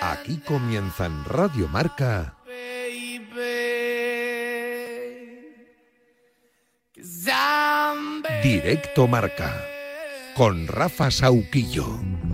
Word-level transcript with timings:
Aquí 0.00 0.38
comienza 0.38 1.06
en 1.06 1.24
Radio 1.24 1.68
Marca. 1.68 2.34
Directo 8.42 9.06
Marca 9.06 9.64
con 10.34 10.66
Rafa 10.66 11.10
Sauquillo. 11.10 12.33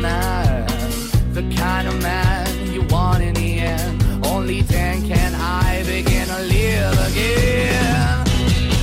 Man, 0.00 0.66
the 1.34 1.42
kind 1.56 1.86
of 1.86 2.00
man 2.02 2.72
you 2.72 2.82
want 2.82 3.22
in 3.22 3.34
the 3.34 3.58
end. 3.58 4.02
Only 4.26 4.62
then 4.62 5.06
can 5.06 5.34
I 5.34 5.82
begin 5.84 6.26
to 6.28 6.40
live 6.42 6.98
again. 7.08 8.26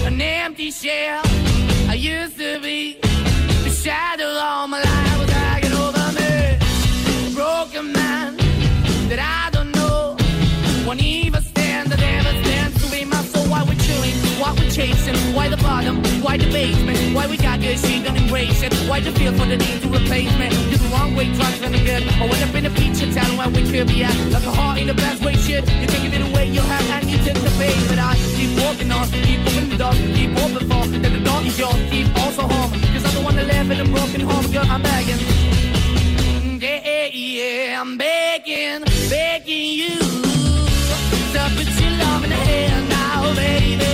An 0.06 0.22
empty 0.22 0.72
shell 0.72 1.22
I 1.90 1.96
used 1.96 2.38
to 2.38 2.60
be, 2.60 3.00
the 3.64 3.70
shadow 3.70 4.28
all 4.28 4.68
my 4.68 4.82
life 4.82 5.20
was 5.20 5.30
dragging 5.30 5.74
over 5.74 6.06
me. 6.20 6.58
A 7.28 7.34
broken 7.34 7.92
man 7.92 8.38
that 9.10 9.20
I 9.20 9.50
don't 9.52 9.72
know 9.76 10.18
won't 10.86 11.02
even 11.02 11.42
stand, 11.42 11.92
that 11.92 12.00
never 12.00 12.32
stands 12.44 12.84
to 12.84 12.92
be 12.92 13.06
my 13.06 13.22
soul. 13.24 13.46
Why 13.46 13.64
we're 13.64 13.82
chilling, 13.86 14.16
why 14.40 14.54
we're 14.54 14.70
chasing, 14.70 15.16
why 15.34 15.50
the 15.50 15.58
bottom, 15.58 16.04
why 16.22 16.38
the 16.38 16.50
basement, 16.52 17.16
why 17.16 17.28
we 17.28 17.38
got 17.38 17.60
good, 17.60 17.80
she 17.80 18.07
it. 18.38 18.74
Why 18.90 19.00
the 19.00 19.12
feel 19.12 19.34
for 19.34 19.46
the 19.46 19.58
need 19.58 19.82
to 19.82 19.88
replace 19.88 20.32
me? 20.38 20.48
You're 20.70 20.78
the 20.78 20.90
wrong 20.94 21.16
way, 21.16 21.34
trying 21.34 21.74
to 21.74 21.80
good. 21.84 22.04
I 22.22 22.26
went 22.30 22.42
up 22.46 22.54
in 22.56 22.66
a 22.66 22.70
feature 22.70 23.12
town 23.12 23.38
where 23.38 23.50
we 23.50 23.64
could 23.72 23.88
be 23.88 24.04
at, 24.04 24.16
like 24.32 24.46
a 24.46 24.52
heart 24.52 24.80
in 24.80 24.88
the 24.88 24.94
best 24.94 25.24
way, 25.24 25.36
shit. 25.36 25.64
You 25.82 25.88
can 25.88 26.02
give 26.04 26.14
it 26.14 26.22
away, 26.30 26.50
you 26.50 26.62
have, 26.62 26.90
and 26.96 27.10
you 27.10 27.18
take 27.18 27.36
the 27.36 27.54
bait, 27.58 27.78
but 27.90 28.00
I 28.00 28.16
keep 28.38 28.52
walking 28.62 28.92
on, 28.92 29.08
keep 29.10 29.40
moving 29.40 29.70
the 29.70 29.78
dog, 29.78 29.96
keep 30.18 30.32
open 30.38 30.64
for, 30.70 30.84
that 30.88 31.14
the 31.18 31.24
dog 31.24 31.46
is 31.46 31.58
yours, 31.58 31.82
keep 31.90 32.08
also 32.22 32.44
home, 32.44 32.72
cause 32.94 33.06
I'm 33.08 33.16
the 33.16 33.22
one 33.24 33.36
that 33.36 33.48
live 33.48 33.72
in 33.72 33.80
a 33.80 33.86
broken 33.86 34.22
home, 34.22 34.46
girl, 34.52 34.66
I'm 34.70 34.82
begging. 34.82 35.20
Yeah, 36.62 37.10
yeah, 37.12 37.82
I'm 37.82 37.98
begging, 37.98 38.84
begging 39.10 39.70
you 39.82 39.98
to 41.34 41.42
put 41.56 41.70
your 41.82 41.92
love 42.04 42.24
in 42.24 42.30
the 42.30 42.42
hand 42.50 42.90
now, 42.90 43.34
baby. 43.36 43.86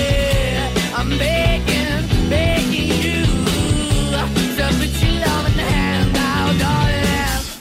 I'm 0.95 1.09
begging, 1.17 2.29
begging 2.29 2.62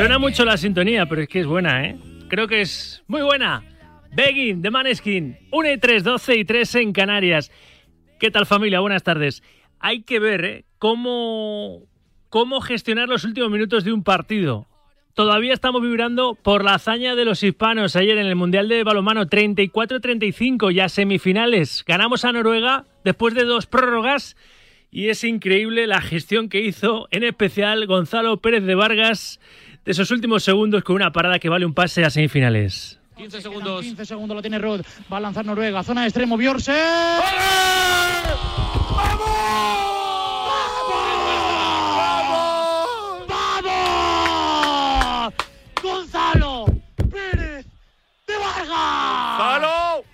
Suena 0.00 0.18
mucho 0.18 0.46
la 0.46 0.56
sintonía, 0.56 1.04
pero 1.04 1.20
es 1.20 1.28
que 1.28 1.40
es 1.40 1.46
buena, 1.46 1.84
¿eh? 1.84 1.98
Creo 2.28 2.48
que 2.48 2.62
es 2.62 3.04
muy 3.06 3.20
buena. 3.20 3.62
Begging 4.14 4.62
de 4.62 4.70
Maneskin. 4.70 5.36
1 5.52 5.72
y 5.72 5.76
3, 5.76 6.02
12 6.02 6.36
y 6.36 6.44
3 6.46 6.74
en 6.76 6.92
Canarias. 6.94 7.52
¿Qué 8.18 8.30
tal 8.30 8.46
familia? 8.46 8.80
Buenas 8.80 9.02
tardes. 9.02 9.42
Hay 9.78 10.00
que 10.00 10.18
ver 10.18 10.44
¿eh? 10.46 10.64
cómo, 10.78 11.82
cómo 12.30 12.62
gestionar 12.62 13.10
los 13.10 13.24
últimos 13.24 13.50
minutos 13.50 13.84
de 13.84 13.92
un 13.92 14.02
partido. 14.02 14.69
Todavía 15.14 15.52
estamos 15.52 15.82
vibrando 15.82 16.34
por 16.34 16.64
la 16.64 16.74
hazaña 16.74 17.14
de 17.14 17.24
los 17.24 17.42
hispanos 17.42 17.96
ayer 17.96 18.16
en 18.18 18.26
el 18.26 18.36
Mundial 18.36 18.68
de 18.68 18.84
Balonmano 18.84 19.26
34-35, 19.26 20.72
ya 20.72 20.88
semifinales. 20.88 21.84
Ganamos 21.86 22.24
a 22.24 22.32
Noruega 22.32 22.84
después 23.04 23.34
de 23.34 23.44
dos 23.44 23.66
prórrogas 23.66 24.36
y 24.90 25.08
es 25.08 25.24
increíble 25.24 25.86
la 25.86 26.00
gestión 26.00 26.48
que 26.48 26.60
hizo, 26.60 27.08
en 27.10 27.24
especial 27.24 27.86
Gonzalo 27.86 28.36
Pérez 28.38 28.64
de 28.64 28.74
Vargas, 28.74 29.40
de 29.84 29.92
esos 29.92 30.10
últimos 30.10 30.44
segundos 30.44 30.84
con 30.84 30.96
una 30.96 31.12
parada 31.12 31.38
que 31.38 31.48
vale 31.48 31.66
un 31.66 31.74
pase 31.74 32.04
a 32.04 32.10
semifinales. 32.10 33.00
15 33.16 33.42
segundos. 33.42 33.82
15 33.82 34.06
segundos 34.06 34.34
lo 34.34 34.40
tiene 34.40 34.58
Rod. 34.58 34.80
Va 35.12 35.18
a 35.18 35.20
lanzar 35.20 35.44
Noruega. 35.44 35.82
Zona 35.82 36.02
de 36.02 36.06
extremo. 36.06 36.38
Bjorse. 36.38 36.72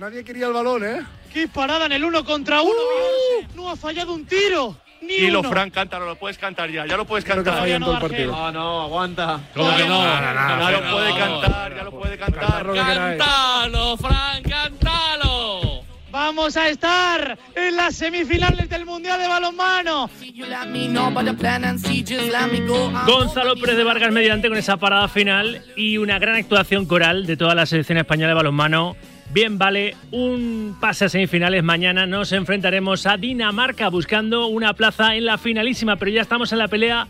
Nadie 0.07 0.23
quería 0.23 0.47
el 0.47 0.53
balón, 0.53 0.85
¿eh? 0.85 1.03
¡Qué 1.33 1.49
parada 1.49 1.87
en 1.87 1.91
el 1.91 2.05
uno 2.05 2.25
contra 2.25 2.63
uno! 2.63 2.73
Bjorse! 2.73 3.57
No 3.57 3.69
ha 3.69 3.75
fallado 3.75 4.15
un 4.15 4.25
tiro. 4.25 4.77
Ni 5.03 5.17
Dilo, 5.17 5.41
uno. 5.41 5.51
Fran, 5.51 5.69
cántalo, 5.69 6.07
lo 6.07 6.15
puedes 6.15 6.39
cantar 6.39 6.71
ya, 6.71 6.87
ya 6.87 6.97
lo 6.97 7.05
puedes 7.05 7.25
Creo 7.25 7.43
que 7.43 7.51
cantar. 7.51 7.81
no, 7.81 7.99
partido. 7.99 8.31
No, 8.31 8.53
no, 8.53 8.83
aguanta. 8.83 9.41
¿Cómo 9.53 9.77
que 9.77 9.85
no? 9.85 10.05
Ya 10.05 10.71
lo 10.71 10.93
puede 10.93 11.19
cantar, 11.19 11.75
ya 11.75 11.83
lo 11.83 11.91
puede 11.91 12.19
cantar. 12.19 12.67
Lo. 12.67 12.75
¡Cántalo, 12.75 13.97
Fran, 13.97 14.43
cántalo! 14.45 15.83
Vamos 16.13 16.57
a 16.57 16.69
estar 16.69 17.37
en 17.57 17.75
las 17.75 17.97
semifinales 17.97 18.69
del 18.69 18.87
Mundial 18.87 19.19
de 19.19 19.27
Balonmano. 19.27 20.09
Gonzalo 23.09 23.57
Pérez 23.57 23.77
de 23.77 23.83
Vargas 23.83 24.13
mediante 24.13 24.49
con 24.49 24.57
esa 24.57 24.77
parada 24.77 25.09
final 25.09 25.65
y 25.75 25.99
una 25.99 26.21
gran 26.21 26.37
actuación 26.37 26.87
coral 26.87 27.27
de 27.27 27.37
toda 27.37 27.57
la 27.57 27.67
selección 27.67 27.99
española 27.99 28.29
de 28.29 28.35
balonmano. 28.35 28.95
Bien, 29.37 29.59
vale, 29.59 29.95
un 30.13 30.79
pase 30.81 31.05
a 31.05 31.09
semifinales. 31.11 31.63
Mañana 31.63 32.07
nos 32.07 32.33
enfrentaremos 32.33 33.05
a 33.05 33.19
Dinamarca 33.19 33.91
buscando 33.91 34.47
una 34.47 34.73
plaza 34.73 35.15
en 35.15 35.27
la 35.27 35.37
finalísima, 35.37 35.97
pero 35.97 36.11
ya 36.11 36.23
estamos 36.23 36.53
en 36.53 36.59
la 36.59 36.69
pelea 36.69 37.07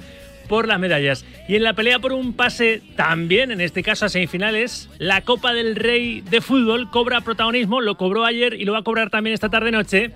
por 0.49 0.67
las 0.67 0.81
medallas. 0.81 1.25
Y 1.47 1.55
en 1.55 1.63
la 1.63 1.75
pelea 1.75 2.01
por 2.01 2.13
un 2.13 2.33
pase 2.33 2.83
también, 2.97 3.53
en 3.53 3.61
este 3.61 3.85
caso 3.85 4.07
a 4.07 4.09
semifinales, 4.09 4.91
la 4.99 5.21
Copa 5.21 5.53
del 5.53 5.77
Rey 5.77 6.21
de 6.21 6.41
Fútbol 6.41 6.91
cobra 6.91 7.21
protagonismo, 7.21 7.81
lo 7.81 7.97
cobró 7.97 8.25
ayer 8.25 8.55
y 8.55 8.65
lo 8.65 8.73
va 8.73 8.81
a 8.81 8.83
cobrar 8.83 9.09
también 9.09 9.33
esta 9.33 9.49
tarde-noche, 9.49 10.11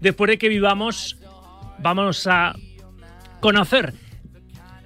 después 0.00 0.30
de 0.30 0.38
que 0.38 0.48
vivamos, 0.48 1.18
vamos 1.78 2.26
a 2.26 2.56
conocer 3.40 3.92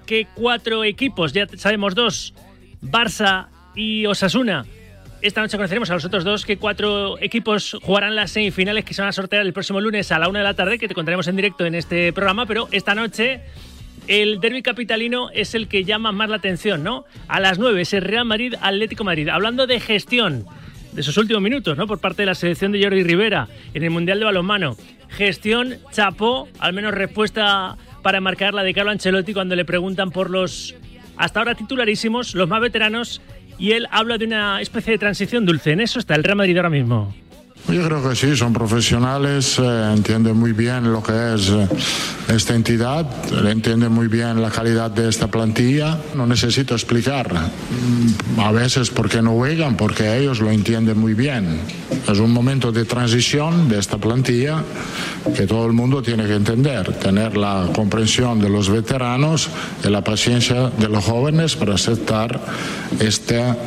que 0.05 0.27
cuatro 0.35 0.83
equipos, 0.83 1.31
ya 1.31 1.47
sabemos 1.55 1.95
dos, 1.95 2.33
Barça 2.81 3.47
y 3.75 4.05
Osasuna, 4.07 4.65
esta 5.21 5.41
noche 5.41 5.57
conoceremos 5.57 5.89
a 5.89 5.93
los 5.93 6.05
otros 6.05 6.23
dos, 6.23 6.45
que 6.45 6.57
cuatro 6.57 7.19
equipos 7.19 7.77
jugarán 7.81 8.15
las 8.15 8.31
semifinales 8.31 8.85
que 8.85 8.93
se 8.93 9.01
van 9.01 9.09
a 9.09 9.11
sortear 9.13 9.45
el 9.45 9.53
próximo 9.53 9.81
lunes 9.81 10.11
a 10.11 10.19
la 10.19 10.29
una 10.29 10.39
de 10.39 10.45
la 10.45 10.53
tarde, 10.53 10.77
que 10.77 10.87
te 10.87 10.93
contaremos 10.93 11.27
en 11.27 11.35
directo 11.35 11.65
en 11.65 11.75
este 11.75 12.13
programa, 12.13 12.45
pero 12.45 12.67
esta 12.71 12.95
noche 12.95 13.41
el 14.07 14.39
derby 14.39 14.61
capitalino 14.61 15.29
es 15.31 15.55
el 15.55 15.67
que 15.67 15.83
llama 15.83 16.11
más 16.11 16.29
la 16.29 16.35
atención, 16.35 16.83
¿no? 16.83 17.05
A 17.27 17.39
las 17.39 17.57
9 17.57 17.81
es 17.81 17.91
Real 18.03 18.25
Madrid 18.25 18.53
Atlético 18.61 19.03
Madrid. 19.03 19.29
Hablando 19.29 19.65
de 19.65 19.79
gestión 19.79 20.45
de 20.91 21.01
esos 21.01 21.17
últimos 21.17 21.41
minutos, 21.41 21.77
¿no? 21.77 21.87
Por 21.87 21.99
parte 21.99 22.21
de 22.21 22.27
la 22.27 22.35
selección 22.35 22.71
de 22.71 22.81
Jordi 22.83 23.03
Rivera 23.03 23.47
en 23.73 23.83
el 23.83 23.89
Mundial 23.89 24.19
de 24.19 24.25
Balonmano. 24.25 24.77
Gestión, 25.09 25.77
chapó, 25.91 26.47
al 26.59 26.73
menos 26.73 26.93
respuesta 26.93 27.77
para 28.03 28.21
marcar 28.21 28.53
la 28.53 28.63
de 28.63 28.73
Carlo 28.73 28.91
Ancelotti 28.91 29.33
cuando 29.33 29.55
le 29.55 29.65
preguntan 29.65 30.11
por 30.11 30.29
los 30.29 30.75
hasta 31.17 31.39
ahora 31.39 31.55
titularísimos, 31.55 32.35
los 32.35 32.47
más 32.47 32.61
veteranos, 32.61 33.21
y 33.57 33.71
él 33.71 33.87
habla 33.91 34.17
de 34.17 34.25
una 34.25 34.61
especie 34.61 34.93
de 34.93 34.97
transición 34.97 35.45
dulce. 35.45 35.71
En 35.71 35.81
eso 35.81 35.99
está 35.99 36.15
el 36.15 36.23
Real 36.23 36.37
Madrid 36.37 36.57
ahora 36.57 36.69
mismo. 36.69 37.13
Yo 37.67 37.83
creo 37.83 38.07
que 38.07 38.15
sí, 38.15 38.35
son 38.35 38.53
profesionales, 38.53 39.57
eh, 39.57 39.93
entienden 39.95 40.37
muy 40.37 40.53
bien 40.53 40.91
lo 40.91 41.01
que 41.01 41.33
es 41.33 41.49
eh, 41.49 41.67
esta 42.27 42.53
entidad, 42.53 43.07
entienden 43.43 43.91
muy 43.91 44.07
bien 44.07 44.39
la 44.39 44.51
calidad 44.51 44.91
de 44.91 45.09
esta 45.09 45.27
plantilla. 45.27 45.97
No 46.13 46.27
necesito 46.27 46.75
explicar 46.75 47.33
mm, 47.33 48.39
a 48.39 48.51
veces 48.51 48.91
por 48.91 49.09
qué 49.09 49.19
no 49.23 49.33
juegan, 49.33 49.75
porque 49.77 50.15
ellos 50.15 50.41
lo 50.41 50.51
entienden 50.51 50.99
muy 50.99 51.15
bien. 51.15 51.59
Es 52.07 52.19
un 52.19 52.31
momento 52.31 52.71
de 52.71 52.85
transición 52.85 53.67
de 53.67 53.79
esta 53.79 53.97
plantilla 53.97 54.63
que 55.35 55.47
todo 55.47 55.65
el 55.65 55.73
mundo 55.73 56.03
tiene 56.03 56.27
que 56.27 56.35
entender, 56.35 56.93
tener 56.93 57.35
la 57.35 57.69
comprensión 57.73 58.39
de 58.39 58.49
los 58.49 58.69
veteranos 58.69 59.49
y 59.83 59.89
la 59.89 60.03
paciencia 60.03 60.69
de 60.69 60.87
los 60.87 61.03
jóvenes 61.03 61.55
para 61.55 61.73
aceptar 61.73 62.39
esta 62.99 63.57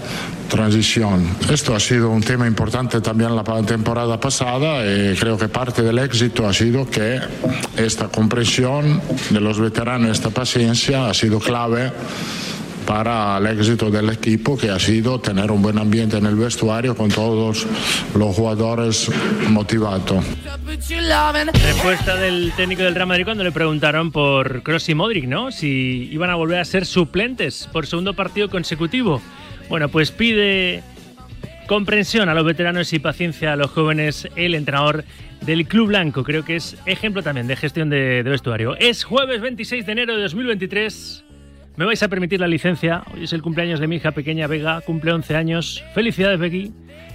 transición. 0.48 1.28
Esto 1.50 1.74
ha 1.74 1.80
sido 1.80 2.10
un 2.10 2.22
tema 2.22 2.46
importante 2.46 3.00
también 3.00 3.36
la 3.36 3.44
temporada 3.64 4.18
pasada 4.18 4.84
y 4.84 5.14
creo 5.16 5.36
que 5.36 5.48
parte 5.48 5.82
del 5.82 5.98
éxito 5.98 6.46
ha 6.46 6.52
sido 6.52 6.88
que 6.88 7.20
esta 7.76 8.08
comprensión 8.08 9.00
de 9.30 9.40
los 9.40 9.60
veteranos, 9.60 10.10
esta 10.10 10.30
paciencia 10.30 11.08
ha 11.08 11.14
sido 11.14 11.38
clave 11.38 11.92
para 12.88 13.36
el 13.36 13.46
éxito 13.46 13.90
del 13.90 14.08
equipo, 14.08 14.56
que 14.56 14.70
ha 14.70 14.78
sido 14.78 15.20
tener 15.20 15.50
un 15.50 15.60
buen 15.60 15.78
ambiente 15.78 16.16
en 16.16 16.24
el 16.24 16.36
vestuario 16.36 16.96
con 16.96 17.10
todos 17.10 17.66
los 18.14 18.34
jugadores 18.34 19.10
motivados. 19.50 20.24
Respuesta 21.52 22.16
del 22.16 22.50
técnico 22.56 22.84
del 22.84 22.94
Real 22.94 23.06
Madrid 23.06 23.24
cuando 23.24 23.44
le 23.44 23.52
preguntaron 23.52 24.10
por 24.10 24.62
Kroos 24.62 24.88
y 24.88 24.94
Modric, 24.94 25.26
¿no? 25.26 25.52
Si 25.52 26.08
iban 26.10 26.30
a 26.30 26.34
volver 26.34 26.60
a 26.60 26.64
ser 26.64 26.86
suplentes 26.86 27.68
por 27.70 27.86
segundo 27.86 28.14
partido 28.14 28.48
consecutivo. 28.48 29.20
Bueno, 29.68 29.88
pues 29.88 30.10
pide 30.10 30.82
comprensión 31.66 32.28
a 32.28 32.34
los 32.34 32.44
veteranos 32.44 32.92
y 32.92 32.98
paciencia 32.98 33.52
a 33.52 33.56
los 33.56 33.70
jóvenes 33.70 34.28
el 34.36 34.54
entrenador 34.54 35.04
del 35.42 35.66
Club 35.66 35.88
Blanco. 35.88 36.24
Creo 36.24 36.44
que 36.44 36.56
es 36.56 36.76
ejemplo 36.86 37.22
también 37.22 37.46
de 37.46 37.56
gestión 37.56 37.90
de, 37.90 38.22
de, 38.22 38.30
vestuario. 38.30 38.76
Es 38.76 39.04
jueves 39.04 39.40
26 39.40 39.84
de 39.84 39.92
enero 39.92 40.16
de 40.16 40.22
2023. 40.22 41.24
Me 41.76 41.84
vais 41.84 42.02
a 42.02 42.08
permitir 42.08 42.40
la 42.40 42.48
licencia. 42.48 43.02
Hoy 43.14 43.24
es 43.24 43.32
el 43.32 43.42
cumpleaños 43.42 43.78
de 43.78 43.86
mi 43.86 43.96
hija 43.96 44.12
pequeña 44.12 44.46
Vega. 44.46 44.80
Cumple 44.80 45.12
11 45.12 45.36
años. 45.36 45.84
Felicidades, 45.94 46.40
Becky. 46.40 46.72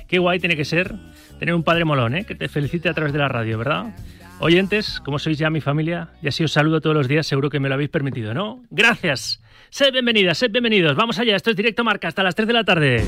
Qué 0.07 0.19
guay 0.19 0.39
tiene 0.39 0.55
que 0.55 0.63
ser 0.63 0.95
tener 1.39 1.55
un 1.55 1.63
padre 1.63 1.83
molón, 1.83 2.15
¿eh? 2.15 2.23
Que 2.23 2.35
te 2.35 2.47
felicite 2.47 2.87
a 2.87 2.93
través 2.93 3.11
de 3.11 3.19
la 3.19 3.27
radio, 3.27 3.57
¿verdad? 3.57 3.93
Oyentes, 4.39 5.01
como 5.03 5.19
sois 5.19 5.37
ya 5.37 5.49
mi 5.49 5.59
familia, 5.59 6.09
y 6.21 6.29
así 6.29 6.43
os 6.43 6.53
saludo 6.53 6.79
todos 6.79 6.95
los 6.95 7.09
días, 7.09 7.27
seguro 7.27 7.49
que 7.49 7.59
me 7.59 7.67
lo 7.67 7.75
habéis 7.75 7.89
permitido, 7.89 8.33
¿no? 8.33 8.63
Gracias. 8.69 9.42
Sed 9.73 9.91
bienvenidas, 9.91 10.37
sed 10.37 10.51
bienvenidos. 10.51 10.95
Vamos 10.95 11.17
allá, 11.17 11.35
esto 11.35 11.49
es 11.49 11.55
Directo 11.55 11.83
Marca 11.83 12.07
hasta 12.07 12.21
las 12.21 12.35
3 12.35 12.47
de 12.47 12.53
la 12.53 12.63
tarde. 12.63 13.03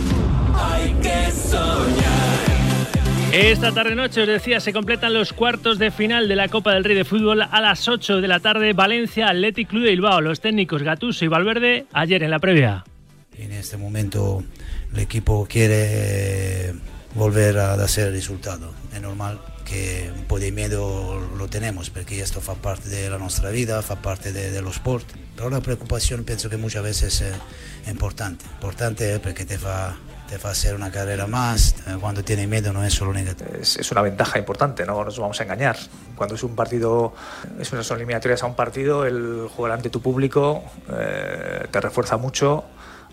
Hay 0.56 0.96
que 0.96 1.32
soñar. 1.32 2.02
Esta 3.32 3.72
tarde 3.72 3.94
noche, 3.94 4.24
os 4.24 4.28
decía, 4.28 4.60
se 4.60 4.74
completan 4.74 5.14
los 5.14 5.32
cuartos 5.32 5.78
de 5.78 5.92
final 5.92 6.28
de 6.28 6.36
la 6.36 6.48
Copa 6.48 6.74
del 6.74 6.84
Rey 6.84 6.96
de 6.96 7.06
Fútbol 7.06 7.44
a 7.44 7.62
las 7.62 7.88
8 7.88 8.20
de 8.20 8.28
la 8.28 8.40
tarde. 8.40 8.74
Valencia, 8.74 9.28
Athletic 9.28 9.68
Club 9.68 9.84
de 9.84 9.92
Bilbao. 9.92 10.22
Los 10.22 10.42
técnicos 10.42 10.82
Gatuso 10.82 11.24
y 11.24 11.28
Valverde 11.28 11.86
ayer 11.94 12.24
en 12.24 12.32
la 12.32 12.40
previa. 12.40 12.84
En 13.38 13.52
este 13.52 13.78
momento 13.78 14.44
el 14.92 15.00
equipo 15.02 15.46
quiere 15.48 16.74
volver 17.14 17.60
a 17.60 17.74
hacer 17.74 18.08
el 18.08 18.14
resultado. 18.14 18.74
Es 18.92 19.00
normal 19.04 19.38
que 19.66 20.12
un 20.16 20.26
po' 20.26 20.40
di 20.40 20.52
miedo 20.52 21.20
lo 21.36 21.48
tenemos 21.50 21.90
perché 21.90 22.22
esto 22.22 22.40
fa 22.40 22.54
parte 22.54 22.88
della 22.88 23.18
nostra 23.18 23.50
vita, 23.50 23.82
fa 23.82 23.96
parte 23.98 24.32
de, 24.32 24.52
de 24.52 24.70
sport. 24.70 25.06
Pero 25.36 25.50
la 25.50 25.60
preocupación 25.60 26.24
penso 26.24 26.50
que 26.50 26.58
muchas 26.58 26.84
veces 26.84 27.22
es 27.22 27.90
importante. 27.90 28.46
Importante 28.46 29.20
porque 29.20 29.44
te 29.46 29.58
fa 29.58 29.98
te 30.28 30.38
va 30.38 30.50
a 30.50 30.52
hacer 30.54 30.76
una 30.76 30.92
carrera 30.92 31.28
más. 31.28 31.76
Cuando 32.00 32.24
tiene 32.24 32.48
miedo 32.48 32.74
no 32.74 32.84
es 32.84 32.94
solo 32.94 33.14
negativo. 33.14 33.50
Es, 33.60 33.78
es, 33.78 33.92
una 33.92 34.02
ventaja 34.02 34.40
importante, 34.40 34.86
no 34.86 35.04
nos 35.04 35.20
vamos 35.20 35.40
a 35.40 35.44
engañar. 35.44 35.78
Cuando 36.16 36.36
es 36.36 36.44
un 36.44 36.56
partido, 36.56 37.14
es 37.60 37.72
una, 37.72 37.82
eliminatorias 37.82 38.44
a 38.44 38.46
un 38.48 38.56
partido, 38.56 39.06
el 39.06 39.48
jugar 39.56 39.74
ante 39.74 39.90
tu 39.90 40.02
público 40.02 40.64
eh, 40.90 41.68
te 41.70 41.82
refuerza 41.82 42.18
mucho. 42.18 42.66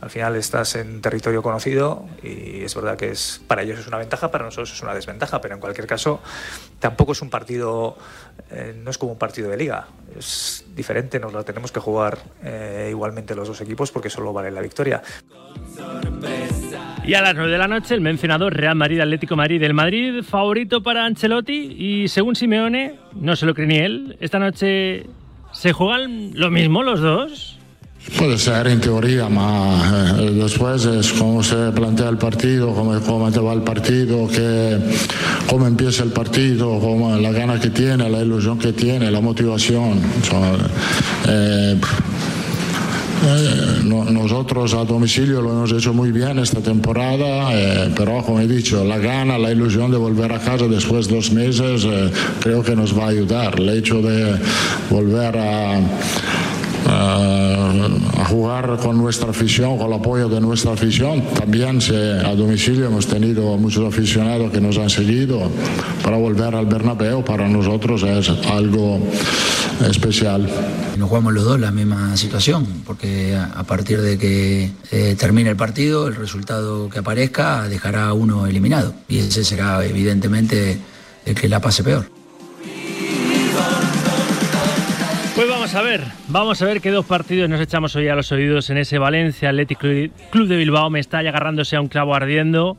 Al 0.03 0.11
final 0.11 0.35
estás 0.35 0.75
en 0.75 1.01
territorio 1.01 1.43
conocido 1.43 2.05
y 2.25 2.65
es 2.65 2.75
verdad 2.75 2.99
que 2.99 3.13
es 3.13 3.41
para 3.47 3.63
ellos 3.63 3.79
es 3.79 3.87
una 3.87 3.99
ventaja, 3.99 4.33
para 4.33 4.45
nosotros 4.45 4.73
es 4.73 4.83
una 4.83 4.95
desventaja, 4.95 5.41
pero 5.41 5.55
en 5.55 5.61
cualquier 5.61 5.87
caso 5.87 6.21
tampoco 6.81 7.13
es 7.13 7.23
un 7.23 7.31
partido, 7.31 7.97
eh, 8.51 8.75
no 8.83 8.91
es 8.91 8.99
como 8.99 9.13
un 9.13 9.19
partido 9.19 9.49
de 9.49 9.57
liga, 9.57 9.87
es 10.19 10.65
diferente, 10.75 11.21
nos 11.21 11.33
lo 11.33 11.45
tenemos 11.45 11.71
que 11.71 11.79
jugar 11.79 12.19
eh, 12.43 12.89
igualmente 12.91 13.37
los 13.37 13.47
dos 13.47 13.61
equipos 13.61 13.93
porque 13.93 14.11
solo 14.11 14.33
vale 14.33 14.51
la 14.51 14.61
victoria. 14.61 15.01
Y 17.05 17.15
a 17.15 17.23
las 17.23 17.37
9 17.37 17.53
de 17.53 17.59
la 17.59 17.69
noche, 17.69 17.95
el 17.95 18.01
mencionado 18.01 18.51
Real 18.51 18.75
Madrid 18.75 19.01
Atlético 19.01 19.37
Madrid 19.37 19.61
del 19.61 19.75
Madrid, 19.75 20.25
favorito 20.25 20.83
para 20.83 21.05
Ancelotti. 21.05 21.77
Y 21.79 22.09
según 22.09 22.37
Simeone, 22.37 22.99
no 23.15 23.37
se 23.37 23.47
lo 23.47 23.55
cree 23.55 23.67
ni 23.67 23.79
él, 23.79 24.17
esta 24.21 24.39
noche 24.39 25.07
se 25.53 25.73
juegan 25.73 26.33
lo 26.35 26.51
mismo 26.51 26.83
los 26.83 27.01
dos. 27.01 27.52
Puede 28.19 28.37
ser 28.37 28.67
en 28.67 28.81
teoría, 28.81 29.29
ma 29.29 30.17
eh, 30.19 30.31
después 30.35 30.85
es 30.87 31.13
cómo 31.13 31.43
se 31.43 31.71
plantea 31.71 32.09
el 32.09 32.19
partido, 32.19 32.75
cómo, 32.75 33.01
cómo 33.01 33.31
va 33.31 33.53
el 33.53 33.63
partido, 33.63 34.29
cómo 35.49 35.67
empieza 35.67 36.03
el 36.03 36.11
partido, 36.11 36.79
cómo, 36.81 37.17
la 37.17 37.31
gana 37.31 37.61
que 37.61 37.71
tiene, 37.71 38.11
la 38.11 38.21
ilusión 38.21 38.59
que 38.59 38.73
tiene, 38.73 39.11
la 39.11 39.21
motivación. 39.21 40.01
Eh, 41.29 41.81
eh, 43.25 43.81
no, 43.85 44.05
nosotros 44.05 44.75
a 44.75 44.85
domicilio 44.85 45.41
lo 45.41 45.53
hemos 45.53 45.73
hecho 45.73 45.95
muy 45.95 46.11
bien 46.11 46.41
esta 46.41 46.61
temporada, 46.61 47.51
pero 47.97 48.21
como 48.25 48.41
he 48.41 48.49
dicho, 48.49 48.85
la 48.85 48.99
gana, 48.99 49.39
la 49.39 49.53
ilusión 49.53 49.93
de 49.93 49.97
volver 49.97 50.33
a 50.33 50.41
casa 50.41 50.67
después 50.67 51.07
de 51.07 51.15
dos 51.15 51.31
meses 51.31 51.87
creo 52.41 52.65
que 52.65 52.75
nos 52.75 52.99
va 52.99 53.05
a 53.05 53.09
ayudar. 53.11 53.61
El 53.61 53.69
hecho 53.69 54.03
de 54.03 54.35
volver 54.91 55.39
a, 55.39 55.81
a, 56.87 57.73
a, 58.19 58.25
jugar 58.27 58.79
con 58.79 58.99
nuestra 58.99 59.31
afición, 59.31 59.79
con 59.79 59.89
el 59.89 59.95
apoyo 59.95 60.29
de 60.29 60.41
nuestra 60.41 60.73
afición. 60.73 61.23
También 61.35 61.81
se, 61.81 61.95
a 61.95 62.35
domicilio 62.35 62.87
hemos 62.87 63.07
tenido 63.07 63.57
muchos 63.57 63.87
aficionados 63.87 64.51
que 64.51 64.61
nos 64.61 64.79
han 64.79 64.91
seguido. 64.91 65.51
Para 66.03 66.17
volver 66.17 66.55
al 66.55 66.67
Bernabéu 66.67 67.25
para 67.25 67.49
nosotros 67.49 68.03
es 68.03 68.29
algo 68.47 69.01
especial. 69.89 70.49
Nos 70.97 71.09
jugamos 71.09 71.33
los 71.33 71.45
dos 71.45 71.61
la 71.61 71.71
misma 71.71 72.17
situación, 72.17 72.67
porque 72.85 73.37
a 73.37 73.63
partir 73.65 74.01
de 74.01 74.19
que 74.19 74.71
eh, 74.91 75.17
termine 75.19 75.51
el 75.51 75.57
partido, 75.57 76.09
el 76.09 76.15
resultado 76.15 76.89
que 76.89 76.99
aparezca 76.99 77.69
dejará 77.69 78.09
a 78.09 78.13
uno 78.13 78.47
eliminado. 78.47 78.95
Y 79.09 79.19
ese 79.19 79.45
será 79.45 79.85
evidentemente 79.85 80.79
el 81.25 81.35
que 81.35 81.49
la 81.49 81.61
pase 81.61 81.83
peor. 81.83 82.22
Pues 85.35 85.49
vamos 85.49 85.75
a 85.75 85.81
ver, 85.81 86.03
vamos 86.29 86.61
a 86.61 86.67
ver 86.67 86.83
qué 86.83 86.91
dos 86.91 87.07
partidos 87.07 87.49
nos 87.49 87.59
echamos 87.59 87.97
hoy 87.97 88.07
a 88.07 88.15
los 88.15 88.31
oídos 88.33 88.69
en 88.69 88.77
ese 88.77 88.99
Valencia 88.99 89.49
Athletic 89.49 89.79
Club 90.31 90.47
de 90.47 90.57
Bilbao. 90.57 90.91
Me 90.91 91.01
está 91.01 91.21
agarrándose 91.21 91.75
a 91.75 91.81
un 91.81 91.89
clavo 91.89 92.15
ardiendo. 92.15 92.77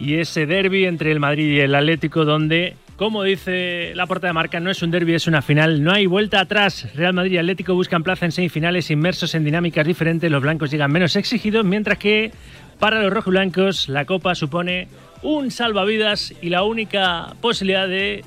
Y 0.00 0.16
ese 0.16 0.46
derby 0.46 0.84
entre 0.86 1.12
el 1.12 1.20
Madrid 1.20 1.48
y 1.48 1.60
el 1.60 1.76
Atlético, 1.76 2.24
donde 2.24 2.74
como 2.96 3.22
dice 3.22 3.92
la 3.94 4.06
porta 4.06 4.26
de 4.26 4.32
marca, 4.32 4.58
no 4.58 4.70
es 4.70 4.82
un 4.82 4.90
derby, 4.90 5.14
es 5.14 5.28
una 5.28 5.42
final. 5.42 5.84
No 5.84 5.92
hay 5.92 6.06
vuelta 6.06 6.40
atrás. 6.40 6.88
Real 6.96 7.14
Madrid 7.14 7.32
y 7.32 7.38
Atlético 7.38 7.74
buscan 7.74 8.02
plaza 8.02 8.26
en 8.26 8.32
semifinales 8.32 8.90
inmersos 8.90 9.36
en 9.36 9.44
dinámicas 9.44 9.86
diferentes. 9.86 10.28
Los 10.28 10.42
blancos 10.42 10.72
llegan 10.72 10.90
menos 10.90 11.14
exigidos, 11.14 11.64
mientras 11.64 11.98
que 11.98 12.32
para 12.80 13.00
los 13.00 13.12
rojiblancos 13.12 13.88
la 13.88 14.06
Copa 14.06 14.34
supone 14.34 14.88
un 15.22 15.52
salvavidas 15.52 16.34
y 16.42 16.48
la 16.48 16.64
única 16.64 17.34
posibilidad 17.40 17.86
de 17.86 18.24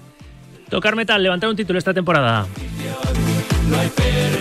tocar 0.70 0.96
metal, 0.96 1.22
levantar 1.22 1.50
un 1.50 1.56
título 1.56 1.80
esta 1.80 1.94
temporada. 1.94 2.48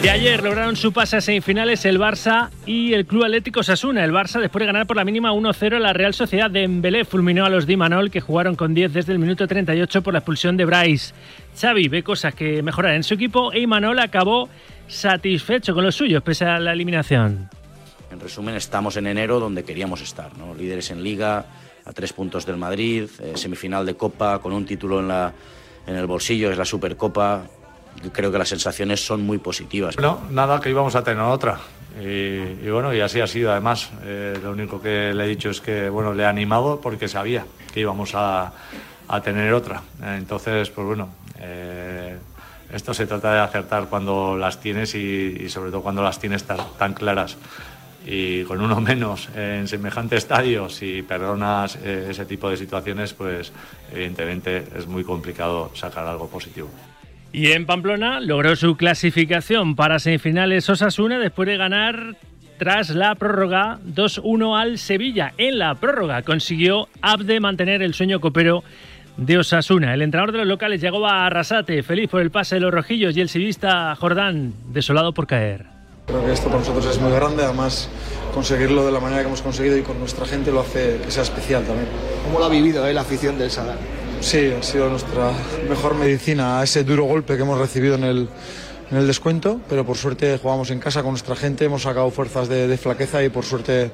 De 0.03 0.11
ayer 0.11 0.43
lograron 0.43 0.77
su 0.77 0.93
pase 0.93 1.17
a 1.17 1.21
semifinales 1.21 1.85
el 1.85 1.99
Barça 1.99 2.51
y 2.65 2.95
el 2.95 3.05
Club 3.05 3.25
Atlético 3.25 3.63
Sasuna. 3.63 4.05
El 4.05 4.13
Barça, 4.13 4.41
después 4.41 4.61
de 4.61 4.67
ganar 4.67 4.87
por 4.87 4.97
la 4.97 5.05
mínima 5.05 5.33
1-0, 5.33 5.79
la 5.79 5.93
Real 5.93 6.15
Sociedad 6.15 6.51
de 6.51 6.63
Embelé 6.63 7.05
fulminó 7.05 7.45
a 7.45 7.51
los 7.51 7.67
Di 7.67 7.77
Manol, 7.77 8.11
que 8.11 8.21
jugaron 8.21 8.55
con 8.55 8.75
10 8.75 8.93
desde 8.93 9.13
el 9.13 9.19
minuto 9.19 9.47
38 9.47 10.03
por 10.03 10.15
la 10.15 10.21
expulsión 10.21 10.57
de 10.57 10.65
Bryce. 10.65 11.13
Xavi 11.61 11.89
ve 11.89 12.03
cosas 12.03 12.35
que 12.35 12.63
mejorar 12.63 12.95
en 12.95 13.03
su 13.03 13.15
equipo 13.15 13.53
e 13.53 13.61
Imanol 13.61 13.99
acabó 13.99 14.49
satisfecho 14.87 15.75
con 15.75 15.85
los 15.85 15.97
suyos, 15.97 16.23
pese 16.23 16.45
a 16.45 16.59
la 16.59 16.73
eliminación. 16.73 17.51
En 18.11 18.21
resumen, 18.21 18.55
estamos 18.55 18.97
en 18.97 19.09
enero 19.09 19.41
donde 19.41 19.65
queríamos 19.65 20.01
estar, 20.01 20.37
¿no? 20.39 20.55
líderes 20.55 20.91
en 20.91 21.03
liga, 21.03 21.45
a 21.85 21.93
tres 21.93 22.13
puntos 22.13 22.47
del 22.47 22.57
Madrid, 22.57 23.09
eh, 23.21 23.33
semifinal 23.35 23.85
de 23.85 23.95
Copa 23.95 24.39
con 24.41 24.53
un 24.53 24.65
título 24.65 25.01
en, 25.01 25.09
la, 25.09 25.33
en 25.89 25.97
el 25.97 26.07
bolsillo, 26.07 26.51
es 26.53 26.59
la 26.59 26.65
Supercopa. 26.65 27.43
Creo 28.13 28.31
que 28.31 28.39
las 28.39 28.49
sensaciones 28.49 29.05
son 29.05 29.23
muy 29.23 29.39
positivas. 29.39 29.99
No, 29.99 30.21
nada, 30.31 30.61
que 30.61 30.71
íbamos 30.71 30.95
a 30.95 31.03
tener 31.03 31.23
otra. 31.23 31.59
Y, 32.01 32.05
y 32.07 32.71
bueno, 32.71 32.95
y 32.95 33.01
así 33.01 33.21
ha 33.21 33.27
sido 33.27 33.51
además. 33.51 33.91
Eh, 34.05 34.39
lo 34.41 34.53
único 34.53 34.81
que 34.81 35.13
le 35.13 35.25
he 35.25 35.27
dicho 35.27 35.51
es 35.51 35.61
que 35.61 35.89
bueno, 35.89 36.15
le 36.15 36.23
he 36.23 36.27
animado 36.27 36.81
porque 36.81 37.09
sabía 37.09 37.45
que 37.73 37.81
íbamos 37.81 38.15
a, 38.15 38.53
a 39.09 39.21
tener 39.21 39.53
otra. 39.53 39.83
Entonces, 40.17 40.71
pues 40.71 40.87
bueno, 40.87 41.09
eh, 41.41 42.17
esto 42.73 42.95
se 42.95 43.07
trata 43.07 43.33
de 43.33 43.41
acertar 43.41 43.87
cuando 43.89 44.37
las 44.37 44.61
tienes 44.61 44.95
y, 44.95 45.37
y 45.41 45.49
sobre 45.49 45.71
todo 45.71 45.83
cuando 45.83 46.03
las 46.03 46.21
tienes 46.21 46.45
tan, 46.45 46.59
tan 46.79 46.95
claras. 46.95 47.37
Y 48.11 48.43
con 48.45 48.61
uno 48.63 48.81
menos 48.81 49.29
en 49.37 49.69
semejante 49.69 50.17
estadio, 50.17 50.69
si 50.71 51.03
perdonas 51.03 51.77
eh, 51.77 52.09
ese 52.11 52.25
tipo 52.25 52.49
de 52.49 52.57
situaciones, 52.57 53.13
pues 53.13 53.53
evidentemente 53.93 54.65
es 54.77 54.87
muy 54.87 55.05
complicado 55.05 55.71
sacar 55.75 56.07
algo 56.07 56.29
positivo. 56.29 56.71
Y 57.33 57.53
en 57.53 57.67
Pamplona 57.67 58.21
logró 58.21 58.57
su 58.57 58.77
clasificación 58.77 59.77
para 59.77 59.99
semifinales 59.99 60.69
Osasuna 60.71 61.19
después 61.19 61.47
de 61.47 61.59
ganar 61.59 62.17
tras 62.59 62.91
la 62.91 63.15
prórroga 63.15 63.79
2-1 63.87 64.59
al 64.59 64.79
Sevilla. 64.79 65.35
En 65.37 65.59
la 65.59 65.75
prórroga 65.75 66.23
consiguió 66.23 66.89
Abde 67.03 67.41
mantener 67.41 67.83
el 67.83 67.93
sueño 67.93 68.21
copero 68.21 68.65
de 69.19 69.37
Osasuna. 69.37 69.93
El 69.93 70.03
entrenador 70.03 70.33
de 70.33 70.39
los 70.39 70.47
locales 70.47 70.81
llegó 70.81 71.07
a 71.07 71.27
Arrasate, 71.27 71.83
feliz 71.83 72.09
por 72.09 72.23
el 72.23 72.31
pase 72.31 72.55
de 72.55 72.63
los 72.63 72.73
rojillos 72.73 73.17
y 73.17 73.21
el 73.21 73.29
sevillista 73.29 73.95
Jordán, 73.97 74.55
desolado 74.73 75.13
por 75.13 75.27
caer. 75.27 75.78
Creo 76.09 76.25
que 76.25 76.33
esto 76.33 76.47
para 76.47 76.61
nosotros 76.61 76.87
es 76.87 76.99
muy 76.99 77.13
grande, 77.13 77.45
además 77.45 77.91
conseguirlo 78.33 78.87
de 78.87 78.93
la 78.93 78.99
manera 78.99 79.21
que 79.21 79.27
hemos 79.27 79.43
conseguido 79.43 79.77
y 79.77 79.83
con 79.83 79.99
nuestra 79.99 80.25
gente 80.25 80.51
lo 80.51 80.61
hace 80.61 80.97
que 81.05 81.11
sea 81.11 81.23
especial 81.23 81.65
también. 81.65 81.87
¿Cómo 82.25 82.39
lo 82.39 82.47
ha 82.47 82.49
vivido 82.49 82.87
eh, 82.87 82.95
la 82.95 83.03
afición 83.03 83.39
del 83.39 83.51
Sadar? 83.51 83.77
Sí, 84.23 84.55
ha 84.59 84.63
sido 84.63 84.89
nuestra 84.89 85.31
mejor 85.69 85.95
medicina 85.97 86.61
a 86.61 86.65
ese 86.65 86.83
duro 86.83 87.05
golpe 87.05 87.37
que 87.37 87.43
hemos 87.43 87.59
recibido 87.59 87.97
en 87.97 88.05
el, 88.05 88.29
en 88.91 88.97
el 88.97 89.07
descuento, 89.07 89.61
pero 89.69 89.85
por 89.85 89.99
suerte 89.99 90.39
jugamos 90.39 90.71
en 90.71 90.81
casa 90.81 91.03
con 91.03 91.11
nuestra 91.11 91.37
gente, 91.37 91.67
hemos 91.67 91.83
sacado 91.83 92.11
fuerzas 92.11 92.49
de, 92.49 92.67
de 92.69 92.79
flaqueza 92.79 93.23
y 93.23 93.29
por 93.29 93.45
suerte 93.45 93.91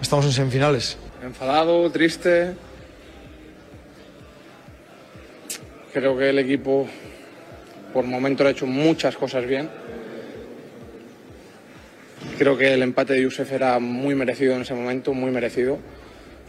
estamos 0.00 0.24
en 0.24 0.32
semifinales. 0.32 0.96
Enfadado, 1.22 1.90
triste. 1.90 2.54
Creo 5.92 6.16
que 6.16 6.30
el 6.30 6.38
equipo 6.38 6.88
por 7.92 8.06
momento 8.06 8.46
ha 8.46 8.50
hecho 8.50 8.66
muchas 8.66 9.16
cosas 9.18 9.46
bien. 9.46 9.68
Creo 12.38 12.56
que 12.56 12.72
el 12.72 12.84
empate 12.84 13.14
de 13.14 13.22
Yusef 13.22 13.50
era 13.50 13.80
muy 13.80 14.14
merecido 14.14 14.54
en 14.54 14.62
ese 14.62 14.72
momento, 14.72 15.12
muy 15.12 15.32
merecido. 15.32 15.76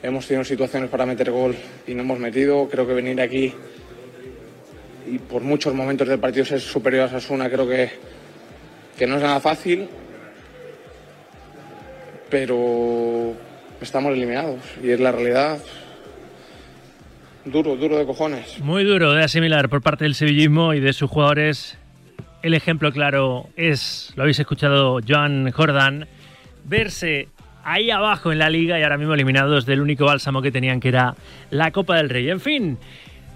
Hemos 0.03 0.27
tenido 0.27 0.43
situaciones 0.43 0.87
para 0.87 1.03
meter 1.03 1.31
gol 1.31 1.55
y 1.87 1.95
no 1.95 2.03
hemos 2.03 2.19
metido. 2.19 2.69
Creo 2.69 2.85
que 2.85 2.93
venir 2.93 3.19
aquí 3.19 3.51
y 5.11 5.17
por 5.17 5.41
muchos 5.41 5.73
momentos 5.73 6.07
del 6.07 6.19
partido 6.19 6.45
ser 6.45 6.61
superior 6.61 7.05
a 7.05 7.09
Sasuna 7.09 7.49
creo 7.49 7.67
que, 7.67 7.89
que 8.99 9.07
no 9.07 9.15
es 9.15 9.23
nada 9.23 9.39
fácil. 9.39 9.89
Pero 12.29 13.33
estamos 13.81 14.13
eliminados 14.13 14.61
y 14.83 14.91
es 14.91 14.99
la 14.99 15.11
realidad. 15.11 15.57
Duro, 17.45 17.75
duro 17.75 17.97
de 17.97 18.05
cojones. 18.05 18.59
Muy 18.59 18.83
duro 18.83 19.13
de 19.13 19.23
asimilar 19.23 19.69
por 19.69 19.81
parte 19.81 20.03
del 20.03 20.13
sevillismo 20.13 20.75
y 20.75 20.81
de 20.81 20.93
sus 20.93 21.09
jugadores. 21.09 21.79
El 22.41 22.53
ejemplo 22.53 22.91
claro 22.93 23.49
es, 23.57 24.13
lo 24.15 24.23
habéis 24.23 24.39
escuchado, 24.39 24.99
Joan 25.05 25.51
Jordan, 25.51 26.07
verse 26.63 27.27
ahí 27.65 27.91
abajo 27.91 28.31
en 28.31 28.39
la 28.39 28.49
liga 28.49 28.79
y 28.79 28.83
ahora 28.83 28.97
mismo 28.97 29.13
eliminados 29.13 29.65
del 29.65 29.81
único 29.81 30.05
bálsamo 30.05 30.41
que 30.41 30.51
tenían, 30.51 30.79
que 30.79 30.87
era 30.87 31.15
la 31.49 31.71
Copa 31.71 31.97
del 31.97 32.09
Rey. 32.09 32.29
En 32.29 32.39
fin, 32.39 32.77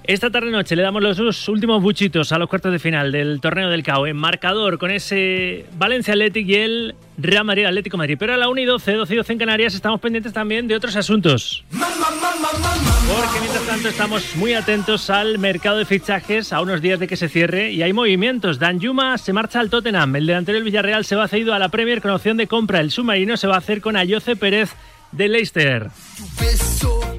esta 0.06 0.30
tarde 0.30 0.52
noche 0.52 0.76
le 0.76 0.82
damos 0.82 1.02
los 1.02 1.16
dos 1.16 1.48
últimos 1.48 1.82
buchitos 1.82 2.34
a 2.34 2.38
los 2.38 2.50
cuartos 2.50 2.74
de 2.74 2.80
final 2.80 3.12
del 3.12 3.40
torneo 3.40 3.70
del 3.70 3.84
CAO 3.84 4.06
en 4.06 4.18
marcador 4.18 4.78
con 4.78 4.92
ese 4.92 5.66
Valencia 5.78 6.14
Athletic 6.14 6.46
y 6.48 6.56
el 6.56 6.96
Real 7.18 7.46
Madrid 7.46 7.66
Atlético 7.66 7.98
Madrid. 7.98 8.18
Pero 8.20 8.34
a 8.34 8.38
la 8.38 8.50
1 8.50 8.62
y 8.62 8.66
12, 8.66 8.94
12 8.94 9.14
y 9.14 9.18
12 9.18 9.34
en 9.34 9.40
Canarias 9.40 9.76
estamos 9.76 10.02
pendientes 10.02 10.34
también 10.34 10.68
de 10.68 10.76
otros 10.76 10.96
asuntos. 10.98 11.64
Porque 11.72 13.40
mientras 13.40 13.66
tanto 13.66 13.88
estamos 13.88 14.36
muy 14.36 14.54
atentos 14.54 15.10
al 15.10 15.40
mercado 15.40 15.78
de 15.78 15.86
fichajes 15.86 16.52
a 16.52 16.62
unos 16.62 16.82
días 16.82 17.00
de 17.00 17.08
que 17.08 17.16
se 17.16 17.30
cierre 17.30 17.72
y 17.72 17.82
hay 17.82 17.94
movimientos. 17.94 18.60
Dan 18.60 18.80
Yuma 18.80 19.18
se 19.18 19.32
marcha 19.32 19.62
al 19.62 19.70
Tottenham, 19.70 20.18
el 20.18 20.28
delantero 20.28 20.58
del 20.58 20.66
Villarreal 20.66 21.06
se 21.06 21.16
va 21.16 21.30
cedido 21.30 21.54
a 21.54 21.60
la 21.60 21.70
Premier 21.70 22.02
con 22.02 22.12
opción 22.12 22.36
de 22.36 22.48
compra. 22.48 22.82
El 22.82 22.92
submarino 22.92 23.38
se 23.38 23.48
va 23.48 23.56
a 23.56 23.60
hacer 23.60 23.80
con 23.80 23.96
Ayoce 23.96 24.36
Pérez 24.36 24.72
de 25.14 25.30
Leicester. 25.30 25.90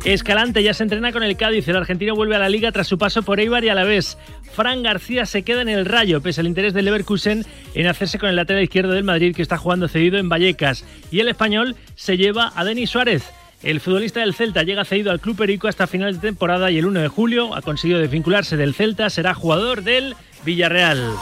Escalante 0.05 0.63
ya 0.63 0.75
se 0.75 0.83
entrena 0.83 1.13
con 1.13 1.23
el 1.23 1.37
Cádiz. 1.37 1.67
El 1.67 1.77
argentino 1.77 2.15
vuelve 2.15 2.37
a 2.37 2.39
la 2.39 2.51
liga 2.51 2.71
tras 2.73 2.87
su 2.87 2.99
paso 2.99 3.23
por 3.23 3.41
Eibar 3.41 3.65
y 3.65 3.71
a 3.71 3.75
la 3.75 3.85
vez. 3.85 4.19
Fran 4.53 4.83
García 4.83 5.25
se 5.25 5.43
queda 5.43 5.63
en 5.63 5.71
el 5.71 5.87
Rayo, 5.87 6.21
pese 6.21 6.43
al 6.43 6.47
interés 6.47 6.75
del 6.75 6.85
Leverkusen 6.85 7.47
en 7.75 7.87
hacerse 7.87 8.19
con 8.19 8.29
el 8.29 8.37
lateral 8.37 8.63
izquierdo 8.63 8.93
del 8.93 9.03
Madrid 9.03 9.35
que 9.35 9.41
está 9.41 9.57
jugando 9.57 9.89
cedido 9.89 10.19
en 10.19 10.29
Vallecas. 10.29 10.85
Y 11.11 11.21
el 11.21 11.29
español 11.29 11.75
se 11.95 12.19
lleva 12.19 12.53
a 12.55 12.65
Denis 12.65 12.91
Suárez. 12.91 13.25
El 13.63 13.81
futbolista 13.81 14.21
del 14.21 14.35
Celta 14.35 14.63
llega 14.63 14.85
cedido 14.85 15.11
al 15.11 15.21
Club 15.21 15.39
Perico 15.39 15.69
hasta 15.69 15.87
finales 15.87 16.21
de 16.21 16.29
temporada 16.29 16.71
y 16.71 16.77
el 16.77 16.85
1 16.85 17.01
de 17.01 17.09
julio 17.09 17.55
ha 17.55 17.63
conseguido 17.63 17.99
desvincularse 17.99 18.59
del 18.59 18.75
Celta. 18.75 19.09
Será 19.09 19.33
jugador 19.33 19.83
del 19.83 20.17
Villarreal. 20.45 21.13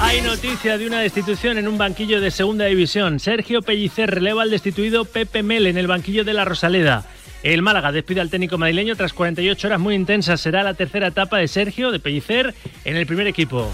Hay 0.00 0.20
noticia 0.20 0.78
de 0.78 0.86
una 0.86 1.00
destitución 1.00 1.58
en 1.58 1.68
un 1.68 1.78
banquillo 1.78 2.20
de 2.20 2.30
segunda 2.30 2.66
división. 2.66 3.20
Sergio 3.20 3.62
Pellicer 3.62 4.10
releva 4.10 4.42
al 4.42 4.50
destituido 4.50 5.04
Pepe 5.04 5.42
Mel 5.42 5.66
en 5.66 5.78
el 5.78 5.86
banquillo 5.86 6.24
de 6.24 6.34
la 6.34 6.44
Rosaleda. 6.44 7.06
El 7.42 7.62
Málaga 7.62 7.92
despide 7.92 8.20
al 8.20 8.30
técnico 8.30 8.58
madrileño 8.58 8.96
tras 8.96 9.12
48 9.12 9.68
horas 9.68 9.80
muy 9.80 9.94
intensas. 9.94 10.40
Será 10.40 10.62
la 10.62 10.74
tercera 10.74 11.08
etapa 11.08 11.38
de 11.38 11.48
Sergio 11.48 11.90
de 11.90 12.00
Pellicer 12.00 12.54
en 12.84 12.96
el 12.96 13.06
primer 13.06 13.26
equipo. 13.26 13.70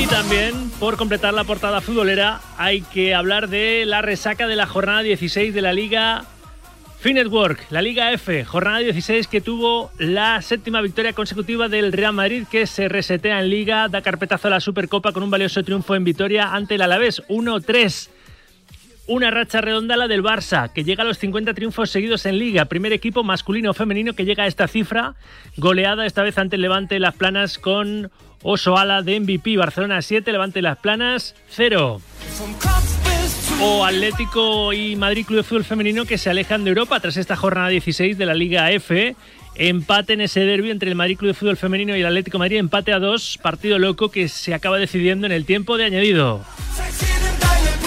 Y 0.00 0.06
también, 0.06 0.70
por 0.78 0.96
completar 0.96 1.34
la 1.34 1.44
portada 1.44 1.80
futbolera, 1.80 2.40
hay 2.58 2.82
que 2.82 3.14
hablar 3.14 3.48
de 3.48 3.84
la 3.86 4.02
resaca 4.02 4.46
de 4.46 4.56
la 4.56 4.66
jornada 4.66 5.02
16 5.02 5.54
de 5.54 5.62
la 5.62 5.72
Liga 5.72 6.24
Finetwork, 7.06 7.70
la 7.70 7.82
Liga 7.82 8.10
F, 8.10 8.44
jornada 8.44 8.78
16 8.78 9.28
que 9.28 9.40
tuvo 9.40 9.92
la 9.96 10.42
séptima 10.42 10.80
victoria 10.80 11.12
consecutiva 11.12 11.68
del 11.68 11.92
Real 11.92 12.12
Madrid 12.12 12.48
que 12.50 12.66
se 12.66 12.88
resetea 12.88 13.38
en 13.38 13.48
Liga, 13.48 13.86
da 13.86 14.02
carpetazo 14.02 14.48
a 14.48 14.50
la 14.50 14.58
Supercopa 14.58 15.12
con 15.12 15.22
un 15.22 15.30
valioso 15.30 15.62
triunfo 15.62 15.94
en 15.94 16.02
Vitoria 16.02 16.52
ante 16.52 16.74
el 16.74 16.82
Alavés 16.82 17.22
1-3. 17.28 18.08
Una 19.06 19.30
racha 19.30 19.60
redonda 19.60 19.96
la 19.96 20.08
del 20.08 20.24
Barça, 20.24 20.72
que 20.72 20.82
llega 20.82 21.04
a 21.04 21.06
los 21.06 21.18
50 21.18 21.54
triunfos 21.54 21.90
seguidos 21.90 22.26
en 22.26 22.40
Liga. 22.40 22.64
Primer 22.64 22.92
equipo 22.92 23.22
masculino 23.22 23.70
o 23.70 23.74
femenino 23.74 24.14
que 24.14 24.24
llega 24.24 24.42
a 24.42 24.48
esta 24.48 24.66
cifra. 24.66 25.14
Goleada 25.56 26.06
esta 26.06 26.24
vez 26.24 26.36
ante 26.38 26.56
el 26.56 26.62
Levante 26.62 26.98
Las 26.98 27.14
Planas 27.14 27.60
con 27.60 28.10
Oso 28.42 28.76
Ala 28.76 29.02
de 29.02 29.20
MVP. 29.20 29.56
Barcelona 29.58 30.02
7, 30.02 30.32
Levante 30.32 30.60
Las 30.60 30.78
Planas 30.78 31.36
0 31.50 32.00
o 33.60 33.84
Atlético 33.84 34.72
y 34.72 34.96
Madrid 34.96 35.24
Club 35.24 35.38
de 35.38 35.42
Fútbol 35.42 35.64
Femenino 35.64 36.04
que 36.04 36.18
se 36.18 36.28
alejan 36.30 36.64
de 36.64 36.70
Europa 36.70 37.00
tras 37.00 37.16
esta 37.16 37.36
jornada 37.36 37.68
16 37.68 38.18
de 38.18 38.26
la 38.26 38.34
Liga 38.34 38.70
F. 38.70 39.16
Empate 39.54 40.12
en 40.12 40.20
ese 40.20 40.40
derby 40.40 40.70
entre 40.70 40.90
el 40.90 40.96
Madrid 40.96 41.16
Club 41.16 41.28
de 41.28 41.34
Fútbol 41.34 41.56
Femenino 41.56 41.96
y 41.96 42.00
el 42.00 42.06
Atlético 42.06 42.38
Madrid, 42.38 42.58
empate 42.58 42.92
a 42.92 42.98
dos, 42.98 43.38
partido 43.40 43.78
loco 43.78 44.10
que 44.10 44.28
se 44.28 44.52
acaba 44.52 44.78
decidiendo 44.78 45.26
en 45.26 45.32
el 45.32 45.46
tiempo 45.46 45.78
de 45.78 45.84
añadido. 45.84 46.42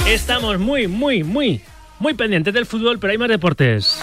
Estamos 0.07 0.57
muy, 0.57 0.87
muy, 0.87 1.23
muy, 1.23 1.61
muy 1.99 2.15
pendientes 2.15 2.53
del 2.53 2.65
fútbol, 2.65 2.97
pero 2.97 3.11
hay 3.11 3.17
más 3.19 3.29
deportes. 3.29 3.99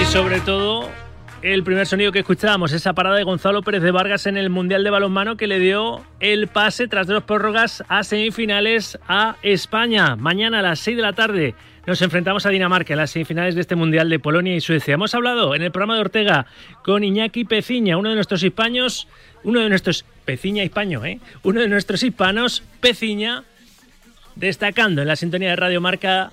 Y 0.00 0.04
sobre 0.06 0.40
todo, 0.40 0.88
el 1.42 1.62
primer 1.62 1.86
sonido 1.86 2.10
que 2.10 2.18
escuchábamos, 2.20 2.72
esa 2.72 2.94
parada 2.94 3.16
de 3.16 3.22
Gonzalo 3.22 3.62
Pérez 3.62 3.82
de 3.82 3.92
Vargas 3.92 4.26
en 4.26 4.36
el 4.36 4.50
Mundial 4.50 4.82
de 4.82 4.90
Balonmano 4.90 5.36
que 5.36 5.46
le 5.46 5.60
dio 5.60 6.04
el 6.18 6.48
pase 6.48 6.88
tras 6.88 7.06
dos 7.06 7.22
prórrogas 7.22 7.84
a 7.88 8.02
semifinales 8.02 8.98
a 9.06 9.36
España. 9.42 10.16
Mañana 10.16 10.58
a 10.58 10.62
las 10.62 10.80
6 10.80 10.96
de 10.96 11.02
la 11.02 11.12
tarde 11.12 11.54
nos 11.86 12.02
enfrentamos 12.02 12.44
a 12.44 12.50
Dinamarca 12.50 12.92
en 12.92 12.98
las 12.98 13.12
semifinales 13.12 13.54
de 13.54 13.60
este 13.60 13.76
Mundial 13.76 14.10
de 14.10 14.18
Polonia 14.18 14.56
y 14.56 14.60
Suecia. 14.60 14.94
Hemos 14.94 15.14
hablado 15.14 15.54
en 15.54 15.62
el 15.62 15.70
programa 15.70 15.94
de 15.94 16.00
Ortega 16.00 16.46
con 16.82 17.04
Iñaki 17.04 17.44
Peciña, 17.44 17.96
uno 17.96 18.08
de 18.08 18.16
nuestros 18.16 18.42
hispanos, 18.42 19.06
uno 19.44 19.60
de 19.60 19.68
nuestros 19.68 20.04
Peciña 20.24 20.64
hispaño, 20.64 21.04
¿eh? 21.04 21.20
Uno 21.44 21.60
de 21.60 21.68
nuestros 21.68 22.02
hispanos, 22.02 22.64
Peciña, 22.80 23.44
destacando 24.34 25.02
en 25.02 25.08
la 25.08 25.16
sintonía 25.16 25.50
de 25.50 25.56
Radio 25.56 25.80
Marca 25.80 26.32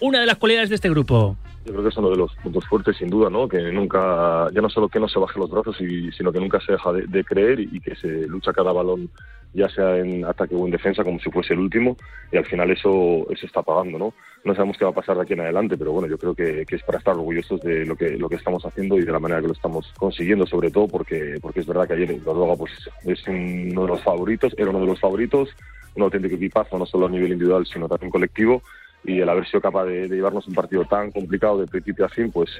una 0.00 0.20
de 0.20 0.26
las 0.26 0.36
cualidades 0.36 0.68
de 0.68 0.74
este 0.74 0.90
grupo. 0.90 1.36
Yo 1.64 1.72
creo 1.72 1.82
que 1.84 1.90
es 1.90 1.96
uno 1.96 2.10
de 2.10 2.16
los 2.16 2.34
puntos 2.36 2.66
fuertes, 2.66 2.96
sin 2.96 3.08
duda, 3.08 3.30
¿no? 3.30 3.46
Que 3.48 3.70
nunca, 3.70 4.48
ya 4.52 4.60
no 4.60 4.68
solo 4.68 4.88
que 4.88 4.98
no 4.98 5.08
se 5.08 5.20
baje 5.20 5.38
los 5.38 5.50
brazos, 5.50 5.80
y, 5.80 6.10
sino 6.10 6.32
que 6.32 6.40
nunca 6.40 6.60
se 6.60 6.72
deja 6.72 6.92
de, 6.92 7.06
de 7.06 7.24
creer 7.24 7.60
y, 7.60 7.80
que 7.80 7.94
se 7.94 8.26
lucha 8.26 8.52
cada 8.52 8.72
balón, 8.72 9.08
ya 9.54 9.68
sea 9.68 9.96
en 9.98 10.24
ataque 10.24 10.56
o 10.56 10.64
en 10.64 10.72
defensa, 10.72 11.04
como 11.04 11.20
si 11.20 11.30
fuese 11.30 11.54
el 11.54 11.60
último, 11.60 11.96
y 12.32 12.36
al 12.36 12.46
final 12.46 12.68
eso, 12.72 13.26
eso 13.30 13.46
está 13.46 13.62
pagando, 13.62 13.96
¿no? 13.96 14.12
No 14.44 14.54
sabemos 14.54 14.76
qué 14.76 14.84
va 14.84 14.90
a 14.90 14.94
pasar 14.94 15.14
de 15.14 15.22
aquí 15.22 15.34
en 15.34 15.40
adelante, 15.42 15.76
pero 15.78 15.92
bueno, 15.92 16.08
yo 16.08 16.18
creo 16.18 16.34
que, 16.34 16.66
que 16.66 16.74
es 16.74 16.82
para 16.82 16.98
estar 16.98 17.14
orgullosos 17.14 17.60
de 17.60 17.86
lo 17.86 17.94
que, 17.94 18.16
lo 18.18 18.28
que 18.28 18.36
estamos 18.36 18.64
haciendo 18.66 18.98
y 18.98 19.04
de 19.04 19.12
la 19.12 19.20
manera 19.20 19.40
que 19.40 19.46
lo 19.46 19.52
estamos 19.52 19.92
consiguiendo, 19.96 20.46
sobre 20.46 20.72
todo 20.72 20.88
porque, 20.88 21.38
porque 21.40 21.60
es 21.60 21.66
verdad 21.66 21.86
que 21.86 21.94
ayer 21.94 22.20
Noruega 22.24 22.56
pues, 22.56 22.72
es 23.04 23.22
uno 23.28 23.82
de 23.82 23.88
los 23.88 24.02
favoritos, 24.02 24.52
era 24.58 24.70
uno 24.70 24.80
de 24.80 24.86
los 24.86 24.98
favoritos, 24.98 25.50
un 25.94 26.02
auténtico 26.02 26.34
equipazo, 26.34 26.76
no 26.76 26.86
solo 26.86 27.06
a 27.06 27.10
nivel 27.10 27.32
individual, 27.32 27.66
sino 27.66 27.88
también 27.88 28.10
colectivo. 28.10 28.62
Y 29.04 29.20
el 29.20 29.28
haber 29.28 29.46
sido 29.46 29.60
capaz 29.60 29.84
de, 29.84 30.08
llevarnos 30.08 30.46
un 30.46 30.54
partido 30.54 30.84
tan 30.84 31.10
complicado 31.10 31.58
de 31.58 31.66
principio 31.66 32.04
a 32.04 32.08
fin, 32.08 32.30
pues, 32.30 32.50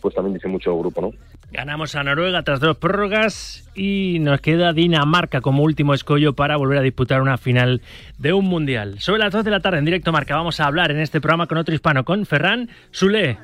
pues 0.00 0.14
también 0.14 0.34
dice 0.34 0.48
mucho 0.48 0.70
del 0.70 0.80
grupo, 0.80 1.00
¿no? 1.00 1.12
Ganamos 1.52 1.94
a 1.94 2.02
Noruega 2.02 2.42
tras 2.42 2.58
dos 2.58 2.76
prórrogas 2.76 3.70
y 3.74 4.18
nos 4.20 4.40
queda 4.40 4.72
Dinamarca 4.72 5.40
como 5.40 5.62
último 5.62 5.94
escollo 5.94 6.34
para 6.34 6.56
volver 6.56 6.78
a 6.78 6.82
disputar 6.82 7.22
una 7.22 7.38
final 7.38 7.82
de 8.18 8.32
un 8.32 8.46
mundial. 8.46 8.98
Sobre 8.98 9.20
las 9.20 9.32
2 9.32 9.44
de 9.44 9.50
la 9.52 9.60
tarde 9.60 9.78
en 9.78 9.84
directo 9.84 10.10
Marca 10.10 10.34
vamos 10.34 10.58
a 10.58 10.66
hablar 10.66 10.90
en 10.90 10.98
este 10.98 11.20
programa 11.20 11.46
con 11.46 11.58
otro 11.58 11.74
hispano, 11.74 12.04
con 12.04 12.26
Ferran 12.26 12.68
Sule. 12.90 13.38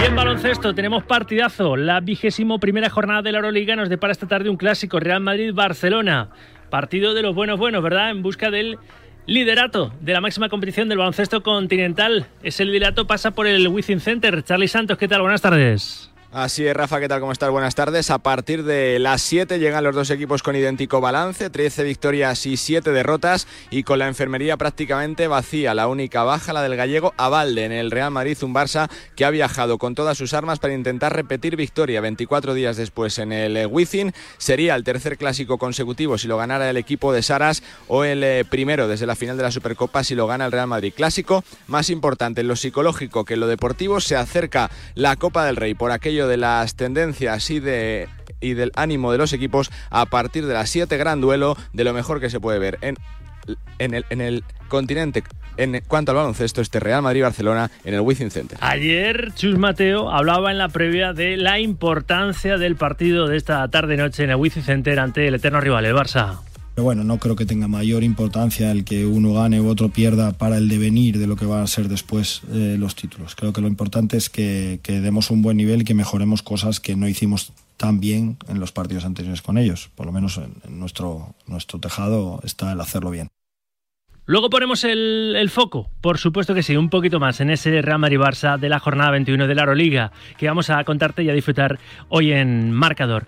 Y 0.00 0.04
en 0.04 0.16
baloncesto 0.16 0.74
tenemos 0.74 1.04
partidazo. 1.04 1.76
La 1.76 2.00
vigésimo 2.00 2.58
primera 2.58 2.90
jornada 2.90 3.22
de 3.22 3.32
la 3.32 3.38
Euroliga 3.38 3.76
nos 3.76 3.88
depara 3.88 4.12
esta 4.12 4.26
tarde 4.26 4.50
un 4.50 4.56
clásico 4.56 4.98
Real 4.98 5.20
Madrid-Barcelona. 5.20 6.30
Partido 6.68 7.14
de 7.14 7.22
los 7.22 7.34
buenos 7.34 7.58
buenos, 7.58 7.82
¿verdad? 7.82 8.10
En 8.10 8.22
busca 8.22 8.50
del 8.50 8.76
liderato 9.28 9.92
de 10.00 10.14
la 10.14 10.20
máxima 10.22 10.48
competición 10.48 10.88
del 10.88 10.98
baloncesto 10.98 11.42
continental. 11.42 12.26
Ese 12.42 12.64
liderato 12.64 13.06
pasa 13.06 13.30
por 13.30 13.46
el 13.46 13.68
Wizzing 13.68 14.00
Center. 14.00 14.42
Charlie 14.42 14.68
Santos, 14.68 14.96
¿qué 14.96 15.06
tal? 15.06 15.20
Buenas 15.20 15.42
tardes. 15.42 16.07
Así 16.30 16.66
es, 16.66 16.76
Rafa, 16.76 17.00
¿qué 17.00 17.08
tal? 17.08 17.20
¿Cómo 17.20 17.32
estás? 17.32 17.48
Buenas 17.48 17.74
tardes. 17.74 18.10
A 18.10 18.18
partir 18.18 18.62
de 18.64 18.98
las 18.98 19.22
7 19.22 19.58
llegan 19.58 19.82
los 19.82 19.94
dos 19.94 20.10
equipos 20.10 20.42
con 20.42 20.56
idéntico 20.56 21.00
balance, 21.00 21.48
13 21.48 21.84
victorias 21.84 22.44
y 22.44 22.58
7 22.58 22.92
derrotas 22.92 23.46
y 23.70 23.82
con 23.82 23.98
la 23.98 24.08
enfermería 24.08 24.58
prácticamente 24.58 25.26
vacía. 25.26 25.72
La 25.72 25.88
única 25.88 26.24
baja, 26.24 26.52
la 26.52 26.60
del 26.60 26.76
gallego 26.76 27.14
Avalde 27.16 27.64
en 27.64 27.72
el 27.72 27.90
Real 27.90 28.10
Madrid, 28.10 28.36
un 28.42 28.52
Barça 28.52 28.90
que 29.16 29.24
ha 29.24 29.30
viajado 29.30 29.78
con 29.78 29.94
todas 29.94 30.18
sus 30.18 30.34
armas 30.34 30.58
para 30.58 30.74
intentar 30.74 31.16
repetir 31.16 31.56
victoria 31.56 32.02
24 32.02 32.52
días 32.52 32.76
después 32.76 33.18
en 33.18 33.32
el 33.32 33.66
Wizzing. 33.66 34.12
Sería 34.36 34.74
el 34.74 34.84
tercer 34.84 35.16
clásico 35.16 35.56
consecutivo 35.56 36.18
si 36.18 36.28
lo 36.28 36.36
ganara 36.36 36.68
el 36.68 36.76
equipo 36.76 37.10
de 37.14 37.22
Saras 37.22 37.62
o 37.86 38.04
el 38.04 38.22
eh, 38.22 38.44
primero 38.44 38.86
desde 38.86 39.06
la 39.06 39.16
final 39.16 39.38
de 39.38 39.44
la 39.44 39.50
Supercopa 39.50 40.04
si 40.04 40.14
lo 40.14 40.26
gana 40.26 40.44
el 40.44 40.52
Real 40.52 40.66
Madrid. 40.66 40.92
Clásico 40.94 41.42
más 41.68 41.88
importante 41.88 42.42
en 42.42 42.48
lo 42.48 42.56
psicológico 42.56 43.24
que 43.24 43.32
en 43.32 43.40
lo 43.40 43.46
deportivo. 43.46 43.98
Se 44.02 44.14
acerca 44.14 44.70
la 44.94 45.16
Copa 45.16 45.46
del 45.46 45.56
Rey 45.56 45.72
por 45.72 45.90
aquello 45.90 46.17
de 46.26 46.36
las 46.38 46.74
tendencias 46.74 47.50
y 47.50 47.60
de 47.60 48.08
y 48.40 48.54
del 48.54 48.72
ánimo 48.76 49.12
de 49.12 49.18
los 49.18 49.32
equipos 49.32 49.70
a 49.90 50.06
partir 50.06 50.46
de 50.46 50.54
las 50.54 50.70
7 50.70 50.96
gran 50.96 51.20
duelo 51.20 51.56
de 51.72 51.84
lo 51.84 51.92
mejor 51.92 52.20
que 52.20 52.30
se 52.30 52.40
puede 52.40 52.58
ver 52.58 52.78
en, 52.82 52.96
en, 53.78 53.94
el, 53.94 54.04
en 54.10 54.20
el 54.20 54.44
continente 54.68 55.24
en 55.56 55.82
cuanto 55.86 56.12
al 56.12 56.16
baloncesto 56.16 56.60
este 56.60 56.80
Real 56.80 57.02
Madrid-Barcelona 57.02 57.70
en 57.84 57.94
el 57.94 58.00
Wizzing 58.00 58.30
Center. 58.30 58.58
Ayer 58.60 59.32
Chus 59.34 59.58
Mateo 59.58 60.10
hablaba 60.10 60.52
en 60.52 60.58
la 60.58 60.68
previa 60.68 61.12
de 61.12 61.36
la 61.36 61.58
importancia 61.58 62.58
del 62.58 62.76
partido 62.76 63.26
de 63.26 63.36
esta 63.36 63.66
tarde-noche 63.68 64.24
en 64.24 64.30
el 64.30 64.36
Wizzing 64.36 64.62
Center 64.62 65.00
ante 65.00 65.26
el 65.26 65.34
eterno 65.34 65.60
rival, 65.60 65.84
el 65.84 65.94
Barça. 65.94 66.38
Pero 66.78 66.84
bueno, 66.84 67.02
no 67.02 67.18
creo 67.18 67.34
que 67.34 67.44
tenga 67.44 67.66
mayor 67.66 68.04
importancia 68.04 68.70
el 68.70 68.84
que 68.84 69.04
uno 69.04 69.32
gane 69.32 69.60
u 69.60 69.66
otro 69.66 69.88
pierda 69.88 70.30
para 70.38 70.58
el 70.58 70.68
devenir 70.68 71.18
de 71.18 71.26
lo 71.26 71.34
que 71.34 71.44
van 71.44 71.62
a 71.62 71.66
ser 71.66 71.88
después 71.88 72.42
eh, 72.52 72.76
los 72.78 72.94
títulos. 72.94 73.34
Creo 73.34 73.52
que 73.52 73.60
lo 73.60 73.66
importante 73.66 74.16
es 74.16 74.30
que, 74.30 74.78
demos 74.86 75.32
un 75.32 75.42
buen 75.42 75.56
nivel 75.56 75.80
y 75.82 75.84
que 75.84 75.94
mejoremos 75.94 76.44
cosas 76.44 76.78
que 76.78 76.94
no 76.94 77.08
hicimos 77.08 77.52
tan 77.78 77.98
bien 77.98 78.36
en 78.46 78.60
los 78.60 78.70
partidos 78.70 79.04
anteriores 79.04 79.42
con 79.42 79.58
ellos. 79.58 79.90
Por 79.96 80.06
lo 80.06 80.12
menos 80.12 80.38
en, 80.38 80.78
nuestro, 80.78 81.34
nuestro 81.48 81.80
tejado 81.80 82.40
está 82.44 82.70
el 82.70 82.80
hacerlo 82.80 83.10
bien. 83.10 83.26
Luego 84.24 84.48
ponemos 84.48 84.84
el, 84.84 85.50
foco, 85.50 85.90
por 86.00 86.18
supuesto 86.18 86.54
que 86.54 86.62
sí, 86.62 86.76
un 86.76 86.90
poquito 86.90 87.18
más 87.18 87.40
en 87.40 87.50
ese 87.50 87.82
Real 87.82 87.98
Madrid-Barça 87.98 88.56
de 88.56 88.68
la 88.68 88.78
jornada 88.78 89.10
21 89.10 89.48
de 89.48 89.54
la 89.56 89.62
Euroliga, 89.62 90.12
que 90.36 90.46
vamos 90.46 90.70
a 90.70 90.84
contarte 90.84 91.24
y 91.24 91.30
a 91.30 91.32
disfrutar 91.32 91.80
hoy 92.08 92.30
en 92.30 92.70
Marcador. 92.70 93.26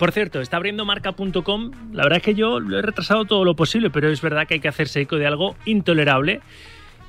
Por 0.00 0.12
cierto, 0.12 0.40
está 0.40 0.56
abriendo 0.56 0.86
marca.com. 0.86 1.72
La 1.92 2.04
verdad 2.04 2.16
es 2.16 2.22
que 2.22 2.34
yo 2.34 2.58
lo 2.58 2.78
he 2.78 2.80
retrasado 2.80 3.26
todo 3.26 3.44
lo 3.44 3.54
posible, 3.54 3.90
pero 3.90 4.08
es 4.08 4.22
verdad 4.22 4.46
que 4.46 4.54
hay 4.54 4.60
que 4.60 4.68
hacerse 4.68 5.02
eco 5.02 5.16
de 5.16 5.26
algo 5.26 5.56
intolerable. 5.66 6.40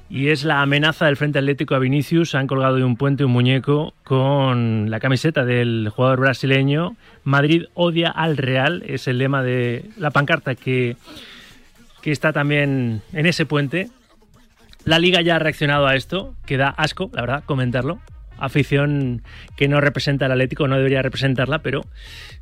Y 0.10 0.27
es 0.27 0.43
la 0.43 0.62
amenaza 0.62 1.06
del 1.06 1.15
Frente 1.15 1.39
Atlético 1.39 1.73
a 1.73 1.80
Vinicius. 1.80 2.36
Han 2.36 2.47
colgado 2.47 2.75
de 2.75 2.84
un 2.84 2.97
puente 2.97 3.23
un 3.23 3.32
muñeco 3.32 3.93
con 4.04 4.91
la 4.91 4.99
camiseta 4.99 5.45
del 5.45 5.88
jugador 5.88 6.19
brasileño. 6.19 6.97
Madrid 7.23 7.63
odia 7.75 8.10
al 8.10 8.36
Real. 8.36 8.84
Es 8.86 9.08
el 9.08 9.19
lema 9.19 9.41
de 9.41 9.86
la 9.95 10.12
pancarta 10.12 10.56
que, 10.56 10.97
que 12.01 12.12
está 12.12 12.34
también 12.34 13.04
en 13.13 13.25
ese 13.25 13.45
puente. 13.45 13.88
La 14.84 14.99
liga 14.99 15.21
ya 15.21 15.38
ha 15.38 15.39
reaccionado 15.39 15.88
a 15.88 15.95
esto, 15.95 16.36
que 16.45 16.58
da 16.58 16.67
asco, 16.67 17.10
la 17.13 17.21
verdad, 17.21 17.43
comentarlo 17.45 18.01
afición 18.41 19.21
que 19.56 19.67
no 19.67 19.80
representa 19.80 20.25
al 20.25 20.34
Atlético, 20.34 20.67
no 20.67 20.77
debería 20.77 21.01
representarla, 21.01 21.60
pero, 21.60 21.86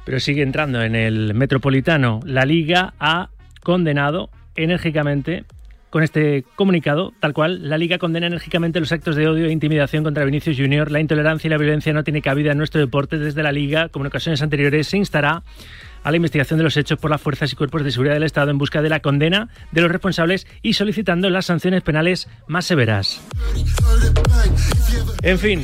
pero 0.05 0.19
sigue 0.19 0.41
entrando 0.41 0.81
en 0.81 0.95
el 0.95 1.33
Metropolitano. 1.33 2.19
La 2.25 2.45
Liga 2.45 2.93
ha 2.99 3.29
condenado 3.61 4.29
enérgicamente 4.55 5.43
con 5.89 6.03
este 6.03 6.43
comunicado, 6.55 7.13
tal 7.19 7.33
cual, 7.33 7.67
la 7.67 7.77
Liga 7.77 7.97
condena 7.97 8.27
enérgicamente 8.27 8.79
los 8.79 8.91
actos 8.91 9.15
de 9.15 9.27
odio 9.27 9.45
e 9.47 9.51
intimidación 9.51 10.03
contra 10.03 10.23
Vinicius 10.23 10.57
Junior. 10.57 10.91
La 10.91 10.99
intolerancia 10.99 11.47
y 11.47 11.49
la 11.49 11.57
violencia 11.57 11.93
no 11.93 12.03
tiene 12.03 12.21
cabida 12.21 12.51
en 12.51 12.57
nuestro 12.57 12.79
deporte. 12.79 13.17
Desde 13.17 13.41
la 13.41 13.51
Liga, 13.51 13.89
como 13.89 14.05
en 14.05 14.07
ocasiones 14.07 14.41
anteriores, 14.41 14.87
se 14.87 14.97
instará 14.97 15.43
a 16.03 16.11
la 16.11 16.17
investigación 16.17 16.57
de 16.57 16.63
los 16.63 16.77
hechos 16.77 16.99
por 16.99 17.09
las 17.09 17.21
fuerzas 17.21 17.51
y 17.51 17.55
cuerpos 17.55 17.83
de 17.83 17.91
seguridad 17.91 18.13
del 18.13 18.23
Estado 18.23 18.51
en 18.51 18.57
busca 18.57 18.81
de 18.81 18.89
la 18.89 18.99
condena 18.99 19.49
de 19.71 19.81
los 19.81 19.91
responsables 19.91 20.47
y 20.61 20.73
solicitando 20.73 21.29
las 21.29 21.47
sanciones 21.47 21.81
penales 21.81 22.29
más 22.47 22.65
severas. 22.65 23.21
En 25.23 25.39
fin, 25.39 25.63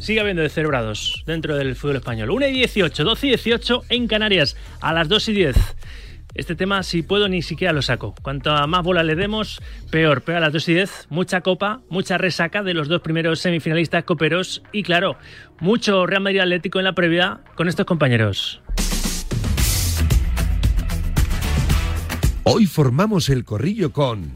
sigue 0.00 0.20
habiendo 0.20 0.42
descerebrados 0.42 1.22
dentro 1.26 1.56
del 1.56 1.76
fútbol 1.76 1.96
español. 1.96 2.30
1 2.30 2.48
y 2.48 2.52
18, 2.52 3.04
12 3.04 3.26
y 3.26 3.30
18 3.30 3.82
en 3.90 4.08
Canarias, 4.08 4.56
a 4.80 4.92
las 4.92 5.08
2 5.08 5.28
y 5.28 5.32
10. 5.34 5.56
Este 6.34 6.54
tema, 6.54 6.82
si 6.82 7.02
puedo, 7.02 7.28
ni 7.28 7.42
siquiera 7.42 7.72
lo 7.72 7.82
saco. 7.82 8.14
Cuanto 8.22 8.50
más 8.66 8.82
bola 8.82 9.02
le 9.02 9.14
demos, 9.14 9.60
peor. 9.90 10.22
Pero 10.22 10.38
a 10.38 10.40
las 10.40 10.52
2 10.52 10.68
y 10.68 10.74
10, 10.74 11.06
mucha 11.10 11.40
copa, 11.42 11.80
mucha 11.88 12.18
resaca 12.18 12.62
de 12.62 12.72
los 12.72 12.88
dos 12.88 13.02
primeros 13.02 13.40
semifinalistas 13.40 14.04
coperos 14.04 14.62
y, 14.72 14.82
claro, 14.82 15.16
mucho 15.58 16.06
Real 16.06 16.22
Madrid 16.22 16.40
Atlético 16.40 16.78
en 16.78 16.84
la 16.84 16.94
previa 16.94 17.40
con 17.56 17.68
estos 17.68 17.84
compañeros. 17.84 18.62
Hoy 22.44 22.66
formamos 22.66 23.28
el 23.28 23.44
corrillo 23.44 23.92
con 23.92 24.32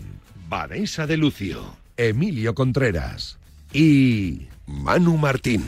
Vanessa 0.48 1.06
de 1.06 1.16
Lucio, 1.16 1.76
Emilio 1.96 2.54
Contreras 2.54 3.38
y 3.72 4.48
Manu 4.66 5.16
Martín. 5.16 5.64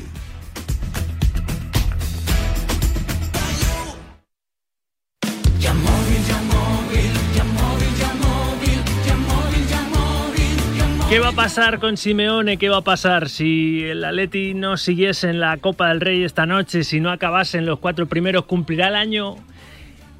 ¿Qué 11.08 11.20
va 11.20 11.28
a 11.28 11.32
pasar 11.32 11.78
con 11.78 11.96
Simeone? 11.96 12.56
¿Qué 12.56 12.68
va 12.68 12.78
a 12.78 12.82
pasar 12.82 13.28
si 13.28 13.84
el 13.84 14.04
Atleti 14.04 14.54
no 14.54 14.76
siguiese 14.76 15.30
en 15.30 15.38
la 15.38 15.56
Copa 15.58 15.88
del 15.88 16.00
Rey 16.00 16.24
esta 16.24 16.46
noche? 16.46 16.82
Si 16.82 16.98
no 16.98 17.10
acabase 17.10 17.58
en 17.58 17.66
los 17.66 17.78
cuatro 17.78 18.06
primeros, 18.06 18.46
¿cumplirá 18.46 18.88
el 18.88 18.96
año 18.96 19.36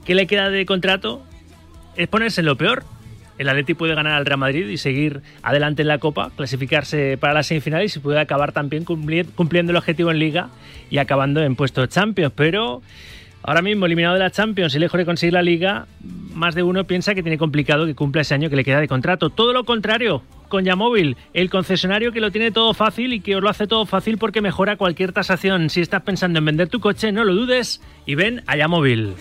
que 0.05 0.15
le 0.15 0.29
queda 0.29 0.49
de 0.49 0.65
contrato? 0.65 1.25
¿Es 1.97 2.07
ponerse 2.07 2.41
en 2.41 2.47
lo 2.47 2.57
peor? 2.57 2.85
El 3.38 3.49
Atleti 3.49 3.75
puede 3.75 3.94
ganar 3.94 4.14
al 4.14 4.25
Real 4.25 4.38
Madrid 4.38 4.66
y 4.68 4.79
seguir 4.79 5.20
adelante 5.42 5.83
en 5.83 5.88
la 5.88 5.99
Copa, 5.99 6.31
clasificarse 6.37 7.18
para 7.18 7.35
las 7.35 7.46
semifinales 7.46 7.94
y 7.96 8.01
puede 8.01 8.18
acabar 8.18 8.53
también 8.53 8.85
cumpliendo 8.85 9.72
el 9.72 9.77
objetivo 9.77 10.11
en 10.11 10.18
Liga 10.18 10.49
y 10.90 10.99
acabando 10.99 11.42
en 11.42 11.55
puestos 11.57 11.88
Champions. 11.88 12.33
Pero 12.35 12.83
ahora 13.42 13.62
mismo 13.62 13.87
eliminado 13.87 14.14
de 14.14 14.20
la 14.20 14.31
Champions 14.31 14.75
y 14.75 14.79
lejos 14.79 14.99
de 14.99 15.05
conseguir 15.05 15.35
la 15.35 15.42
Liga, 15.42 15.87
más 16.35 16.55
de 16.55 16.62
uno 16.62 16.85
piensa 16.85 17.14
que 17.14 17.22
tiene 17.22 17.38
complicado 17.38 17.87
que 17.87 17.94
cumpla 17.94 18.22
ese 18.22 18.35
año 18.35 18.49
que 18.49 18.57
le 18.57 18.64
queda 18.64 18.81
de 18.81 18.88
contrato. 18.88 19.31
Todo 19.31 19.53
lo 19.53 19.64
contrario, 19.64 20.22
con 20.49 20.64
Yamóvil, 20.64 21.16
el 21.35 21.51
concesionario 21.51 22.12
que 22.12 22.20
lo 22.20 22.31
tiene 22.31 22.51
todo 22.51 22.72
fácil 22.72 23.12
y 23.12 23.20
que 23.20 23.37
os 23.37 23.42
lo 23.42 23.51
hace 23.51 23.66
todo 23.66 23.85
fácil 23.85 24.16
porque 24.16 24.40
mejora 24.40 24.77
cualquier 24.77 25.12
tasación. 25.12 25.68
Si 25.68 25.81
estás 25.83 26.03
pensando 26.03 26.38
en 26.38 26.44
vender 26.46 26.68
tu 26.68 26.81
coche, 26.81 27.12
no 27.12 27.25
lo 27.25 27.35
dudes 27.35 27.83
y 28.07 28.14
ven 28.14 28.42
a 28.46 28.57
Yamóvil. 28.57 29.14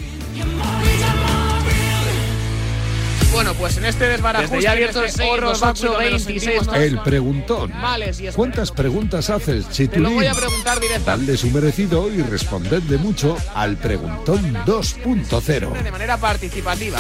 Bueno, 3.36 3.54
pues 3.56 3.76
en 3.78 3.84
este 3.86 4.08
desbarajuste 4.08 4.62
ya 4.62 4.72
abierto 4.72 5.04
este 5.04 5.24
el 5.24 5.28
6, 5.28 5.30
horror 5.34 5.50
2, 5.50 5.60
báculo 5.60 5.92
8, 5.92 6.00
que 6.00 6.12
nos 6.12 6.26
26, 6.26 6.42
sentimos 6.42 6.66
todos 6.68 6.80
El 6.80 7.00
preguntón. 7.00 7.72
males 7.82 8.20
y 8.22 8.28
¿Cuántas 8.28 8.72
preguntas 8.72 9.30
haces, 9.30 9.66
Te 9.66 9.70
lo 9.70 9.74
Chitulín? 9.74 10.16
voy 10.16 10.26
a 10.28 10.34
preguntar 10.34 10.80
directamente 10.80 11.26
Dadle 11.32 11.38
su 11.38 11.52
merecido 11.52 12.10
y 12.14 12.22
respondedle 12.22 12.98
mucho 12.98 13.36
al 13.54 13.76
preguntón 13.76 14.54
2.0. 14.66 15.84
de 15.84 15.92
manera 15.92 16.18
participativa. 16.18 17.00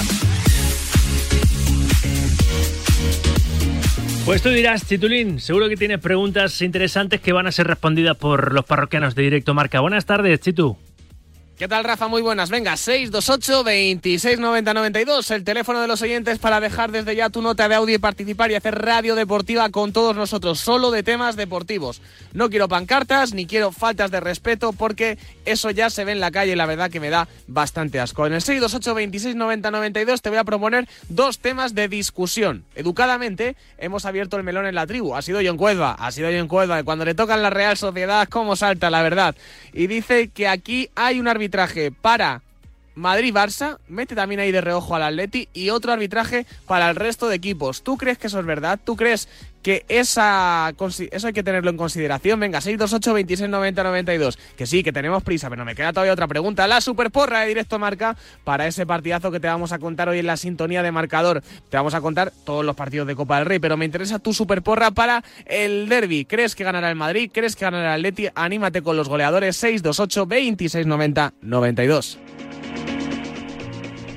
Pues 4.25 4.41
tú 4.41 4.49
dirás, 4.49 4.85
Chitulín, 4.85 5.39
seguro 5.39 5.69
que 5.69 5.77
tienes 5.77 5.99
preguntas 5.99 6.61
interesantes 6.61 7.21
que 7.21 7.31
van 7.31 7.47
a 7.47 7.51
ser 7.53 7.65
respondidas 7.67 8.17
por 8.17 8.53
los 8.53 8.65
parroquianos 8.65 9.15
de 9.15 9.21
Directo 9.23 9.53
Marca. 9.53 9.79
Buenas 9.79 10.05
tardes, 10.05 10.39
Chitu. 10.41 10.75
¿Qué 11.57 11.69
tal, 11.69 11.85
Rafa? 11.85 12.09
Muy 12.09 12.21
buenas. 12.21 12.49
Venga, 12.49 12.75
628 12.75 13.63
26 13.63 14.39
90 14.39 14.73
92, 14.73 15.31
el 15.31 15.45
teléfono 15.45 15.79
de 15.79 15.87
los 15.87 16.01
oyentes 16.01 16.37
para 16.37 16.59
dejar 16.59 16.91
desde 16.91 17.15
ya 17.15 17.29
tu 17.29 17.41
nota 17.41 17.69
de 17.69 17.75
audio 17.75 17.95
y 17.95 17.97
participar 17.97 18.51
y 18.51 18.55
hacer 18.55 18.75
radio 18.75 19.15
deportiva 19.15 19.69
con 19.69 19.93
todos 19.93 20.17
nosotros, 20.17 20.59
solo 20.59 20.91
de 20.91 21.01
temas 21.01 21.37
deportivos. 21.37 22.01
No 22.33 22.49
quiero 22.49 22.67
pancartas 22.67 23.33
ni 23.33 23.45
quiero 23.45 23.71
faltas 23.71 24.11
de 24.11 24.19
respeto 24.19 24.73
porque 24.73 25.17
eso 25.45 25.71
ya 25.71 25.89
se 25.89 26.03
ve 26.03 26.11
en 26.11 26.19
la 26.19 26.29
calle 26.29 26.51
y 26.51 26.55
la 26.57 26.65
verdad 26.65 26.91
que 26.91 26.99
me 26.99 27.09
da 27.09 27.29
bastante 27.47 28.01
asco. 28.01 28.27
En 28.27 28.33
el 28.33 28.41
628 28.41 28.93
26 28.93 29.35
90 29.37 29.71
92 29.71 30.21
te 30.21 30.27
voy 30.27 30.39
a 30.39 30.43
proponer 30.43 30.89
dos 31.07 31.39
temas 31.39 31.73
de 31.73 31.87
discusión. 31.87 32.65
Educadamente 32.75 33.55
hemos 33.77 34.03
abierto 34.03 34.35
el 34.35 34.43
melón 34.43 34.65
en 34.65 34.75
la 34.75 34.85
tribu. 34.87 35.15
Ha 35.15 35.21
sido 35.21 35.39
John 35.41 35.55
Cuedva, 35.55 35.93
ha 35.93 36.11
sido 36.11 36.27
John 36.37 36.49
Cuedva. 36.49 36.81
Y 36.81 36.83
cuando 36.83 37.05
le 37.05 37.15
tocan 37.15 37.41
la 37.41 37.49
Real 37.49 37.77
Sociedad, 37.77 38.27
cómo 38.27 38.57
salta, 38.57 38.89
la 38.89 39.01
verdad. 39.01 39.37
Y 39.71 39.87
dice 39.87 40.27
que 40.27 40.49
aquí 40.49 40.89
hay 40.95 41.21
un 41.21 41.29
arbitraje 41.29 41.44
arbitraje 41.45 41.91
para 41.91 42.41
Madrid-Barça, 42.95 43.77
mete 43.87 44.15
también 44.15 44.39
ahí 44.39 44.51
de 44.51 44.61
reojo 44.61 44.95
al 44.95 45.03
Atleti 45.03 45.49
y 45.53 45.69
otro 45.69 45.91
arbitraje 45.91 46.45
para 46.65 46.89
el 46.89 46.95
resto 46.95 47.27
de 47.27 47.35
equipos. 47.35 47.83
¿Tú 47.83 47.97
crees 47.97 48.17
que 48.17 48.27
eso 48.27 48.39
es 48.39 48.45
verdad? 48.45 48.79
¿Tú 48.83 48.95
crees 48.95 49.27
que 49.61 49.83
esa, 49.89 50.73
eso 51.11 51.27
hay 51.27 51.33
que 51.33 51.43
tenerlo 51.43 51.71
en 51.71 51.77
consideración? 51.77 52.39
Venga, 52.39 52.61
628 52.61 53.13
26 53.13 53.49
90 53.49 53.83
92. 53.83 54.37
Que 54.55 54.65
sí, 54.65 54.83
que 54.83 54.93
tenemos 54.93 55.23
prisa, 55.23 55.49
pero 55.49 55.65
me 55.65 55.75
queda 55.75 55.91
todavía 55.91 56.13
otra 56.13 56.27
pregunta. 56.27 56.67
La 56.67 56.81
superporra 56.81 57.41
de 57.41 57.47
Directo 57.47 57.79
Marca 57.79 58.15
para 58.43 58.67
ese 58.67 58.85
partidazo 58.85 59.31
que 59.31 59.39
te 59.39 59.47
vamos 59.47 59.71
a 59.71 59.79
contar 59.79 60.07
hoy 60.07 60.19
en 60.19 60.27
la 60.27 60.37
sintonía 60.37 60.83
de 60.83 60.91
marcador. 60.91 61.41
Te 61.69 61.77
vamos 61.77 61.95
a 61.95 62.01
contar 62.01 62.31
todos 62.45 62.63
los 62.63 62.75
partidos 62.75 63.07
de 63.07 63.15
Copa 63.15 63.39
del 63.39 63.47
Rey, 63.47 63.59
pero 63.59 63.75
me 63.75 63.85
interesa 63.85 64.19
tu 64.19 64.33
superporra 64.33 64.91
para 64.91 65.23
el 65.45 65.89
derby. 65.89 66.25
¿Crees 66.25 66.55
que 66.55 66.63
ganará 66.63 66.89
el 66.89 66.95
Madrid? 66.95 67.31
¿Crees 67.33 67.55
que 67.55 67.65
ganará 67.65 67.95
el 67.95 68.05
Atleti? 68.05 68.29
Anímate 68.35 68.81
con 68.81 68.95
los 68.95 69.09
goleadores 69.09 69.57
628 69.57 70.27
26 70.27 70.85
90 70.85 71.33
92. 71.41 72.19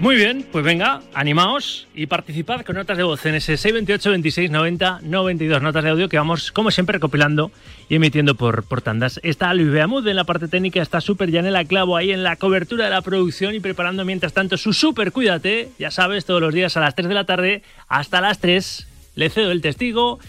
Muy 0.00 0.14
bien, 0.14 0.46
pues 0.52 0.64
venga, 0.64 1.02
animaos 1.12 1.88
y 1.92 2.06
participad 2.06 2.61
con 2.64 2.76
notas 2.76 2.96
de 2.96 3.02
voz 3.02 3.26
en 3.26 3.34
ese 3.34 3.56
628 3.56 4.11
26 4.11 4.48
90 4.48 5.00
92 5.02 5.61
notas 5.61 5.82
de 5.82 5.90
audio 5.90 6.08
que 6.08 6.16
vamos, 6.16 6.52
como 6.52 6.70
siempre, 6.70 6.94
recopilando 6.94 7.50
y 7.88 7.96
emitiendo 7.96 8.37
por, 8.37 8.62
por 8.62 8.80
tandas. 8.80 9.18
Está 9.24 9.52
Luis 9.54 9.70
Beamud 9.70 10.06
en 10.06 10.14
la 10.14 10.22
parte 10.22 10.46
técnica, 10.46 10.80
está 10.80 11.00
Super 11.00 11.32
Janela 11.32 11.64
Clavo 11.64 11.96
ahí 11.96 12.12
en 12.12 12.22
la 12.22 12.37
cobertura 12.37 12.84
de 12.84 12.90
la 12.90 13.02
producción 13.02 13.56
y 13.56 13.61
preparando 13.61 14.04
mientras 14.04 14.32
tanto 14.32 14.56
su 14.56 14.72
Super 14.72 15.11
Cuídate, 15.11 15.70
ya 15.80 15.90
sabes, 15.90 16.24
todos 16.24 16.40
los 16.40 16.54
días 16.54 16.76
a 16.76 16.80
las 16.80 16.94
3 16.94 17.08
de 17.08 17.14
la 17.14 17.24
tarde 17.24 17.62
hasta 17.88 18.20
las 18.20 18.38
3. 18.38 18.87
Le 19.16 19.30
cedo 19.30 19.50
el 19.50 19.61
testigo, 19.61 20.20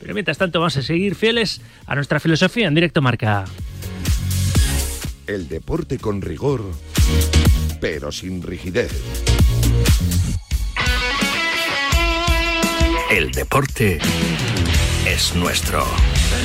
pero 0.00 0.12
mientras 0.14 0.38
tanto 0.38 0.58
vamos 0.58 0.76
a 0.76 0.82
seguir 0.82 1.14
fieles 1.14 1.60
a 1.86 1.94
nuestra 1.94 2.18
filosofía 2.18 2.66
en 2.66 2.74
directo 2.74 3.00
marca. 3.00 3.44
El 5.28 5.48
deporte 5.48 5.98
con 5.98 6.20
rigor, 6.20 6.64
pero 7.80 8.10
sin 8.10 8.42
rigidez. 8.42 8.92
El 13.10 13.30
deporte 13.30 13.98
es 15.06 15.34
nuestro. 15.34 15.86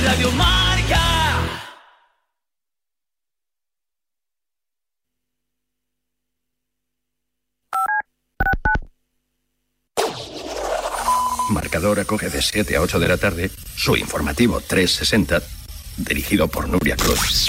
Radio 0.04 0.30
Marca. 0.32 1.20
Marcador 11.50 11.98
acoge 11.98 12.30
de 12.30 12.40
7 12.40 12.76
a 12.76 12.82
8 12.82 13.00
de 13.00 13.08
la 13.08 13.16
tarde 13.16 13.50
su 13.74 13.96
informativo 13.96 14.60
360, 14.60 15.42
dirigido 15.96 16.46
por 16.48 16.68
Nuria 16.68 16.96
Cruz. 16.96 17.48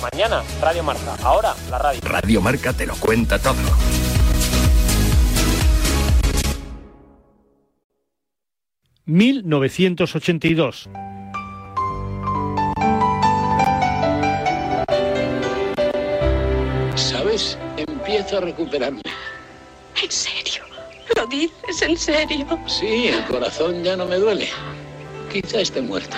Mañana, 0.00 0.42
Radio 0.60 0.82
Marca. 0.82 1.16
Ahora, 1.22 1.54
la 1.70 1.78
radio. 1.78 2.00
Radio 2.04 2.40
Marca 2.40 2.72
te 2.72 2.86
lo 2.86 2.94
cuenta 2.96 3.38
todo. 3.38 3.54
...1982... 9.06 10.88
¿Sabes? 16.94 17.58
Empiezo 17.76 18.38
a 18.38 18.40
recuperarme. 18.42 19.02
¿En 20.02 20.10
serio? 20.10 20.62
¿Lo 21.16 21.26
dices 21.26 21.82
en 21.82 21.96
serio? 21.96 22.46
Sí, 22.66 23.08
el 23.08 23.24
corazón 23.24 23.82
ya 23.82 23.96
no 23.96 24.06
me 24.06 24.16
duele. 24.16 24.48
Quizá 25.30 25.60
esté 25.60 25.82
muerto. 25.82 26.16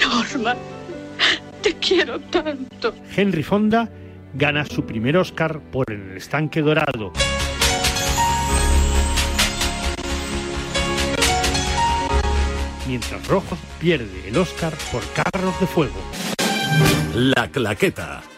Norma, 0.00 0.56
te 1.62 1.74
quiero 1.74 2.20
tanto. 2.20 2.94
Henry 3.16 3.42
Fonda 3.42 3.88
gana 4.34 4.64
su 4.64 4.84
primer 4.84 5.16
Oscar 5.16 5.60
por 5.60 5.90
el 5.90 6.16
estanque 6.16 6.62
dorado. 6.62 7.12
Mientras 12.86 13.26
Rojo 13.26 13.58
pierde 13.78 14.28
el 14.28 14.36
Oscar 14.38 14.72
por 14.90 15.02
Carros 15.12 15.60
de 15.60 15.66
Fuego. 15.66 16.00
La 17.14 17.48
Claqueta. 17.48 18.22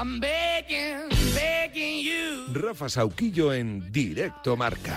I'm 0.00 0.20
begging, 0.20 1.08
begging 1.34 1.98
you. 1.98 2.46
Rafa 2.52 2.88
Sauquillo 2.88 3.52
en 3.52 3.90
Directo 3.90 4.56
Marca. 4.56 4.94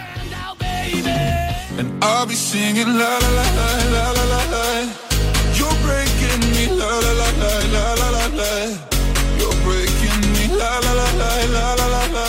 And 1.79 2.03
I'll 2.03 2.27
be 2.27 2.35
singing 2.35 2.85
la 2.85 3.17
la 3.17 3.29
la 3.31 3.45
la 3.55 3.69
la 3.89 4.11
la 4.13 4.25
la 4.25 4.45
la. 4.51 4.63
You're 5.57 5.73
breaking 5.81 6.41
me 6.53 6.67
la 6.77 6.85
la 6.85 7.13
la 7.13 7.29
la 7.41 7.51
la 7.73 7.95
la 7.95 8.09
la 8.11 8.27
la. 8.27 8.51
You're 9.39 9.57
breaking 9.65 10.21
me 10.33 10.55
la 10.55 10.79
la 10.81 10.93
la 10.93 11.09
la 11.17 11.45
la 11.49 11.75
la 11.75 11.87
la 11.87 12.05
la. 12.13 12.27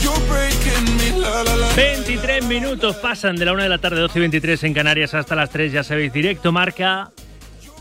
You're 0.00 0.24
breaking 0.26 0.96
me 0.96 1.20
la 1.20 1.42
la 1.42 1.54
la. 1.54 1.74
23 1.76 2.46
minutos 2.46 2.96
pasan 2.96 3.36
de 3.36 3.44
la 3.44 3.52
1 3.52 3.62
de 3.62 3.68
la 3.68 3.78
tarde, 3.78 4.00
12 4.00 4.18
y 4.18 4.20
23 4.20 4.64
en 4.64 4.72
Canarias 4.72 5.12
hasta 5.12 5.34
las 5.34 5.50
3, 5.50 5.70
ya 5.70 5.84
sabéis, 5.84 6.14
directo 6.14 6.50
marca 6.50 7.12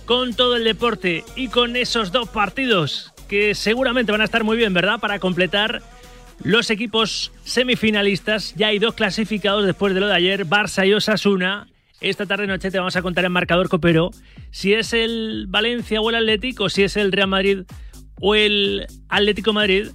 con 0.03 0.33
todo 0.33 0.57
el 0.57 0.65
deporte 0.65 1.23
y 1.37 1.47
con 1.47 1.77
esos 1.77 2.11
dos 2.11 2.27
partidos 2.27 3.12
que 3.33 3.55
seguramente 3.55 4.11
van 4.11 4.21
a 4.21 4.25
estar 4.25 4.43
muy 4.43 4.55
bien, 4.55 4.75
¿verdad? 4.75 4.99
Para 4.99 5.17
completar 5.17 5.81
los 6.43 6.69
equipos 6.69 7.31
semifinalistas. 7.43 8.53
Ya 8.53 8.67
hay 8.67 8.77
dos 8.77 8.93
clasificados 8.93 9.65
después 9.65 9.95
de 9.95 10.01
lo 10.01 10.07
de 10.07 10.13
ayer, 10.13 10.45
Barça 10.45 10.87
y 10.87 10.93
Osasuna. 10.93 11.65
Esta 11.99 12.27
tarde 12.27 12.45
noche 12.45 12.69
te 12.69 12.77
vamos 12.77 12.95
a 12.95 13.01
contar 13.01 13.25
en 13.25 13.31
marcador 13.31 13.69
copero 13.69 14.11
si 14.51 14.75
es 14.75 14.93
el 14.93 15.47
Valencia 15.47 15.99
o 15.99 16.11
el 16.11 16.17
Atlético, 16.17 16.69
si 16.69 16.83
es 16.83 16.95
el 16.95 17.11
Real 17.11 17.27
Madrid 17.27 17.61
o 18.21 18.35
el 18.35 18.85
Atlético 19.09 19.51
Madrid. 19.51 19.87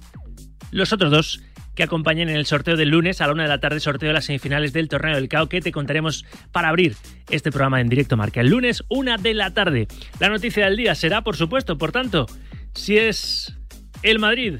Los 0.71 0.91
otros 0.91 1.09
dos 1.09 1.39
que 1.75 1.83
acompañen 1.83 2.27
en 2.27 2.35
el 2.35 2.45
sorteo 2.45 2.75
del 2.75 2.89
lunes 2.89 3.21
a 3.21 3.27
la 3.27 3.31
una 3.31 3.43
de 3.43 3.49
la 3.49 3.61
tarde, 3.61 3.79
sorteo 3.79 4.09
de 4.09 4.15
las 4.15 4.25
semifinales 4.25 4.73
del 4.73 4.89
torneo 4.89 5.15
del 5.15 5.29
CAO 5.29 5.47
que 5.47 5.61
te 5.61 5.71
contaremos 5.71 6.25
para 6.51 6.67
abrir 6.67 6.97
este 7.29 7.51
programa 7.51 7.79
en 7.79 7.87
directo 7.87 8.17
marca. 8.17 8.41
El 8.41 8.49
lunes, 8.49 8.83
una 8.89 9.15
de 9.15 9.33
la 9.33 9.53
tarde. 9.53 9.87
La 10.19 10.27
noticia 10.27 10.65
del 10.65 10.75
día 10.75 10.93
será, 10.93 11.21
por 11.21 11.37
supuesto, 11.37 11.77
por 11.77 11.93
tanto, 11.93 12.25
si 12.73 12.97
es 12.97 13.55
el 14.03 14.19
Madrid, 14.19 14.55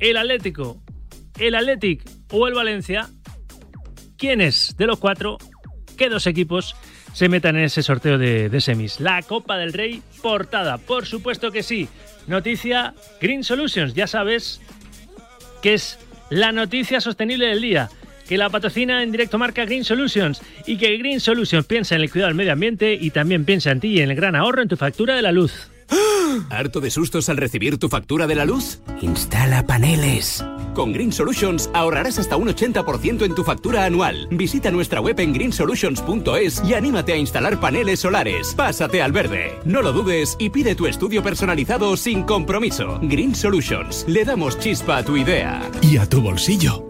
el 0.00 0.16
Atlético, 0.16 0.82
el 1.38 1.54
Athletic 1.54 2.02
o 2.30 2.46
el 2.46 2.54
Valencia, 2.54 3.08
¿quiénes 4.16 4.76
de 4.76 4.86
los 4.86 4.98
cuatro, 4.98 5.38
qué 5.96 6.08
dos 6.08 6.26
equipos 6.26 6.76
se 7.14 7.28
metan 7.28 7.56
en 7.56 7.64
ese 7.64 7.82
sorteo 7.82 8.18
de, 8.18 8.48
de 8.48 8.60
semis. 8.60 9.00
La 9.00 9.22
Copa 9.22 9.56
del 9.56 9.72
Rey 9.72 10.02
portada, 10.20 10.78
por 10.78 11.06
supuesto 11.06 11.50
que 11.50 11.62
sí. 11.62 11.88
Noticia 12.26 12.94
Green 13.20 13.44
Solutions, 13.44 13.94
ya 13.94 14.06
sabes 14.06 14.60
que 15.62 15.74
es 15.74 15.98
la 16.28 16.52
noticia 16.52 17.00
sostenible 17.00 17.46
del 17.46 17.62
día. 17.62 17.88
Que 18.28 18.38
la 18.38 18.50
patrocina 18.50 19.02
en 19.02 19.12
directo 19.12 19.38
marca 19.38 19.64
Green 19.64 19.84
Solutions 19.84 20.42
y 20.66 20.76
que 20.76 20.96
Green 20.96 21.20
Solutions 21.20 21.66
piensa 21.66 21.94
en 21.94 22.00
el 22.00 22.10
cuidado 22.10 22.28
del 22.28 22.36
medio 22.36 22.52
ambiente 22.52 22.94
y 22.98 23.10
también 23.10 23.44
piensa 23.44 23.70
en 23.70 23.80
ti 23.80 23.88
y 23.88 24.00
en 24.00 24.10
el 24.10 24.16
gran 24.16 24.34
ahorro 24.34 24.62
en 24.62 24.68
tu 24.68 24.76
factura 24.76 25.14
de 25.14 25.22
la 25.22 25.30
luz. 25.30 25.70
¿Harto 26.50 26.80
de 26.80 26.90
sustos 26.90 27.28
al 27.28 27.36
recibir 27.36 27.78
tu 27.78 27.88
factura 27.88 28.26
de 28.26 28.34
la 28.34 28.44
luz? 28.44 28.80
Instala 29.00 29.66
paneles. 29.66 30.44
Con 30.74 30.92
Green 30.92 31.12
Solutions 31.12 31.70
ahorrarás 31.72 32.18
hasta 32.18 32.36
un 32.36 32.48
80% 32.48 33.24
en 33.24 33.34
tu 33.34 33.44
factura 33.44 33.84
anual. 33.84 34.26
Visita 34.30 34.70
nuestra 34.70 35.00
web 35.00 35.18
en 35.20 35.32
greensolutions.es 35.32 36.62
y 36.64 36.74
anímate 36.74 37.12
a 37.12 37.16
instalar 37.16 37.60
paneles 37.60 38.00
solares. 38.00 38.54
Pásate 38.54 39.00
al 39.00 39.12
verde. 39.12 39.58
No 39.64 39.82
lo 39.82 39.92
dudes 39.92 40.36
y 40.38 40.50
pide 40.50 40.74
tu 40.74 40.86
estudio 40.86 41.22
personalizado 41.22 41.96
sin 41.96 42.24
compromiso. 42.24 42.98
Green 43.02 43.34
Solutions. 43.34 44.04
Le 44.08 44.24
damos 44.24 44.58
chispa 44.58 44.98
a 44.98 45.04
tu 45.04 45.16
idea. 45.16 45.62
Y 45.80 45.96
a 45.96 46.08
tu 46.08 46.20
bolsillo. 46.20 46.88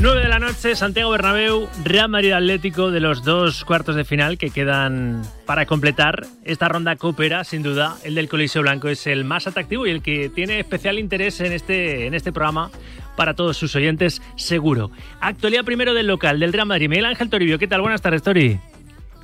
9 0.00 0.20
de 0.20 0.28
la 0.28 0.40
noche, 0.40 0.74
Santiago 0.74 1.12
Bernabéu, 1.12 1.68
Real 1.84 2.08
Madrid 2.08 2.32
Atlético 2.32 2.90
de 2.90 2.98
los 2.98 3.22
dos 3.22 3.64
cuartos 3.64 3.94
de 3.94 4.04
final 4.04 4.36
que 4.36 4.50
quedan 4.50 5.22
para 5.46 5.64
completar 5.64 6.26
esta 6.44 6.68
ronda 6.68 6.96
coopera, 6.96 7.44
sin 7.44 7.62
duda. 7.62 7.96
El 8.02 8.16
del 8.16 8.28
Coliseo 8.28 8.62
Blanco 8.62 8.88
es 8.88 9.06
el 9.06 9.24
más 9.24 9.46
atractivo 9.46 9.86
y 9.86 9.90
el 9.90 10.02
que 10.02 10.28
tiene 10.28 10.58
especial 10.58 10.98
interés 10.98 11.40
en 11.40 11.52
este, 11.52 12.06
en 12.06 12.14
este 12.14 12.32
programa 12.32 12.72
para 13.16 13.34
todos 13.34 13.56
sus 13.56 13.76
oyentes, 13.76 14.20
seguro. 14.34 14.90
Actualidad 15.20 15.64
primero 15.64 15.94
del 15.94 16.08
local, 16.08 16.40
del 16.40 16.52
Real 16.52 16.66
Madrid. 16.66 16.88
Miguel 16.88 17.06
Ángel 17.06 17.30
Toribio, 17.30 17.56
¿qué 17.56 17.68
tal? 17.68 17.80
Buenas 17.80 18.02
tardes, 18.02 18.24
Tori. 18.24 18.58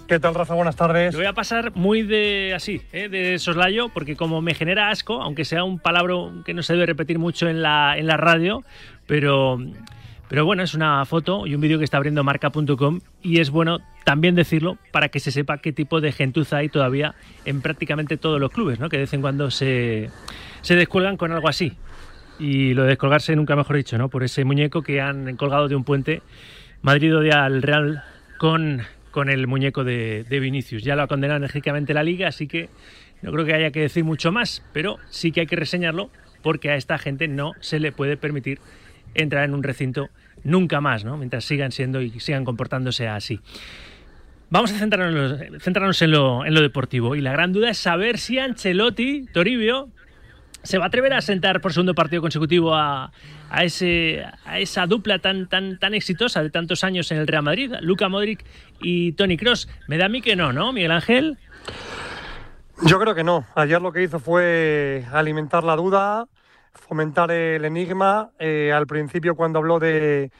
¿Qué 0.06 0.20
tal, 0.20 0.37
Rafa? 0.37 0.54
Buenas 0.54 0.76
tardes. 0.76 1.12
Lo 1.12 1.18
voy 1.18 1.26
a 1.26 1.32
pasar 1.32 1.74
muy 1.74 2.02
de 2.02 2.52
así, 2.54 2.80
¿eh? 2.92 3.09
de 3.09 3.40
soslayo, 3.40 3.88
porque 3.88 4.14
como 4.14 4.40
me 4.40 4.54
genera 4.54 4.90
asco, 4.90 5.20
aunque 5.20 5.44
sea 5.44 5.64
un 5.64 5.80
palabra 5.80 6.14
que 6.44 6.54
no 6.54 6.62
se 6.62 6.74
debe 6.74 6.87
repetir 6.87 7.18
mucho 7.18 7.48
en 7.48 7.61
la, 7.61 7.98
en 7.98 8.06
la 8.06 8.16
radio, 8.16 8.62
pero, 9.09 9.59
pero 10.28 10.44
bueno, 10.44 10.62
es 10.62 10.74
una 10.74 11.04
foto 11.04 11.46
y 11.46 11.54
un 11.54 11.60
vídeo 11.60 11.78
que 11.78 11.84
está 11.84 11.96
abriendo 11.96 12.24
marca.com 12.24 13.00
y 13.22 13.40
es 13.40 13.50
bueno 13.50 13.78
también 14.04 14.34
decirlo 14.34 14.78
para 14.92 15.08
que 15.08 15.20
se 15.20 15.30
sepa 15.30 15.58
qué 15.58 15.72
tipo 15.72 16.00
de 16.00 16.12
gentuza 16.12 16.58
hay 16.58 16.68
todavía 16.68 17.14
en 17.44 17.60
prácticamente 17.60 18.16
todos 18.16 18.40
los 18.40 18.50
clubes, 18.50 18.80
¿no? 18.80 18.88
que 18.88 18.96
de 18.96 19.02
vez 19.02 19.12
en 19.12 19.20
cuando 19.20 19.50
se, 19.50 20.10
se 20.62 20.76
descuelgan 20.76 21.16
con 21.16 21.32
algo 21.32 21.48
así. 21.48 21.74
Y 22.38 22.74
lo 22.74 22.82
de 22.82 22.90
descolgarse, 22.90 23.34
nunca 23.34 23.56
mejor 23.56 23.76
dicho, 23.76 23.96
¿no? 23.96 24.08
por 24.08 24.22
ese 24.22 24.44
muñeco 24.44 24.82
que 24.82 25.00
han 25.00 25.36
colgado 25.36 25.68
de 25.68 25.76
un 25.76 25.84
puente. 25.84 26.22
Madrid 26.82 27.16
odia 27.16 27.44
al 27.44 27.62
Real 27.62 28.04
con 28.38 28.82
con 29.16 29.30
el 29.30 29.46
muñeco 29.46 29.82
de, 29.82 30.26
de, 30.28 30.40
Vinicius. 30.40 30.82
Ya 30.82 30.94
lo 30.94 31.00
ha 31.00 31.06
condenado 31.06 31.38
enérgicamente 31.38 31.94
la 31.94 32.02
liga, 32.02 32.28
así 32.28 32.46
que 32.46 32.68
no 33.22 33.32
creo 33.32 33.46
que 33.46 33.54
haya 33.54 33.70
que 33.70 33.80
decir 33.80 34.04
mucho 34.04 34.30
más, 34.30 34.62
pero 34.74 34.98
sí 35.08 35.32
que 35.32 35.40
hay 35.40 35.46
que 35.46 35.56
reseñarlo 35.56 36.10
porque 36.42 36.70
a 36.70 36.76
esta 36.76 36.98
gente 36.98 37.26
no 37.26 37.52
se 37.60 37.80
le 37.80 37.92
puede 37.92 38.18
permitir 38.18 38.60
entrar 39.16 39.44
en 39.44 39.55
un 39.55 39.62
recinto 39.62 40.09
nunca 40.44 40.81
más, 40.81 41.05
¿no? 41.05 41.16
mientras 41.16 41.44
sigan 41.44 41.72
siendo 41.72 42.00
y 42.00 42.20
sigan 42.20 42.44
comportándose 42.44 43.09
así. 43.09 43.40
Vamos 44.48 44.72
a 44.72 44.79
centrarnos, 44.79 45.40
centrarnos 45.61 46.00
en, 46.02 46.12
lo, 46.12 46.44
en 46.44 46.55
lo 46.55 46.61
deportivo 46.61 47.16
y 47.16 47.20
la 47.20 47.33
gran 47.33 47.52
duda 47.52 47.70
es 47.70 47.79
saber 47.79 48.18
si 48.18 48.38
Ancelotti, 48.38 49.26
Toribio, 49.33 49.88
se 50.62 50.79
va 50.79 50.85
a 50.85 50.88
atrever 50.88 51.14
a 51.14 51.20
sentar 51.20 51.61
por 51.61 51.72
segundo 51.72 51.94
partido 51.94 52.22
consecutivo 52.22 52.74
a, 52.74 53.12
a, 53.50 53.64
ese, 53.64 54.24
a 54.44 54.59
esa 54.59 54.87
dupla 54.87 55.18
tan, 55.18 55.48
tan, 55.48 55.79
tan 55.79 55.94
exitosa 55.94 56.42
de 56.42 56.50
tantos 56.50 56.85
años 56.85 57.11
en 57.12 57.18
el 57.18 57.26
Real 57.26 57.42
Madrid, 57.42 57.72
Luca 57.81 58.09
Modric 58.09 58.44
y 58.81 59.12
Tony 59.12 59.37
Cross. 59.37 59.68
Me 59.88 59.96
da 59.96 60.07
a 60.07 60.09
mí 60.09 60.20
que 60.20 60.37
no, 60.37 60.52
¿no, 60.52 60.72
Miguel 60.72 60.90
Ángel? 60.92 61.38
Yo 62.83 62.98
creo 62.98 63.14
que 63.14 63.24
no. 63.24 63.46
Ayer 63.55 63.81
lo 63.81 63.92
que 63.92 64.02
hizo 64.02 64.18
fue 64.18 65.05
alimentar 65.12 65.64
la 65.64 65.76
duda, 65.76 66.26
fomentar 66.78 67.30
el 67.30 67.64
enigma. 67.64 68.30
Eh, 68.38 68.72
al 68.72 68.86
principio 68.86 69.34
cuando 69.34 69.58
habló 69.58 69.78
de, 69.78 70.30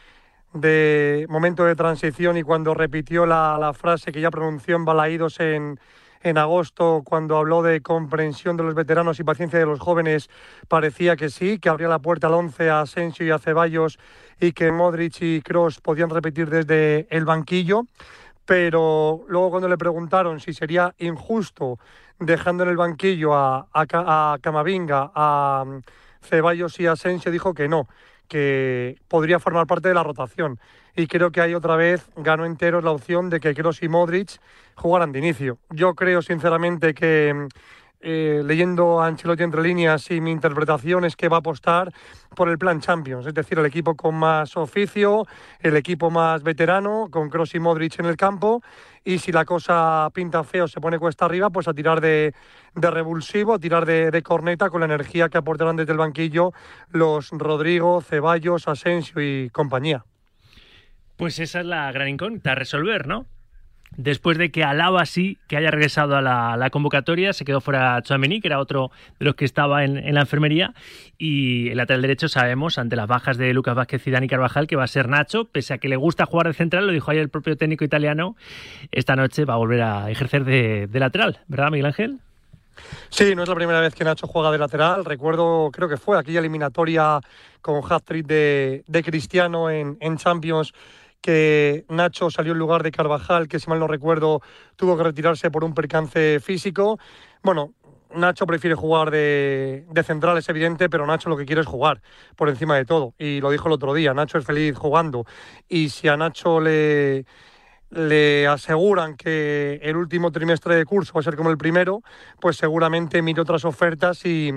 de 0.53 1.27
momento 1.29 1.65
de 1.65 1.77
transición 1.77 2.37
y 2.37 2.43
cuando 2.43 2.75
repitió 2.75 3.27
la, 3.27 3.57
la 3.59 3.73
frase 3.73 4.13
que 4.13 4.21
ya 4.21 4.31
pronunció 4.31 4.77
en 4.77 4.85
Balaídos 4.85 5.41
en, 5.41 5.79
en 6.23 6.39
agosto, 6.39 7.03
cuando 7.05 7.37
habló 7.37 7.63
de 7.63 7.81
comprensión 7.81 8.57
de 8.57 8.65
los 8.65 8.75
veteranos 8.75 9.21
y 9.21 9.25
paciencia 9.25 9.59
de 9.59 9.67
los 9.67 9.79
jóvenes, 9.79 10.29
parecía 10.69 11.17
que 11.17 11.29
sí, 11.31 11.59
que 11.59 11.69
abría 11.69 11.89
la 11.89 12.01
puerta 12.01 12.27
al 12.27 12.35
11 12.35 12.71
a 12.71 12.81
Asensio 12.81 13.27
y 13.27 13.31
a 13.31 13.39
Ceballos 13.39 13.99
y 14.41 14.53
que 14.53 14.73
Modric 14.73 15.21
y 15.21 15.41
Cross 15.41 15.81
podían 15.81 16.11
repetir 16.11 16.51
desde 16.51 17.07
el 17.11 17.25
banquillo. 17.25 17.83
Pero 18.45 19.25
luego 19.29 19.51
cuando 19.51 19.69
le 19.69 19.77
preguntaron 19.77 20.41
si 20.41 20.53
sería 20.53 20.95
injusto 20.99 21.79
dejando 22.19 22.63
en 22.63 22.71
el 22.71 22.77
banquillo 22.77 23.35
a, 23.35 23.69
a, 23.73 23.85
a 24.33 24.39
Camavinga, 24.41 25.11
a 25.15 25.65
Ceballos 26.27 26.79
y 26.81 26.87
Asensio, 26.87 27.33
dijo 27.33 27.55
que 27.55 27.69
no, 27.69 27.89
que 28.29 28.97
podría 29.09 29.39
formar 29.39 29.67
parte 29.67 29.89
de 29.89 29.95
la 29.95 30.03
rotación. 30.03 30.59
Y 30.95 31.07
creo 31.07 31.31
que 31.31 31.41
ahí 31.41 31.55
otra 31.55 31.77
vez 31.77 32.09
ganó 32.17 32.45
enteros 32.45 32.83
la 32.83 32.91
opción 32.91 33.31
de 33.31 33.41
que 33.41 33.55
Kroos 33.55 33.83
y 33.83 33.89
Modric 33.89 34.41
jugaran 34.75 35.13
de 35.13 35.19
inicio. 35.19 35.59
Yo 35.71 35.95
creo 35.95 36.23
sinceramente 36.23 36.95
que 36.95 37.49
eh, 38.01 38.43
leyendo 38.45 39.01
a 39.01 39.07
Ancelotti 39.07 39.43
entre 39.43 39.63
líneas 39.63 40.11
y 40.11 40.21
mi 40.21 40.31
interpretación 40.31 41.05
es 41.05 41.17
que 41.17 41.29
va 41.29 41.39
a 41.39 41.41
apostar 41.41 41.93
por 42.35 42.49
el 42.49 42.59
plan 42.59 42.81
Champions, 42.81 43.27
es 43.27 43.35
decir, 43.35 43.59
el 43.59 43.67
equipo 43.67 43.97
con 43.97 44.15
más 44.15 44.57
oficio, 44.57 45.27
el 45.61 45.77
equipo 45.77 46.11
más 46.11 46.43
veterano, 46.43 47.09
con 47.11 47.31
Kroos 47.31 47.55
y 47.55 47.59
Modric 47.59 47.99
en 47.99 48.07
el 48.07 48.17
campo, 48.17 48.63
y 49.07 49.21
si 49.21 49.31
la 49.31 49.45
cosa 49.45 50.11
pinta 50.13 50.43
feo, 50.43 50.67
se 50.67 50.81
pone 50.81 50.99
cuesta 50.99 51.27
arriba, 51.27 51.49
pues 51.49 51.69
a 51.69 51.75
tirar 51.75 52.01
de, 52.01 52.35
revulsivo, 52.75 53.55
a 53.55 53.59
tirar 53.61 53.87
de, 53.87 54.11
de, 54.11 54.23
corneta 54.23 54.69
con 54.69 54.81
la 54.81 54.87
energía 54.87 55.29
que 55.29 55.39
aportarán 55.39 55.77
desde 55.77 55.93
el 55.93 55.99
banquillo 55.99 56.53
los 56.91 57.31
Rodrigo, 57.31 58.03
Ceballos, 58.03 58.67
Asensio 58.67 59.23
y 59.23 59.49
compañía. 59.51 60.05
Pues 61.17 61.39
esa 61.39 61.61
es 61.61 61.67
la 61.67 61.91
gran 61.93 62.09
incógnita 62.09 62.57
resolver, 62.57 63.07
¿no? 63.07 63.27
Después 63.97 64.37
de 64.37 64.51
que 64.51 64.63
Alaba 64.63 65.07
sí 65.07 65.39
que 65.49 65.57
haya 65.57 65.71
regresado 65.71 66.17
a 66.17 66.21
la, 66.21 66.71
convocatoria, 66.71 67.33
se 67.33 67.45
quedó 67.45 67.61
fuera 67.61 68.01
Chouameni, 68.03 68.41
que 68.41 68.49
era 68.49 68.61
otro 68.61 68.91
de 69.19 69.25
los 69.25 69.35
que 69.35 69.47
estaba 69.47 69.85
en, 69.85 70.15
la 70.15 70.21
enfermería, 70.21 70.75
y 71.17 71.71
el 71.71 71.79
lateral 71.79 72.03
derecho 72.03 72.29
sabemos, 72.29 72.77
ante 72.79 72.95
las 72.95 73.07
bajas 73.07 73.39
de 73.39 73.55
Lucas 73.55 73.75
Vázquez 73.75 74.07
y 74.07 74.11
Dani 74.11 74.29
Carvajal, 74.29 74.67
que 74.67 74.77
va 74.77 74.85
a 74.85 74.89
ser 74.89 75.09
Nacho, 75.09 75.47
pese 75.47 75.75
a 75.75 75.79
que 75.79 75.89
le 75.89 75.97
gusta 75.97 76.27
jugar 76.27 76.47
de 76.49 76.53
central, 76.53 76.87
lo 76.87 76.93
dijo 76.93 77.11
ayer 77.11 77.23
el 77.23 77.31
propio 77.31 77.57
técnico 77.57 77.85
italiano, 77.85 78.37
esta 78.93 79.17
noche 79.17 79.47
va 79.47 79.55
a 79.55 79.59
volver 79.59 79.81
a 79.81 80.11
ejercer 80.11 80.45
de, 80.45 80.89
lateral, 80.93 81.41
¿verdad 81.49 81.71
Miguel 81.71 81.87
Ángel? 81.87 82.19
Sí, 83.09 83.35
no 83.35 83.43
es 83.45 83.49
la 83.49 83.55
primera 83.55 83.81
vez 83.81 83.95
que 83.95 84.05
Nacho 84.05 84.27
juega 84.27 84.51
de 84.51 84.59
lateral. 84.59 85.07
Recuerdo, 85.07 85.71
creo 85.73 85.89
que 85.89 85.97
fue 85.97 86.19
aquella 86.19 86.41
eliminatoria 86.41 87.21
con 87.63 87.81
hat-trick 87.83 88.27
de, 88.27 89.03
Cristiano 89.03 89.71
en 89.71 90.17
Champions 90.19 90.75
que 91.27 91.85
Nacho 91.89 92.31
salió 92.31 92.53
en 92.53 92.59
lugar 92.61 92.85
de 92.85 92.93
Carvajal, 92.93 93.49
que 93.49 93.59
si 93.59 93.69
mal 93.69 93.81
no 93.81 93.89
recuerdo 93.89 94.43
tuvo 94.77 94.97
que 94.97 95.03
retirarse 95.03 95.51
por 95.51 95.65
un 95.65 95.75
percance 95.75 96.39
físico. 96.39 97.01
Bueno, 97.43 97.73
Nacho 98.15 98.47
prefiere 98.47 98.77
jugar 98.77 99.11
de, 99.11 99.85
central, 100.05 100.39
es 100.39 100.49
evidente, 100.49 100.89
pero 100.89 101.05
Nacho 101.05 101.29
lo 101.29 101.37
que 101.37 101.45
quiere 101.45 101.63
es 101.63 101.67
jugar 101.67 102.01
por 102.37 102.49
encima 102.49 102.77
de 102.77 102.85
todo. 102.85 103.13
Y 103.19 103.41
lo 103.41 103.51
dijo 103.51 103.67
el 103.67 103.73
otro 103.73 103.93
día, 103.93 104.15
Nacho 104.15 104.39
es 104.39 104.45
feliz 104.45 104.79
jugando. 104.79 105.27
Y 105.69 105.89
si 105.89 106.07
a 106.07 106.17
Nacho 106.17 106.61
le, 106.61 107.27
le 107.91 108.47
aseguran 108.47 109.17
que 109.17 109.81
el 109.83 109.97
último 109.97 110.31
trimestre 110.31 110.77
de 110.77 110.85
curso 110.85 111.13
va 111.15 111.23
a 111.23 111.25
ser 111.25 111.35
como 111.35 111.51
el 111.51 111.59
primero, 111.59 112.03
pues 112.41 112.57
seguramente 112.57 113.21
mire 113.21 113.41
otras 113.41 113.65
ofertas 113.65 114.25
y 114.25 114.53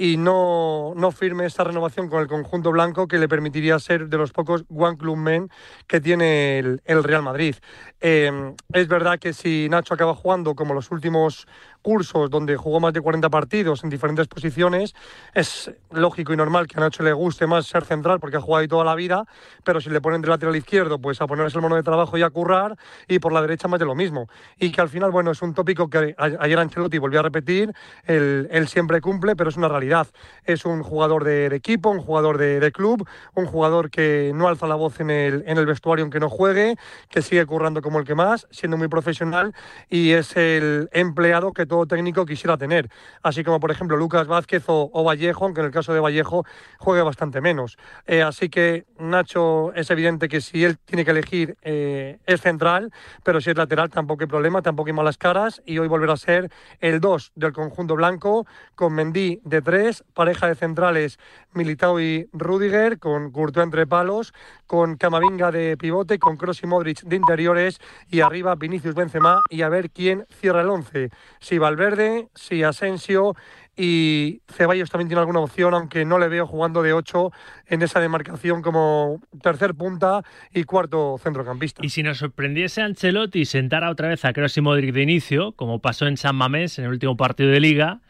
y 0.00 0.16
no, 0.16 0.94
no 0.96 1.12
firme 1.12 1.44
esta 1.44 1.62
renovación 1.62 2.08
con 2.08 2.22
el 2.22 2.26
conjunto 2.26 2.70
blanco 2.70 3.06
que 3.06 3.18
le 3.18 3.28
permitiría 3.28 3.78
ser 3.78 4.08
de 4.08 4.16
los 4.16 4.32
pocos 4.32 4.64
One 4.74 4.96
Club 4.96 5.18
Men 5.18 5.50
que 5.86 6.00
tiene 6.00 6.58
el, 6.58 7.04
Real 7.04 7.22
Madrid. 7.22 7.56
Eh, 8.00 8.54
es 8.72 8.88
verdad 8.88 9.18
que 9.18 9.34
si 9.34 9.68
Nacho 9.68 9.92
acaba 9.92 10.14
jugando 10.14 10.54
como 10.54 10.72
los 10.72 10.90
últimos 10.90 11.46
cursos 11.82 12.30
donde 12.30 12.56
jugó 12.56 12.80
más 12.80 12.92
de 12.92 13.00
40 13.00 13.28
partidos 13.30 13.84
en 13.84 13.90
diferentes 13.90 14.28
posiciones, 14.28 14.94
es 15.34 15.70
lógico 15.90 16.32
y 16.32 16.36
normal 16.36 16.66
que 16.66 16.78
a 16.78 16.80
Nacho 16.80 17.02
le 17.02 17.12
guste 17.12 17.46
más 17.46 17.66
ser 17.66 17.84
central 17.84 18.20
porque 18.20 18.36
ha 18.36 18.40
jugado 18.40 18.62
ahí 18.62 18.68
toda 18.68 18.84
la 18.84 18.94
vida, 18.94 19.24
pero 19.64 19.80
si 19.80 19.90
le 19.90 20.00
ponen 20.00 20.20
de 20.20 20.28
lateral 20.28 20.56
izquierdo, 20.56 20.98
pues 20.98 21.20
a 21.20 21.26
ponerse 21.26 21.58
el 21.58 21.62
mono 21.62 21.76
de 21.76 21.82
trabajo 21.82 22.16
y 22.18 22.22
a 22.22 22.30
currar, 22.30 22.76
y 23.08 23.18
por 23.18 23.32
la 23.32 23.40
derecha 23.42 23.68
más 23.68 23.80
de 23.80 23.86
lo 23.86 23.94
mismo. 23.94 24.28
Y 24.58 24.70
que 24.70 24.80
al 24.80 24.88
final, 24.88 25.10
bueno, 25.10 25.30
es 25.30 25.42
un 25.42 25.54
tópico 25.54 25.88
que 25.88 26.14
ayer 26.16 26.58
Ancelotti 26.58 26.98
volvió 26.98 27.20
a 27.20 27.22
repetir, 27.22 27.72
él, 28.04 28.48
él 28.50 28.68
siempre 28.68 29.00
cumple, 29.00 29.36
pero 29.36 29.50
es 29.50 29.56
una 29.56 29.68
realidad. 29.68 30.08
Es 30.44 30.64
un 30.64 30.82
jugador 30.82 31.24
de, 31.24 31.48
de 31.48 31.56
equipo, 31.56 31.90
un 31.90 32.00
jugador 32.00 32.38
de, 32.38 32.60
de, 32.60 32.72
club, 32.72 33.06
un 33.34 33.46
jugador 33.46 33.90
que 33.90 34.32
no 34.34 34.48
alza 34.48 34.66
la 34.66 34.74
voz 34.74 35.00
en 35.00 35.10
el, 35.10 35.44
en 35.46 35.58
el 35.58 35.66
vestuario 35.66 36.04
aunque 36.04 36.20
no 36.20 36.28
juegue, 36.28 36.76
que 37.08 37.22
sigue 37.22 37.44
currando 37.46 37.82
como 37.82 37.98
el 37.98 38.04
que 38.04 38.14
más, 38.14 38.46
siendo 38.50 38.76
muy 38.76 38.88
profesional, 38.88 39.54
y 39.88 40.12
es 40.12 40.36
el 40.36 40.88
empleado 40.92 41.52
que 41.52 41.66
todo 41.70 41.86
técnico 41.86 42.26
quisiera 42.26 42.58
tener. 42.58 42.90
Así 43.22 43.44
como, 43.44 43.60
por 43.60 43.70
ejemplo, 43.70 43.96
Lucas 43.96 44.26
Vázquez 44.26 44.64
o, 44.66 44.90
o 44.92 45.04
Vallejo, 45.04 45.44
aunque 45.44 45.60
en 45.60 45.66
el 45.66 45.72
caso 45.72 45.94
de 45.94 46.00
Vallejo 46.00 46.44
juegue 46.78 47.02
bastante 47.02 47.40
menos. 47.40 47.78
Eh, 48.06 48.22
así 48.22 48.48
que 48.48 48.86
Nacho 48.98 49.72
es 49.74 49.88
evidente 49.90 50.28
que 50.28 50.40
si 50.40 50.64
él 50.64 50.78
tiene 50.84 51.04
que 51.04 51.12
elegir 51.12 51.56
eh, 51.62 52.18
es 52.26 52.40
central, 52.40 52.92
pero 53.22 53.40
si 53.40 53.50
es 53.50 53.56
lateral 53.56 53.88
tampoco 53.88 54.24
hay 54.24 54.28
problema, 54.28 54.62
tampoco 54.62 54.88
hay 54.88 54.94
malas 54.94 55.16
caras. 55.16 55.62
Y 55.64 55.78
hoy 55.78 55.86
volverá 55.86 56.14
a 56.14 56.16
ser 56.16 56.50
el 56.80 57.00
2 57.00 57.32
del 57.36 57.52
conjunto 57.52 57.94
blanco, 57.94 58.46
con 58.74 58.92
Mendy 58.92 59.40
de 59.44 59.62
3, 59.62 60.04
pareja 60.12 60.48
de 60.48 60.56
centrales 60.56 61.18
Militao 61.52 62.00
y 62.00 62.28
Rudiger, 62.32 62.98
con 62.98 63.30
Courtois 63.30 63.64
entre 63.64 63.86
palos, 63.86 64.32
con 64.66 64.96
Camavinga 64.96 65.50
de 65.50 65.76
pivote, 65.76 66.18
con 66.18 66.36
Kroos 66.36 66.62
y 66.62 66.66
Modric 66.66 67.02
de 67.02 67.16
interiores 67.16 67.80
y 68.08 68.20
arriba 68.20 68.54
Vinicius 68.54 68.94
Benzema 68.94 69.42
y 69.50 69.62
a 69.62 69.68
ver 69.68 69.90
quién 69.90 70.26
cierra 70.30 70.62
el 70.62 70.68
11. 70.68 71.10
Si 71.40 71.58
Valverde, 71.60 72.28
si 72.34 72.64
Asensio 72.64 73.36
y 73.76 74.42
Ceballos 74.52 74.90
también 74.90 75.08
tiene 75.08 75.20
alguna 75.20 75.40
opción, 75.40 75.72
aunque 75.74 76.04
no 76.04 76.18
le 76.18 76.28
veo 76.28 76.46
jugando 76.46 76.82
de 76.82 76.92
8 76.92 77.30
en 77.66 77.82
esa 77.82 78.00
demarcación 78.00 78.60
como 78.62 79.22
tercer 79.42 79.74
punta 79.74 80.22
y 80.52 80.64
cuarto 80.64 81.16
centrocampista. 81.18 81.84
Y 81.84 81.88
si 81.88 82.02
nos 82.02 82.18
sorprendiese 82.18 82.82
Ancelotti 82.82 83.44
sentara 83.44 83.90
otra 83.90 84.08
vez 84.08 84.24
a 84.24 84.32
Kroos 84.32 84.56
y 84.56 84.60
Modric 84.60 84.92
de 84.92 85.02
inicio, 85.02 85.52
como 85.52 85.80
pasó 85.80 86.06
en 86.06 86.16
San 86.16 86.36
Mamés 86.36 86.78
en 86.78 86.86
el 86.86 86.90
último 86.90 87.16
partido 87.16 87.50
de 87.50 87.60
Liga, 87.60 88.00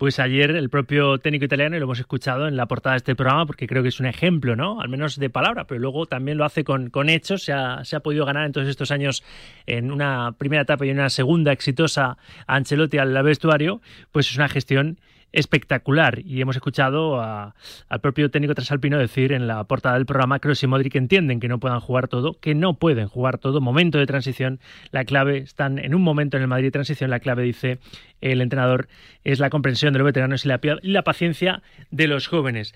pues 0.00 0.18
ayer 0.18 0.52
el 0.52 0.70
propio 0.70 1.18
técnico 1.18 1.44
italiano, 1.44 1.76
y 1.76 1.78
lo 1.78 1.84
hemos 1.84 2.00
escuchado 2.00 2.48
en 2.48 2.56
la 2.56 2.64
portada 2.64 2.94
de 2.94 2.96
este 2.96 3.14
programa, 3.14 3.44
porque 3.44 3.66
creo 3.66 3.82
que 3.82 3.90
es 3.90 4.00
un 4.00 4.06
ejemplo, 4.06 4.56
¿no? 4.56 4.80
Al 4.80 4.88
menos 4.88 5.18
de 5.18 5.28
palabra, 5.28 5.66
pero 5.66 5.78
luego 5.78 6.06
también 6.06 6.38
lo 6.38 6.46
hace 6.46 6.64
con, 6.64 6.88
con 6.88 7.10
hechos. 7.10 7.42
Se 7.42 7.52
ha, 7.52 7.84
se 7.84 7.96
ha 7.96 8.00
podido 8.00 8.24
ganar 8.24 8.46
en 8.46 8.52
todos 8.52 8.66
estos 8.66 8.92
años 8.92 9.22
en 9.66 9.92
una 9.92 10.32
primera 10.38 10.62
etapa 10.62 10.86
y 10.86 10.88
en 10.88 11.00
una 11.00 11.10
segunda 11.10 11.52
exitosa 11.52 12.16
Ancelotti 12.46 12.96
al 12.96 13.12
vestuario, 13.22 13.82
pues 14.10 14.30
es 14.30 14.36
una 14.38 14.48
gestión 14.48 14.98
espectacular 15.32 16.20
y 16.24 16.40
hemos 16.40 16.56
escuchado 16.56 17.20
al 17.20 18.00
propio 18.00 18.30
técnico 18.30 18.54
transalpino 18.54 18.98
decir 18.98 19.32
en 19.32 19.46
la 19.46 19.64
portada 19.64 19.94
del 19.94 20.06
programa 20.06 20.38
Kroos 20.38 20.62
y 20.62 20.66
Modric 20.66 20.94
entienden 20.96 21.40
que 21.40 21.48
no 21.48 21.58
puedan 21.58 21.80
jugar 21.80 22.08
todo, 22.08 22.34
que 22.40 22.54
no 22.54 22.74
pueden 22.74 23.08
jugar 23.08 23.38
todo, 23.38 23.60
momento 23.60 23.98
de 23.98 24.06
transición, 24.06 24.60
la 24.90 25.04
clave 25.04 25.38
están 25.38 25.78
en 25.78 25.94
un 25.94 26.02
momento 26.02 26.36
en 26.36 26.42
el 26.42 26.48
Madrid 26.48 26.66
de 26.66 26.72
transición, 26.72 27.10
la 27.10 27.20
clave 27.20 27.42
dice 27.42 27.78
el 28.20 28.40
entrenador 28.40 28.88
es 29.24 29.38
la 29.38 29.50
comprensión 29.50 29.92
de 29.92 29.98
los 29.98 30.06
veteranos 30.06 30.44
y 30.44 30.48
la, 30.48 30.60
y 30.82 30.90
la 30.90 31.02
paciencia 31.02 31.62
de 31.90 32.06
los 32.06 32.28
jóvenes. 32.28 32.74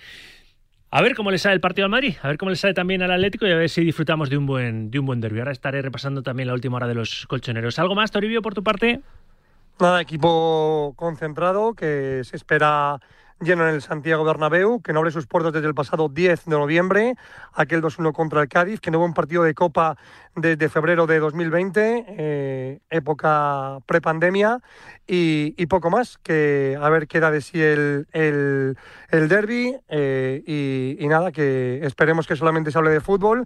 A 0.90 1.02
ver 1.02 1.16
cómo 1.16 1.32
le 1.32 1.38
sale 1.38 1.56
el 1.56 1.60
partido 1.60 1.86
al 1.86 1.90
Madrid, 1.90 2.14
a 2.22 2.28
ver 2.28 2.38
cómo 2.38 2.50
le 2.50 2.56
sale 2.56 2.72
también 2.72 3.02
al 3.02 3.10
Atlético 3.10 3.48
y 3.48 3.50
a 3.50 3.56
ver 3.56 3.68
si 3.68 3.82
disfrutamos 3.82 4.30
de 4.30 4.36
un 4.36 4.46
buen 4.46 4.92
de 4.92 5.00
un 5.00 5.06
buen 5.06 5.20
derbi. 5.20 5.40
Ahora 5.40 5.50
estaré 5.50 5.82
repasando 5.82 6.22
también 6.22 6.46
la 6.46 6.54
última 6.54 6.76
hora 6.76 6.86
de 6.86 6.94
los 6.94 7.26
colchoneros. 7.26 7.80
¿Algo 7.80 7.96
más, 7.96 8.12
Toribio, 8.12 8.42
por 8.42 8.54
tu 8.54 8.62
parte? 8.62 9.00
Nada, 9.80 10.00
equipo 10.00 10.94
concentrado 10.96 11.74
que 11.74 12.22
se 12.22 12.36
espera 12.36 13.00
lleno 13.40 13.68
en 13.68 13.74
el 13.74 13.82
Santiago 13.82 14.22
Bernabéu, 14.22 14.80
que 14.80 14.92
no 14.92 15.00
abre 15.00 15.10
sus 15.10 15.26
puertas 15.26 15.52
desde 15.52 15.66
el 15.66 15.74
pasado 15.74 16.08
10 16.08 16.44
de 16.44 16.56
noviembre, 16.56 17.14
aquel 17.52 17.82
2-1 17.82 18.12
contra 18.12 18.40
el 18.40 18.48
Cádiz, 18.48 18.80
que 18.80 18.92
no 18.92 18.98
hubo 18.98 19.04
un 19.04 19.14
partido 19.14 19.42
de 19.42 19.52
Copa 19.52 19.96
desde 20.36 20.68
febrero 20.68 21.08
de 21.08 21.18
2020, 21.18 22.04
eh, 22.06 22.78
época 22.88 23.80
prepandemia, 23.86 24.60
y, 25.08 25.54
y 25.56 25.66
poco 25.66 25.90
más, 25.90 26.18
que 26.18 26.78
a 26.80 26.88
ver 26.88 27.08
qué 27.08 27.18
da 27.18 27.32
de 27.32 27.40
sí 27.40 27.60
el, 27.60 28.06
el, 28.12 29.28
derby, 29.28 29.76
eh, 29.88 30.40
y, 30.46 31.04
y 31.04 31.08
nada, 31.08 31.32
que 31.32 31.84
esperemos 31.84 32.28
que 32.28 32.36
solamente 32.36 32.70
se 32.70 32.78
hable 32.78 32.90
de 32.90 33.00
fútbol 33.00 33.44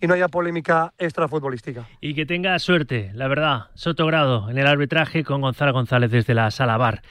y 0.00 0.06
no 0.06 0.14
haya 0.14 0.28
polémica 0.28 0.92
extrafutbolística. 0.98 1.86
Y 2.00 2.14
que 2.14 2.26
tenga 2.26 2.58
suerte, 2.58 3.10
la 3.14 3.28
verdad, 3.28 3.66
Sotogrado 3.74 4.50
en 4.50 4.58
el 4.58 4.66
arbitraje 4.66 5.24
con 5.24 5.40
Gonzalo 5.40 5.72
González 5.72 6.10
desde 6.10 6.34
la 6.34 6.50
sala 6.50 6.76
bar. 6.76 7.02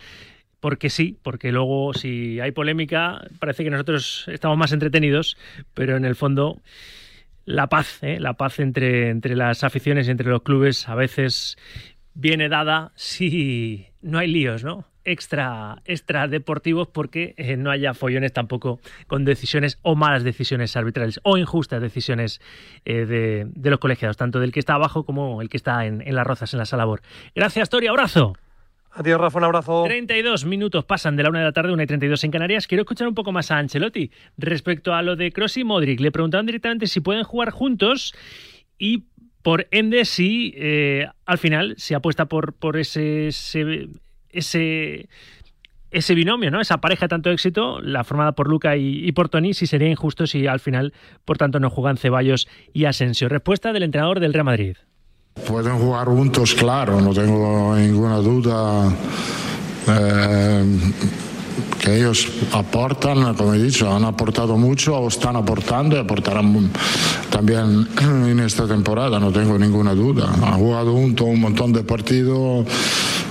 Porque 0.60 0.90
sí, 0.90 1.18
porque 1.24 1.52
luego 1.52 1.94
si 1.94 2.40
hay 2.40 2.52
polémica 2.52 3.22
parece 3.40 3.64
que 3.64 3.70
nosotros 3.70 4.26
estamos 4.28 4.58
más 4.58 4.74
entretenidos, 4.74 5.38
pero 5.74 5.96
en 5.96 6.04
el 6.04 6.16
fondo 6.16 6.60
la 7.46 7.68
paz, 7.68 8.00
¿eh? 8.02 8.20
la 8.20 8.34
paz 8.34 8.60
entre, 8.60 9.10
entre 9.10 9.36
las 9.36 9.64
aficiones 9.64 10.08
y 10.08 10.12
entre 10.12 10.30
los 10.30 10.44
clubes 10.44 10.90
a 10.90 10.96
veces 10.96 11.58
viene 12.20 12.50
dada 12.50 12.92
si 12.96 13.88
no 14.02 14.20
hay 14.20 14.28
líos, 14.28 14.64
¿no? 14.64 14.86
Extra, 15.06 15.82
extra 15.86 16.28
deportivos 16.28 16.88
porque 16.88 17.34
eh, 17.38 17.56
no 17.56 17.72
haya 17.72 17.94
follones 17.94 18.34
tampoco 18.34 18.80
con 19.08 19.26
decisiones 19.26 19.80
o 19.82 19.96
malas 19.96 20.24
decisiones 20.24 20.76
arbitrales 20.76 21.20
o 21.24 21.38
injustas 21.38 21.82
decisiones 21.82 22.42
eh, 22.86 23.06
de, 23.06 23.48
de 23.48 23.70
los 23.70 23.80
colegiados, 23.80 24.18
tanto 24.18 24.40
del 24.40 24.52
que 24.52 24.60
está 24.60 24.74
abajo 24.74 25.06
como 25.06 25.42
el 25.42 25.50
que 25.50 25.58
está 25.58 25.86
en, 25.86 26.02
en 26.06 26.16
las 26.16 26.28
rozas, 26.28 26.54
en 26.54 26.60
la 26.60 26.66
sala 26.66 26.82
labor. 26.84 27.02
Gracias, 27.34 27.70
Tori, 27.70 27.88
abrazo. 27.88 28.34
Adiós, 28.92 29.22
Rafa, 29.22 29.38
un 29.38 29.44
abrazo. 29.46 29.84
32 29.86 30.46
minutos 30.46 30.84
pasan 30.84 31.16
de 31.16 31.24
la 31.24 31.30
una 31.30 31.40
de 31.40 31.46
la 31.46 31.52
tarde, 31.54 31.72
una 31.72 31.84
y 31.84 31.88
32 31.88 32.24
en 32.24 32.32
Canarias. 32.32 32.68
Quiero 32.68 32.82
escuchar 32.82 33.08
un 33.08 33.16
poco 33.16 33.32
más 33.32 33.50
a 33.52 33.58
Ancelotti 33.58 34.12
respecto 34.38 34.94
a 34.94 35.02
lo 35.02 35.16
de 35.16 35.32
Kroos 35.32 35.56
y 35.58 35.64
Modric. 35.64 36.00
Le 36.02 36.12
preguntaron 36.12 36.46
directamente 36.46 36.88
si 36.88 37.00
pueden 37.00 37.24
jugar 37.24 37.52
juntos 37.52 38.14
y 38.80 39.04
por 39.50 39.68
ende 39.72 40.06
si 40.06 40.54
eh, 40.58 41.08
al 41.26 41.40
final 41.40 41.74
se 41.80 41.96
apuesta 41.96 42.26
por, 42.26 42.54
por 42.54 42.78
ese, 42.78 43.30
ese, 43.30 45.10
ese, 45.90 46.14
binomio, 46.14 46.52
¿no? 46.52 46.62
Esa 46.62 46.78
pareja 46.78 47.06
de 47.06 47.10
tanto 47.10 47.32
éxito, 47.32 47.82
la 47.82 48.04
formada 48.04 48.34
por 48.34 48.48
Luca 48.48 48.78
y, 48.78 49.04
y 49.04 49.12
por 49.12 49.28
Tony, 49.28 49.56
si 49.56 49.66
sería 49.66 49.90
injusto 49.90 50.28
si 50.28 50.46
al 50.46 50.60
final, 50.60 50.94
por 51.26 51.40
tanto, 51.40 51.60
no 51.60 51.72
juegan 51.72 51.98
Ceballos 51.98 52.48
y 52.74 52.86
Asensio. 52.86 53.28
Respuesta 53.28 53.74
del 53.74 53.82
entrenador 53.82 54.20
del 54.20 54.34
Real 54.34 54.46
Madrid. 54.46 54.78
Pueden 55.48 55.80
jugar 55.80 56.06
juntos, 56.06 56.54
claro, 56.54 57.02
no 57.02 57.12
tengo 57.12 57.76
ninguna 57.76 58.18
duda. 58.18 58.96
eh, 59.88 60.64
que 61.80 61.98
ellos 61.98 62.28
aportan, 62.52 63.34
como 63.36 63.54
he 63.54 63.62
dicho, 63.62 63.94
han 63.94 64.06
aportado 64.06 64.58
mucho 64.58 64.98
o 64.98 65.08
están 65.08 65.36
aportando 65.36 65.96
y 65.96 66.00
aportarán 66.00 66.72
también 67.30 67.88
en 68.02 68.40
esta 68.40 68.68
temporada, 68.68 69.20
no 69.20 69.32
tengo 69.32 69.58
ninguna 69.58 69.94
duda. 69.94 70.30
Han 70.42 70.60
jugado 70.60 70.94
juntos 70.94 71.28
un 71.28 71.40
montón 71.40 71.74
de 71.74 71.84
partidos 71.84 72.68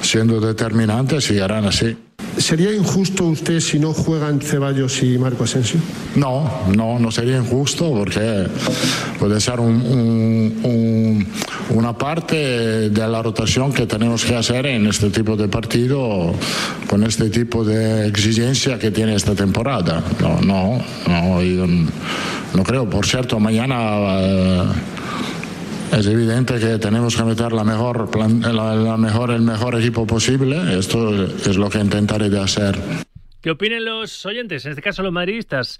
siendo 0.02 0.40
determinantes 0.40 1.30
y 1.30 1.38
harán 1.38 1.66
así. 1.66 1.96
¿Sería 2.38 2.72
injusto 2.72 3.24
usted 3.24 3.58
si 3.60 3.78
no 3.78 3.92
juegan 3.92 4.40
Ceballos 4.40 5.02
y 5.02 5.18
Marco 5.18 5.44
Asensio? 5.44 5.80
No, 6.14 6.48
no, 6.74 6.98
no 6.98 7.10
sería 7.10 7.36
injusto 7.38 7.92
porque 7.92 8.46
puede 9.18 9.40
ser 9.40 9.58
un- 9.60 9.82
un- 9.82 10.60
un- 10.62 11.26
una 11.76 11.98
parte 11.98 12.90
de 12.90 13.08
la 13.08 13.22
rotación 13.22 13.72
que 13.72 13.86
tenemos 13.86 14.24
que 14.24 14.36
hacer 14.36 14.66
en 14.66 14.86
este 14.86 15.10
tipo 15.10 15.36
de 15.36 15.48
partido 15.48 16.32
con 16.88 17.02
este 17.04 17.28
tipo 17.28 17.64
de 17.64 18.06
exigencia 18.06 18.78
que 18.78 18.90
tiene 18.92 19.14
esta 19.14 19.34
temporada. 19.34 20.02
No, 20.20 20.40
no, 20.40 20.78
no, 21.08 21.40
no 22.54 22.62
creo. 22.64 22.88
Por 22.88 23.04
cierto, 23.04 23.38
mañana 23.40 24.20
eh, 24.20 24.62
es 25.92 26.06
evidente 26.06 26.58
que 26.58 26.78
tenemos 26.78 27.16
que 27.16 27.24
meter 27.24 27.52
la 27.52 27.64
mejor, 27.64 28.10
la- 28.16 28.74
la 28.74 28.96
mejor, 28.96 29.30
el 29.30 29.42
mejor 29.42 29.74
equipo 29.78 30.06
posible. 30.06 30.78
Esto 30.78 31.24
es 31.24 31.56
lo 31.56 31.68
que 31.70 31.78
intentaré 31.78 32.28
de 32.30 32.40
hacer. 32.40 32.78
¿Qué 33.40 33.50
opinen 33.50 33.84
los 33.84 34.24
oyentes, 34.26 34.64
en 34.66 34.72
este 34.72 34.82
caso 34.82 35.02
los 35.02 35.12
madridistas? 35.12 35.78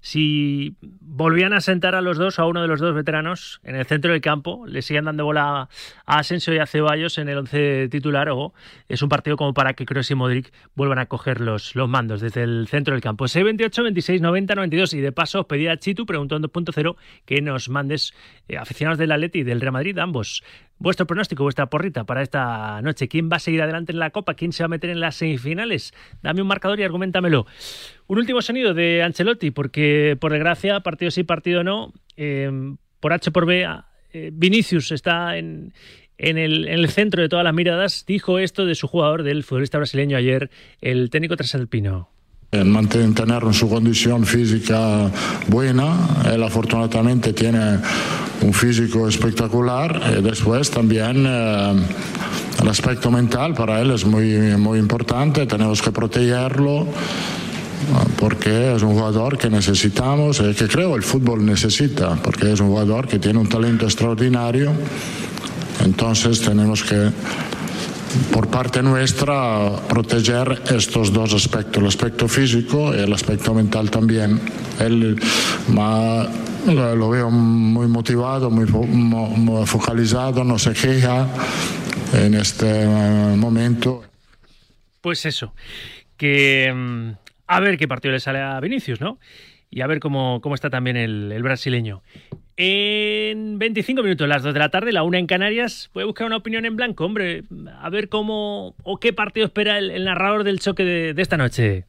Si 0.00 0.76
volvían 1.12 1.52
a 1.52 1.60
sentar 1.60 1.96
a 1.96 2.00
los 2.00 2.18
dos, 2.18 2.38
a 2.38 2.46
uno 2.46 2.62
de 2.62 2.68
los 2.68 2.78
dos 2.78 2.94
veteranos, 2.94 3.60
en 3.64 3.74
el 3.74 3.84
centro 3.84 4.12
del 4.12 4.20
campo, 4.20 4.64
le 4.66 4.80
siguen 4.80 5.06
dando 5.06 5.24
bola 5.24 5.68
a 6.06 6.18
Asensio 6.18 6.54
y 6.54 6.58
a 6.58 6.66
Ceballos 6.66 7.18
en 7.18 7.28
el 7.28 7.38
once 7.38 7.88
titular, 7.88 8.28
o 8.30 8.54
es 8.88 9.02
un 9.02 9.08
partido 9.08 9.36
como 9.36 9.52
para 9.52 9.74
que 9.74 9.84
Kroos 9.84 10.10
y 10.10 10.14
Modric 10.14 10.52
vuelvan 10.76 11.00
a 11.00 11.06
coger 11.06 11.40
los, 11.40 11.74
mandos 11.74 12.20
desde 12.20 12.44
el 12.44 12.68
centro 12.68 12.94
del 12.94 13.02
campo. 13.02 13.26
628, 13.26 13.82
26, 13.82 14.20
90, 14.20 14.54
92. 14.54 14.94
Y 14.94 15.00
de 15.00 15.10
paso, 15.10 15.40
os 15.40 15.46
pedí 15.46 15.66
a 15.66 15.76
Chitu, 15.76 16.06
preguntó 16.06 16.36
en 16.36 16.42
2.0, 16.42 16.96
que 17.24 17.42
nos 17.42 17.68
mandes, 17.68 18.14
eh, 18.48 18.56
aficionados 18.56 18.98
del 18.98 19.10
Atleti 19.10 19.40
y 19.40 19.42
del 19.42 19.60
Real 19.60 19.72
Madrid, 19.72 19.98
ambos, 19.98 20.44
vuestro 20.80 21.06
pronóstico, 21.06 21.44
vuestra 21.44 21.66
porrita 21.66 22.04
para 22.04 22.22
esta 22.22 22.82
noche. 22.82 23.06
¿Quién 23.06 23.30
va 23.30 23.36
a 23.36 23.38
seguir 23.38 23.62
adelante 23.62 23.92
en 23.92 24.00
la 24.00 24.10
Copa? 24.10 24.34
¿Quién 24.34 24.52
se 24.52 24.64
va 24.64 24.64
a 24.64 24.68
meter 24.68 24.90
en 24.90 24.98
las 24.98 25.14
semifinales? 25.14 25.92
Dame 26.22 26.42
un 26.42 26.48
marcador 26.48 26.80
y 26.80 26.82
argumentamelo. 26.82 27.46
Un 28.08 28.18
último 28.18 28.42
sonido 28.42 28.74
de 28.74 29.02
Ancelotti, 29.02 29.52
porque 29.52 30.16
por 30.18 30.32
desgracia, 30.32 30.80
partido 30.80 31.12
sí, 31.12 31.22
partido 31.22 31.62
no, 31.62 31.92
eh, 32.16 32.50
por 32.98 33.12
H 33.12 33.30
por 33.30 33.46
B, 33.46 33.68
eh, 34.12 34.30
Vinicius 34.32 34.90
está 34.90 35.36
en, 35.36 35.72
el, 36.18 36.66
en 36.66 36.78
el 36.80 36.88
centro 36.88 37.22
de 37.22 37.28
todas 37.28 37.44
las 37.44 37.54
miradas. 37.54 38.04
Dijo 38.06 38.38
esto 38.38 38.64
de 38.64 38.74
su 38.74 38.88
jugador, 38.88 39.22
del 39.22 39.44
futbolista 39.44 39.78
brasileño 39.78 40.16
ayer, 40.16 40.50
el 40.80 41.10
técnico 41.10 41.36
transalpino. 41.36 42.08
El 42.52 42.64
mantener 42.64 43.42
su 43.52 43.68
condición 43.68 44.26
física 44.26 45.08
buena, 45.46 46.24
él 46.32 46.42
afortunadamente 46.42 47.32
tiene 47.32 47.78
un 48.42 48.54
físico 48.54 49.08
espectacular 49.08 50.14
y 50.18 50.22
después 50.22 50.70
también 50.70 51.24
eh, 51.26 51.74
el 52.62 52.68
aspecto 52.68 53.10
mental 53.10 53.54
para 53.54 53.80
él 53.80 53.90
es 53.90 54.04
muy, 54.04 54.56
muy 54.56 54.78
importante, 54.78 55.46
tenemos 55.46 55.82
que 55.82 55.90
protegerlo 55.90 56.86
porque 58.18 58.74
es 58.74 58.82
un 58.82 58.92
jugador 58.92 59.38
que 59.38 59.50
necesitamos 59.50 60.40
y 60.40 60.54
que 60.54 60.68
creo 60.68 60.96
el 60.96 61.02
fútbol 61.02 61.44
necesita, 61.44 62.16
porque 62.22 62.52
es 62.52 62.60
un 62.60 62.68
jugador 62.68 63.08
que 63.08 63.18
tiene 63.18 63.38
un 63.38 63.48
talento 63.48 63.86
extraordinario, 63.86 64.72
entonces 65.84 66.40
tenemos 66.40 66.84
que 66.84 67.10
por 68.32 68.48
parte 68.48 68.82
nuestra 68.82 69.70
proteger 69.88 70.62
estos 70.74 71.12
dos 71.12 71.32
aspectos, 71.34 71.78
el 71.82 71.86
aspecto 71.88 72.28
físico 72.28 72.94
y 72.94 72.98
el 73.00 73.12
aspecto 73.12 73.54
mental 73.54 73.90
también. 73.90 74.40
Él 74.78 75.20
ma- 75.68 76.26
lo 76.66 77.08
veo 77.10 77.30
muy 77.30 77.86
motivado, 77.86 78.50
muy, 78.50 78.66
mo- 78.66 79.64
focalizado, 79.66 80.44
no 80.44 80.58
se 80.58 80.72
queja 80.72 81.26
en 82.12 82.34
este 82.34 82.82
eh, 82.82 83.34
momento. 83.36 84.04
Pues 85.00 85.24
eso, 85.24 85.54
que 86.16 86.70
mm, 86.74 87.10
a 87.46 87.60
ver 87.60 87.78
qué 87.78 87.88
partido 87.88 88.12
le 88.12 88.20
sale 88.20 88.40
a 88.40 88.60
Vinicius, 88.60 89.00
¿no? 89.00 89.18
Y 89.70 89.80
a 89.82 89.86
ver 89.86 90.00
cómo, 90.00 90.40
cómo 90.42 90.54
está 90.54 90.68
también 90.68 90.96
el, 90.96 91.30
el 91.32 91.42
brasileño. 91.42 92.02
En 92.62 93.58
25 93.58 94.02
minutos, 94.02 94.28
las 94.28 94.42
2 94.42 94.52
de 94.52 94.60
la 94.60 94.68
tarde, 94.68 94.92
la 94.92 95.02
una 95.02 95.18
en 95.18 95.26
Canarias, 95.26 95.88
voy 95.94 96.02
a 96.02 96.06
buscar 96.06 96.26
una 96.26 96.36
opinión 96.36 96.66
en 96.66 96.76
blanco, 96.76 97.06
hombre, 97.06 97.44
a 97.80 97.88
ver 97.88 98.10
cómo 98.10 98.74
o 98.82 99.00
qué 99.00 99.14
partido 99.14 99.46
espera 99.46 99.78
el, 99.78 99.90
el 99.90 100.04
narrador 100.04 100.44
del 100.44 100.60
choque 100.60 100.84
de, 100.84 101.14
de 101.14 101.22
esta 101.22 101.38
noche. 101.38 101.86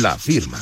La 0.00 0.16
firma. 0.16 0.58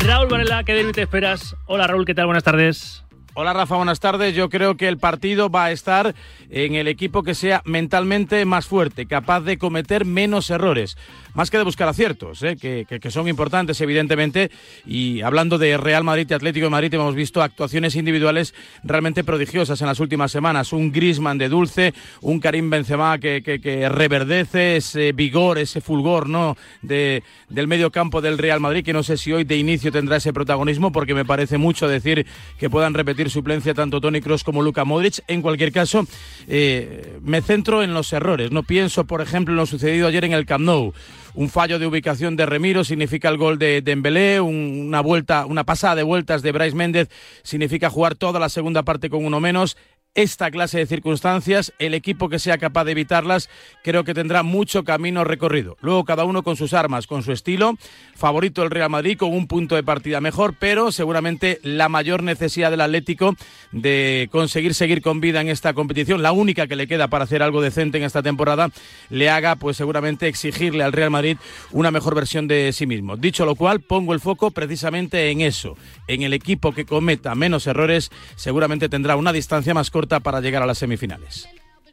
Raúl 0.00 0.28
Varela, 0.28 0.64
¿qué 0.64 0.74
derbi 0.74 0.92
te 0.92 1.00
esperas? 1.00 1.56
Hola 1.64 1.86
Raúl, 1.86 2.04
¿qué 2.04 2.14
tal? 2.14 2.26
Buenas 2.26 2.44
tardes. 2.44 3.06
Hola 3.38 3.52
Rafa, 3.52 3.76
buenas 3.76 4.00
tardes. 4.00 4.34
Yo 4.34 4.48
creo 4.48 4.78
que 4.78 4.88
el 4.88 4.96
partido 4.96 5.50
va 5.50 5.66
a 5.66 5.70
estar 5.70 6.14
en 6.48 6.74
el 6.74 6.88
equipo 6.88 7.22
que 7.22 7.34
sea 7.34 7.60
mentalmente 7.66 8.42
más 8.46 8.66
fuerte, 8.66 9.04
capaz 9.04 9.42
de 9.42 9.58
cometer 9.58 10.06
menos 10.06 10.48
errores, 10.48 10.96
más 11.36 11.50
que 11.50 11.58
de 11.58 11.64
buscar 11.64 11.86
aciertos, 11.88 12.42
¿eh? 12.42 12.56
que, 12.56 12.86
que- 12.88 13.10
son 13.10 13.28
importantes 13.28 13.80
evidentemente. 13.80 14.50
Y 14.84 15.20
hablando 15.20 15.58
de 15.58 15.76
Real 15.76 16.02
Madrid 16.02 16.26
y 16.28 16.34
Atlético 16.34 16.66
de 16.66 16.70
Madrid, 16.70 16.92
hemos 16.94 17.14
visto 17.14 17.40
actuaciones 17.42 17.94
individuales 17.94 18.54
realmente 18.82 19.22
prodigiosas 19.22 19.80
en 19.80 19.86
las 19.86 20.00
últimas 20.00 20.32
semanas. 20.32 20.72
Un 20.72 20.90
Grisman 20.90 21.38
de 21.38 21.48
dulce, 21.48 21.94
un 22.22 22.40
Karim 22.40 22.68
Benzema 22.70 23.18
que, 23.18 23.42
que- 23.42 23.88
reverdece 23.88 24.76
ese 24.76 25.12
vigor, 25.12 25.58
ese 25.58 25.80
fulgor 25.80 26.28
¿no? 26.28 26.56
de, 26.82 27.22
del 27.48 27.68
medio 27.68 27.90
campo 27.92 28.20
del 28.20 28.38
Real 28.38 28.58
Madrid, 28.60 28.84
que 28.84 28.92
no 28.94 29.02
sé 29.02 29.16
si 29.16 29.32
hoy 29.32 29.44
de 29.44 29.56
inicio 29.56 29.92
tendrá 29.92 30.16
ese 30.16 30.32
protagonismo, 30.32 30.90
porque 30.90 31.14
me 31.14 31.24
parece 31.26 31.58
mucho 31.58 31.86
decir 31.86 32.26
que 32.58 32.70
puedan 32.70 32.94
repetir 32.94 33.28
suplencia 33.30 33.74
tanto 33.74 34.00
Tony 34.00 34.20
Kroos 34.22 34.42
como 34.42 34.62
Luka 34.62 34.84
Modric. 34.86 35.20
En 35.28 35.42
cualquier 35.42 35.70
caso, 35.70 36.06
eh, 36.48 37.18
me 37.22 37.42
centro 37.42 37.82
en 37.82 37.92
los 37.94 38.12
errores. 38.12 38.50
No 38.50 38.62
pienso, 38.62 39.04
por 39.04 39.20
ejemplo, 39.20 39.52
en 39.52 39.58
lo 39.58 39.66
sucedido 39.66 40.06
ayer 40.08 40.24
en 40.24 40.32
el 40.32 40.46
Camp 40.46 40.64
Nou. 40.64 40.92
Un 41.36 41.50
fallo 41.50 41.78
de 41.78 41.86
ubicación 41.86 42.34
de 42.34 42.46
Remiro 42.46 42.82
significa 42.82 43.28
el 43.28 43.36
gol 43.36 43.58
de 43.58 43.82
Dembélé, 43.82 44.40
un- 44.40 44.84
una 44.88 45.02
vuelta, 45.02 45.44
una 45.44 45.64
pasada 45.64 45.96
de 45.96 46.02
vueltas 46.02 46.40
de 46.40 46.50
Bryce 46.50 46.74
Méndez 46.74 47.10
significa 47.42 47.90
jugar 47.90 48.14
toda 48.14 48.40
la 48.40 48.48
segunda 48.48 48.82
parte 48.84 49.10
con 49.10 49.22
uno 49.22 49.38
menos. 49.38 49.76
Esta 50.16 50.50
clase 50.50 50.78
de 50.78 50.86
circunstancias, 50.86 51.74
el 51.78 51.92
equipo 51.92 52.30
que 52.30 52.38
sea 52.38 52.56
capaz 52.56 52.84
de 52.84 52.92
evitarlas, 52.92 53.50
creo 53.84 54.02
que 54.02 54.14
tendrá 54.14 54.42
mucho 54.42 54.82
camino 54.82 55.24
recorrido. 55.24 55.76
Luego 55.82 56.06
cada 56.06 56.24
uno 56.24 56.42
con 56.42 56.56
sus 56.56 56.72
armas, 56.72 57.06
con 57.06 57.22
su 57.22 57.32
estilo. 57.32 57.76
Favorito 58.14 58.62
el 58.62 58.70
Real 58.70 58.88
Madrid 58.88 59.18
con 59.18 59.34
un 59.34 59.46
punto 59.46 59.74
de 59.74 59.82
partida 59.82 60.22
mejor, 60.22 60.54
pero 60.58 60.90
seguramente 60.90 61.60
la 61.62 61.90
mayor 61.90 62.22
necesidad 62.22 62.70
del 62.70 62.80
Atlético 62.80 63.36
de 63.72 64.30
conseguir 64.32 64.72
seguir 64.72 65.02
con 65.02 65.20
vida 65.20 65.42
en 65.42 65.50
esta 65.50 65.74
competición, 65.74 66.22
la 66.22 66.32
única 66.32 66.66
que 66.66 66.76
le 66.76 66.86
queda 66.86 67.08
para 67.08 67.24
hacer 67.24 67.42
algo 67.42 67.60
decente 67.60 67.98
en 67.98 68.04
esta 68.04 68.22
temporada, 68.22 68.70
le 69.10 69.28
haga 69.28 69.56
pues 69.56 69.76
seguramente 69.76 70.28
exigirle 70.28 70.82
al 70.82 70.94
Real 70.94 71.10
Madrid 71.10 71.36
una 71.72 71.90
mejor 71.90 72.14
versión 72.14 72.48
de 72.48 72.72
sí 72.72 72.86
mismo. 72.86 73.18
Dicho 73.18 73.44
lo 73.44 73.54
cual, 73.54 73.80
pongo 73.80 74.14
el 74.14 74.20
foco 74.20 74.50
precisamente 74.50 75.30
en 75.30 75.42
eso, 75.42 75.76
en 76.08 76.22
el 76.22 76.32
equipo 76.32 76.72
que 76.72 76.86
cometa 76.86 77.34
menos 77.34 77.66
errores, 77.66 78.10
seguramente 78.34 78.88
tendrá 78.88 79.16
una 79.16 79.34
distancia 79.34 79.74
más 79.74 79.90
corta 79.90 80.05
para 80.06 80.40
llegar 80.40 80.62
a 80.62 80.66
las 80.66 80.78
semifinales. 80.78 81.48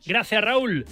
Gracias 0.05 0.43
Raúl. 0.43 0.85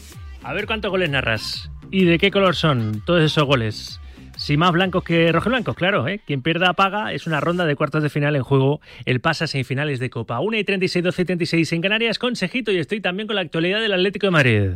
A 0.43 0.53
ver 0.53 0.65
cuántos 0.65 0.91
goles 0.91 1.09
narras. 1.09 1.69
¿Y 1.91 2.05
de 2.05 2.17
qué 2.17 2.31
color 2.31 2.55
son 2.55 3.03
todos 3.05 3.21
esos 3.21 3.43
goles? 3.45 3.99
Si 4.37 4.57
más 4.57 4.71
blancos 4.71 5.03
que 5.03 5.31
rojo 5.31 5.49
blancos, 5.49 5.75
claro, 5.75 6.07
¿eh? 6.07 6.19
Quien 6.25 6.41
pierda 6.41 6.73
paga 6.73 7.13
es 7.13 7.27
una 7.27 7.39
ronda 7.39 7.65
de 7.65 7.75
cuartos 7.75 8.01
de 8.01 8.09
final 8.09 8.35
en 8.35 8.43
juego. 8.43 8.81
El 9.05 9.21
pasa 9.21 9.45
semifinales 9.45 9.99
de 9.99 10.09
Copa. 10.09 10.39
1 10.39 10.57
y 10.57 10.63
36, 10.63 11.03
12 11.03 11.21
y 11.21 11.25
36 11.25 11.73
en 11.73 11.81
Canarias 11.81 12.17
con 12.17 12.35
Sejito 12.35 12.71
y 12.71 12.77
estoy 12.77 13.01
también 13.01 13.27
con 13.27 13.35
la 13.35 13.43
actualidad 13.43 13.81
del 13.81 13.93
Atlético 13.93 14.27
de 14.27 14.31
Madrid. 14.31 14.69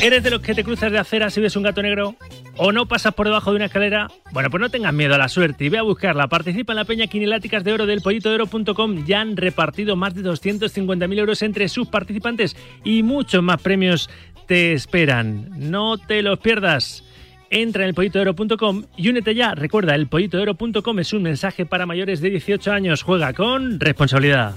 ¿Eres 0.00 0.22
de 0.22 0.30
los 0.30 0.40
que 0.40 0.54
te 0.54 0.62
cruzas 0.62 0.92
de 0.92 0.98
acera 0.98 1.28
si 1.28 1.40
ves 1.40 1.56
un 1.56 1.64
gato 1.64 1.82
negro? 1.82 2.14
¿O 2.56 2.70
no 2.70 2.86
pasas 2.86 3.14
por 3.14 3.26
debajo 3.26 3.50
de 3.50 3.56
una 3.56 3.64
escalera? 3.64 4.06
Bueno, 4.30 4.48
pues 4.48 4.60
no 4.60 4.70
tengas 4.70 4.94
miedo 4.94 5.16
a 5.16 5.18
la 5.18 5.28
suerte 5.28 5.64
y 5.64 5.68
ve 5.70 5.78
a 5.78 5.82
buscarla. 5.82 6.28
Participa 6.28 6.72
en 6.72 6.76
la 6.76 6.84
peña 6.84 7.08
Quineláticas 7.08 7.64
de 7.64 7.72
Oro 7.72 7.84
del 7.84 8.00
pollitodeoro.com. 8.00 9.04
Ya 9.06 9.20
han 9.20 9.36
repartido 9.36 9.96
más 9.96 10.14
de 10.14 10.22
250.000 10.22 11.18
euros 11.18 11.42
entre 11.42 11.68
sus 11.68 11.88
participantes 11.88 12.56
y 12.84 13.02
muchos 13.02 13.42
más 13.42 13.60
premios 13.60 14.08
te 14.46 14.72
esperan. 14.72 15.48
No 15.56 15.98
te 15.98 16.22
los 16.22 16.38
pierdas. 16.38 17.02
Entra 17.50 17.82
en 17.82 17.88
elpollitodeoro.com 17.88 18.84
y 18.96 19.08
únete 19.08 19.34
ya. 19.34 19.56
Recuerda, 19.56 19.96
elpollitodeoro.com 19.96 20.98
es 21.00 21.12
un 21.12 21.22
mensaje 21.24 21.66
para 21.66 21.86
mayores 21.86 22.20
de 22.20 22.30
18 22.30 22.70
años. 22.70 23.02
Juega 23.02 23.32
con 23.32 23.80
responsabilidad. 23.80 24.54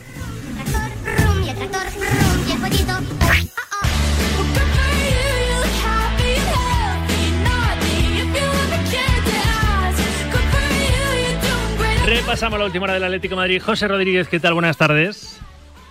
Repasamos 12.11 12.59
la 12.59 12.65
última 12.65 12.83
hora 12.83 12.95
del 12.95 13.05
Atlético 13.05 13.35
de 13.35 13.37
Madrid. 13.37 13.61
José 13.61 13.87
Rodríguez, 13.87 14.27
¿qué 14.27 14.41
tal? 14.41 14.53
Buenas 14.53 14.75
tardes. 14.75 15.39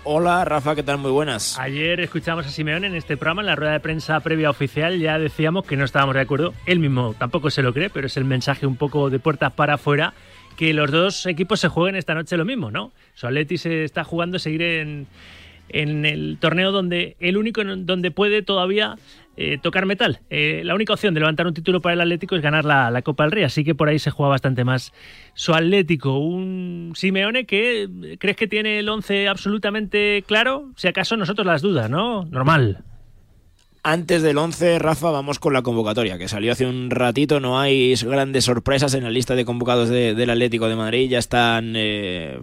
Hola 0.04 0.44
Rafa, 0.44 0.74
¿qué 0.74 0.82
tal? 0.82 0.98
Muy 0.98 1.10
buenas. 1.10 1.58
Ayer 1.58 1.98
escuchamos 1.98 2.46
a 2.46 2.50
Simeón 2.50 2.84
en 2.84 2.94
este 2.94 3.16
programa, 3.16 3.40
en 3.40 3.46
la 3.46 3.56
rueda 3.56 3.72
de 3.72 3.80
prensa 3.80 4.20
previa 4.20 4.50
oficial, 4.50 4.98
ya 5.00 5.18
decíamos 5.18 5.64
que 5.64 5.78
no 5.78 5.84
estábamos 5.86 6.14
de 6.14 6.20
acuerdo. 6.20 6.52
Él 6.66 6.78
mismo 6.78 7.14
tampoco 7.18 7.48
se 7.48 7.62
lo 7.62 7.72
cree, 7.72 7.88
pero 7.88 8.06
es 8.06 8.18
el 8.18 8.26
mensaje 8.26 8.66
un 8.66 8.76
poco 8.76 9.08
de 9.08 9.18
puertas 9.18 9.54
para 9.54 9.74
afuera, 9.74 10.12
que 10.58 10.74
los 10.74 10.90
dos 10.90 11.24
equipos 11.24 11.58
se 11.58 11.68
jueguen 11.68 11.96
esta 11.96 12.14
noche 12.14 12.36
lo 12.36 12.44
mismo, 12.44 12.70
¿no? 12.70 12.92
Su 13.14 13.26
Atleti 13.26 13.56
se 13.56 13.84
está 13.84 14.04
jugando 14.04 14.38
seguir 14.38 14.60
en, 14.60 15.06
en 15.70 16.04
el 16.04 16.36
torneo 16.38 16.70
donde 16.70 17.16
el 17.20 17.38
único 17.38 17.64
donde 17.64 18.10
puede 18.10 18.42
todavía 18.42 18.96
eh, 19.36 19.58
tocar 19.62 19.86
metal. 19.86 20.20
Eh, 20.28 20.62
la 20.64 20.74
única 20.74 20.92
opción 20.92 21.14
de 21.14 21.20
levantar 21.20 21.46
un 21.46 21.54
título 21.54 21.80
para 21.80 21.94
el 21.94 22.00
Atlético 22.00 22.36
es 22.36 22.42
ganar 22.42 22.64
la, 22.64 22.90
la 22.90 23.02
Copa 23.02 23.24
del 23.24 23.32
Rey, 23.32 23.44
así 23.44 23.64
que 23.64 23.74
por 23.74 23.88
ahí 23.88 23.98
se 23.98 24.10
juega 24.10 24.30
bastante 24.30 24.64
más 24.64 24.92
su 25.34 25.54
Atlético. 25.54 26.18
Un 26.18 26.92
Simeone 26.94 27.46
que 27.46 27.84
eh, 27.84 28.16
crees 28.18 28.36
que 28.36 28.46
tiene 28.46 28.78
el 28.80 28.88
11 28.88 29.28
absolutamente 29.28 30.24
claro, 30.26 30.70
si 30.76 30.88
acaso 30.88 31.16
nosotros 31.16 31.46
las 31.46 31.62
dudas, 31.62 31.88
¿no? 31.88 32.24
Normal. 32.24 32.84
Antes 33.82 34.20
del 34.22 34.36
11, 34.36 34.78
Rafa, 34.78 35.10
vamos 35.10 35.38
con 35.38 35.54
la 35.54 35.62
convocatoria, 35.62 36.18
que 36.18 36.28
salió 36.28 36.52
hace 36.52 36.66
un 36.66 36.90
ratito. 36.90 37.40
No 37.40 37.58
hay 37.58 37.94
grandes 37.94 38.44
sorpresas 38.44 38.92
en 38.92 39.04
la 39.04 39.10
lista 39.10 39.34
de 39.34 39.46
convocados 39.46 39.88
de- 39.88 40.14
del 40.14 40.28
Atlético 40.28 40.68
de 40.68 40.76
Madrid. 40.76 41.08
Ya 41.08 41.18
están 41.18 41.72
eh, 41.76 42.38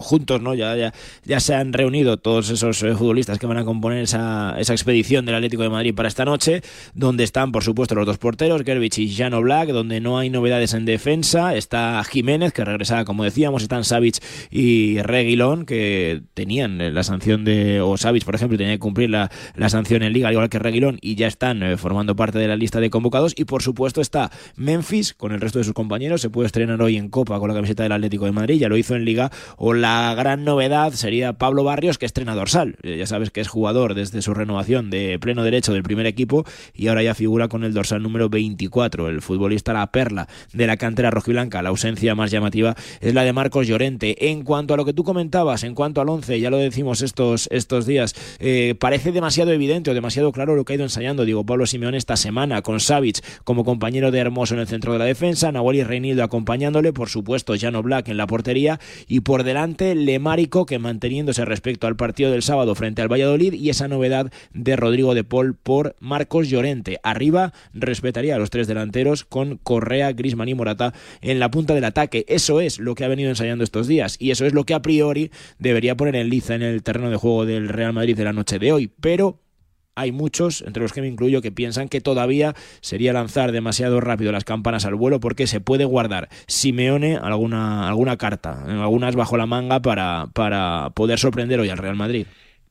juntos, 0.00 0.42
¿no? 0.42 0.52
Ya, 0.54 0.74
ya, 0.74 0.92
ya 1.24 1.38
se 1.38 1.54
han 1.54 1.72
reunido 1.72 2.16
todos 2.16 2.50
esos 2.50 2.82
eh, 2.82 2.92
futbolistas 2.96 3.38
que 3.38 3.46
van 3.46 3.58
a 3.58 3.64
componer 3.64 4.02
esa, 4.02 4.56
esa 4.58 4.72
expedición 4.72 5.24
del 5.26 5.36
Atlético 5.36 5.62
de 5.62 5.68
Madrid 5.68 5.94
para 5.94 6.08
esta 6.08 6.24
noche, 6.24 6.60
donde 6.92 7.22
están, 7.22 7.52
por 7.52 7.62
supuesto, 7.62 7.94
los 7.94 8.04
dos 8.04 8.18
porteros, 8.18 8.60
Gervich 8.64 8.98
y 8.98 9.14
Jano 9.14 9.40
Black, 9.42 9.68
donde 9.68 10.00
no 10.00 10.18
hay 10.18 10.28
novedades 10.28 10.74
en 10.74 10.86
defensa. 10.86 11.54
Está 11.54 12.02
Jiménez, 12.02 12.52
que 12.52 12.64
regresaba, 12.64 13.04
como 13.04 13.22
decíamos, 13.22 13.62
están 13.62 13.84
Savic 13.84 14.16
y 14.50 15.00
Reguilón, 15.02 15.66
que 15.66 16.22
tenían 16.34 16.92
la 16.92 17.04
sanción 17.04 17.44
de, 17.44 17.80
o 17.80 17.96
Savic, 17.96 18.24
por 18.24 18.34
ejemplo, 18.34 18.58
tenía 18.58 18.72
que 18.74 18.80
cumplir 18.80 19.08
la, 19.10 19.30
la 19.54 19.68
sanción 19.68 20.02
en 20.02 20.12
Liga, 20.12 20.26
al 20.26 20.34
igual 20.34 20.48
que 20.48 20.58
Reguilón, 20.58 20.79
y 21.00 21.14
ya 21.14 21.26
están 21.26 21.62
eh, 21.62 21.76
formando 21.76 22.16
parte 22.16 22.38
de 22.38 22.48
la 22.48 22.56
lista 22.56 22.80
de 22.80 22.90
convocados. 22.90 23.34
Y 23.36 23.44
por 23.44 23.62
supuesto 23.62 24.00
está 24.00 24.30
Memphis 24.56 25.14
con 25.14 25.32
el 25.32 25.40
resto 25.40 25.58
de 25.58 25.64
sus 25.64 25.74
compañeros. 25.74 26.20
Se 26.20 26.30
puede 26.30 26.46
estrenar 26.46 26.80
hoy 26.82 26.96
en 26.96 27.08
Copa 27.08 27.38
con 27.38 27.48
la 27.48 27.54
camiseta 27.54 27.82
del 27.82 27.92
Atlético 27.92 28.24
de 28.24 28.32
Madrid, 28.32 28.58
ya 28.58 28.68
lo 28.68 28.76
hizo 28.76 28.96
en 28.96 29.04
Liga. 29.04 29.30
O 29.56 29.74
la 29.74 30.14
gran 30.14 30.44
novedad 30.44 30.92
sería 30.92 31.34
Pablo 31.34 31.64
Barrios, 31.64 31.98
que 31.98 32.06
estrena 32.06 32.34
dorsal. 32.34 32.76
Eh, 32.82 32.96
ya 32.96 33.06
sabes 33.06 33.30
que 33.30 33.40
es 33.40 33.48
jugador 33.48 33.94
desde 33.94 34.22
su 34.22 34.34
renovación 34.34 34.90
de 34.90 35.18
pleno 35.18 35.44
derecho 35.44 35.72
del 35.72 35.82
primer 35.82 36.06
equipo 36.06 36.44
y 36.74 36.88
ahora 36.88 37.02
ya 37.02 37.14
figura 37.14 37.48
con 37.48 37.64
el 37.64 37.74
dorsal 37.74 38.02
número 38.02 38.28
24. 38.28 39.08
El 39.08 39.22
futbolista, 39.22 39.72
la 39.72 39.90
perla 39.92 40.28
de 40.52 40.66
la 40.66 40.76
cantera 40.76 41.10
rojiblanca. 41.10 41.62
La 41.62 41.68
ausencia 41.68 42.14
más 42.14 42.30
llamativa 42.30 42.74
es 43.00 43.14
la 43.14 43.24
de 43.24 43.32
Marcos 43.32 43.66
Llorente. 43.66 44.30
En 44.30 44.42
cuanto 44.44 44.74
a 44.74 44.76
lo 44.76 44.84
que 44.84 44.92
tú 44.92 45.04
comentabas, 45.04 45.64
en 45.64 45.74
cuanto 45.74 46.00
al 46.00 46.08
11, 46.08 46.40
ya 46.40 46.50
lo 46.50 46.56
decimos 46.56 47.02
estos, 47.02 47.48
estos 47.50 47.86
días, 47.86 48.14
eh, 48.38 48.74
parece 48.78 49.12
demasiado 49.12 49.52
evidente 49.52 49.90
o 49.90 49.94
demasiado 49.94 50.32
claro 50.32 50.56
lo 50.56 50.64
que 50.64 50.69
que 50.70 50.74
ha 50.74 50.76
ido 50.76 50.84
ensayando 50.84 51.24
Diego 51.24 51.44
Pablo 51.44 51.66
Simeone 51.66 51.96
esta 51.96 52.16
semana 52.16 52.62
con 52.62 52.78
Savic 52.78 53.42
como 53.42 53.64
compañero 53.64 54.12
de 54.12 54.20
Hermoso 54.20 54.54
en 54.54 54.60
el 54.60 54.68
centro 54.68 54.92
de 54.92 55.00
la 55.00 55.04
defensa, 55.04 55.50
Nahuel 55.50 55.78
y 55.78 55.82
Reinildo 55.82 56.22
acompañándole, 56.22 56.92
por 56.92 57.08
supuesto 57.08 57.54
Jano 57.58 57.82
Black 57.82 58.06
en 58.06 58.16
la 58.16 58.28
portería 58.28 58.78
y 59.08 59.20
por 59.20 59.42
delante 59.42 59.96
Lemárico 59.96 60.66
que 60.66 60.78
manteniéndose 60.78 61.44
respecto 61.44 61.88
al 61.88 61.96
partido 61.96 62.30
del 62.30 62.42
sábado 62.42 62.76
frente 62.76 63.02
al 63.02 63.10
Valladolid 63.10 63.54
y 63.54 63.68
esa 63.68 63.88
novedad 63.88 64.30
de 64.54 64.76
Rodrigo 64.76 65.14
de 65.14 65.24
Paul 65.24 65.56
por 65.56 65.96
Marcos 65.98 66.48
Llorente. 66.48 67.00
Arriba 67.02 67.52
respetaría 67.74 68.36
a 68.36 68.38
los 68.38 68.50
tres 68.50 68.68
delanteros 68.68 69.24
con 69.24 69.56
Correa, 69.56 70.12
Grisman 70.12 70.50
y 70.50 70.54
Morata 70.54 70.94
en 71.20 71.40
la 71.40 71.50
punta 71.50 71.74
del 71.74 71.84
ataque. 71.84 72.24
Eso 72.28 72.60
es 72.60 72.78
lo 72.78 72.94
que 72.94 73.04
ha 73.04 73.08
venido 73.08 73.30
ensayando 73.30 73.64
estos 73.64 73.88
días 73.88 74.14
y 74.20 74.30
eso 74.30 74.46
es 74.46 74.52
lo 74.52 74.62
que 74.62 74.74
a 74.74 74.82
priori 74.82 75.32
debería 75.58 75.96
poner 75.96 76.14
en 76.14 76.30
liza 76.30 76.54
en 76.54 76.62
el 76.62 76.84
terreno 76.84 77.10
de 77.10 77.16
juego 77.16 77.44
del 77.44 77.68
Real 77.68 77.92
Madrid 77.92 78.16
de 78.16 78.24
la 78.24 78.32
noche 78.32 78.60
de 78.60 78.70
hoy. 78.70 78.92
Pero 79.00 79.40
hay 80.00 80.12
muchos, 80.12 80.62
entre 80.62 80.82
los 80.82 80.92
que 80.92 81.00
me 81.00 81.08
incluyo, 81.08 81.42
que 81.42 81.52
piensan 81.52 81.88
que 81.88 82.00
todavía 82.00 82.54
sería 82.80 83.12
lanzar 83.12 83.52
demasiado 83.52 84.00
rápido 84.00 84.32
las 84.32 84.44
campanas 84.44 84.84
al 84.84 84.94
vuelo 84.94 85.20
porque 85.20 85.46
se 85.46 85.60
puede 85.60 85.84
guardar 85.84 86.28
Simeone 86.46 87.16
alguna, 87.16 87.88
alguna 87.88 88.16
carta, 88.16 88.64
algunas 88.64 89.14
bajo 89.14 89.36
la 89.36 89.46
manga 89.46 89.80
para, 89.80 90.28
para 90.32 90.90
poder 90.94 91.18
sorprender 91.18 91.60
hoy 91.60 91.68
al 91.68 91.78
Real 91.78 91.96
Madrid. 91.96 92.26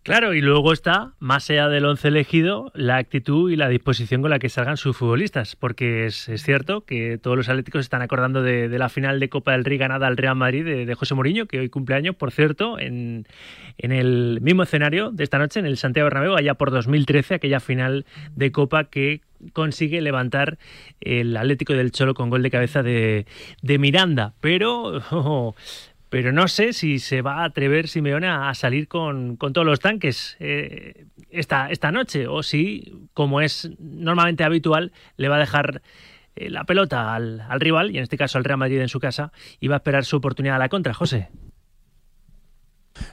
Claro, 0.10 0.34
y 0.34 0.42
luego 0.42 0.74
está, 0.74 1.14
más 1.20 1.48
allá 1.52 1.68
del 1.68 1.86
once 1.86 2.08
elegido, 2.08 2.72
la 2.74 2.98
actitud 2.98 3.52
y 3.52 3.56
la 3.56 3.70
disposición 3.70 4.24
con 4.24 4.32
la 4.32 4.40
que 4.40 4.50
salgan 4.50 4.76
sus 4.76 4.98
futbolistas, 4.98 5.56
porque 5.56 6.08
es, 6.08 6.32
cierto 6.38 6.84
que 6.84 7.20
todos 7.20 7.38
los 7.38 7.48
atléticos 7.48 7.82
están 7.82 8.02
acordando 8.02 8.42
de, 8.42 8.70
la 8.70 8.90
final 8.90 9.20
de 9.20 9.30
Copa 9.30 9.52
del 9.52 9.64
Rey 9.66 9.78
ganada 9.78 10.08
al 10.08 10.18
Real 10.18 10.36
Madrid 10.36 10.66
de, 10.66 10.96
José 10.96 11.14
Mourinho, 11.14 11.46
que 11.46 11.60
hoy 11.60 11.70
cumpleaños, 11.70 12.16
por 12.16 12.32
cierto, 12.32 12.80
en, 12.80 13.28
el 13.78 14.40
mismo 14.42 14.64
escenario 14.64 15.12
de 15.12 15.24
esta 15.24 15.38
noche, 15.38 15.60
en 15.60 15.68
el 15.68 15.78
Santiago 15.78 16.08
Bernabéu, 16.08 16.36
allá 16.36 16.56
por 16.56 16.72
2013, 16.72 17.36
aquella 17.36 17.60
final 17.60 18.08
de 18.36 18.52
Copa 18.52 18.86
que 18.86 19.22
consigue 19.54 20.02
levantar 20.02 20.58
el 21.02 21.38
Atlético 21.38 21.74
del 21.74 21.92
Cholo 21.92 22.16
con 22.16 22.32
gol 22.32 22.42
de 22.42 22.50
cabeza 22.50 22.82
de, 22.82 23.28
de 23.62 23.78
Miranda, 23.78 24.34
pero... 24.42 25.04
pero 26.10 26.32
no 26.32 26.48
sé 26.48 26.74
si 26.74 27.00
se 27.00 27.22
va 27.22 27.42
a 27.42 27.46
atrever 27.46 27.88
Simeone 27.88 28.28
a 28.28 28.54
salir 28.54 28.88
con, 28.88 29.38
con 29.38 29.54
todos 29.54 29.66
los 29.66 29.80
tanques 29.80 30.36
eh, 30.40 31.06
esta, 31.30 31.70
esta 31.70 31.92
noche 31.92 32.28
o 32.28 32.44
si, 32.44 33.08
como 33.14 33.42
es 33.42 33.70
normalmente 33.80 34.44
habitual, 34.44 34.92
le 35.18 35.30
va 35.30 35.36
a 35.36 35.40
dejar 35.40 35.82
eh, 36.36 36.50
la 36.50 36.64
pelota 36.64 37.14
al, 37.14 37.42
al, 37.42 37.60
rival, 37.60 37.92
y 37.92 37.98
en 37.98 38.04
este 38.04 38.18
caso 38.18 38.38
al 38.38 38.44
Real 38.44 38.58
Madrid 38.58 38.80
en 38.82 38.90
su 38.90 39.00
casa, 39.00 39.32
y 39.60 39.68
va 39.68 39.76
a 39.76 39.78
esperar 39.78 40.06
su 40.06 40.18
oportunidad 40.18 40.56
a 40.56 40.60
la 40.60 40.70
contra, 40.70 40.94
José. 40.94 41.30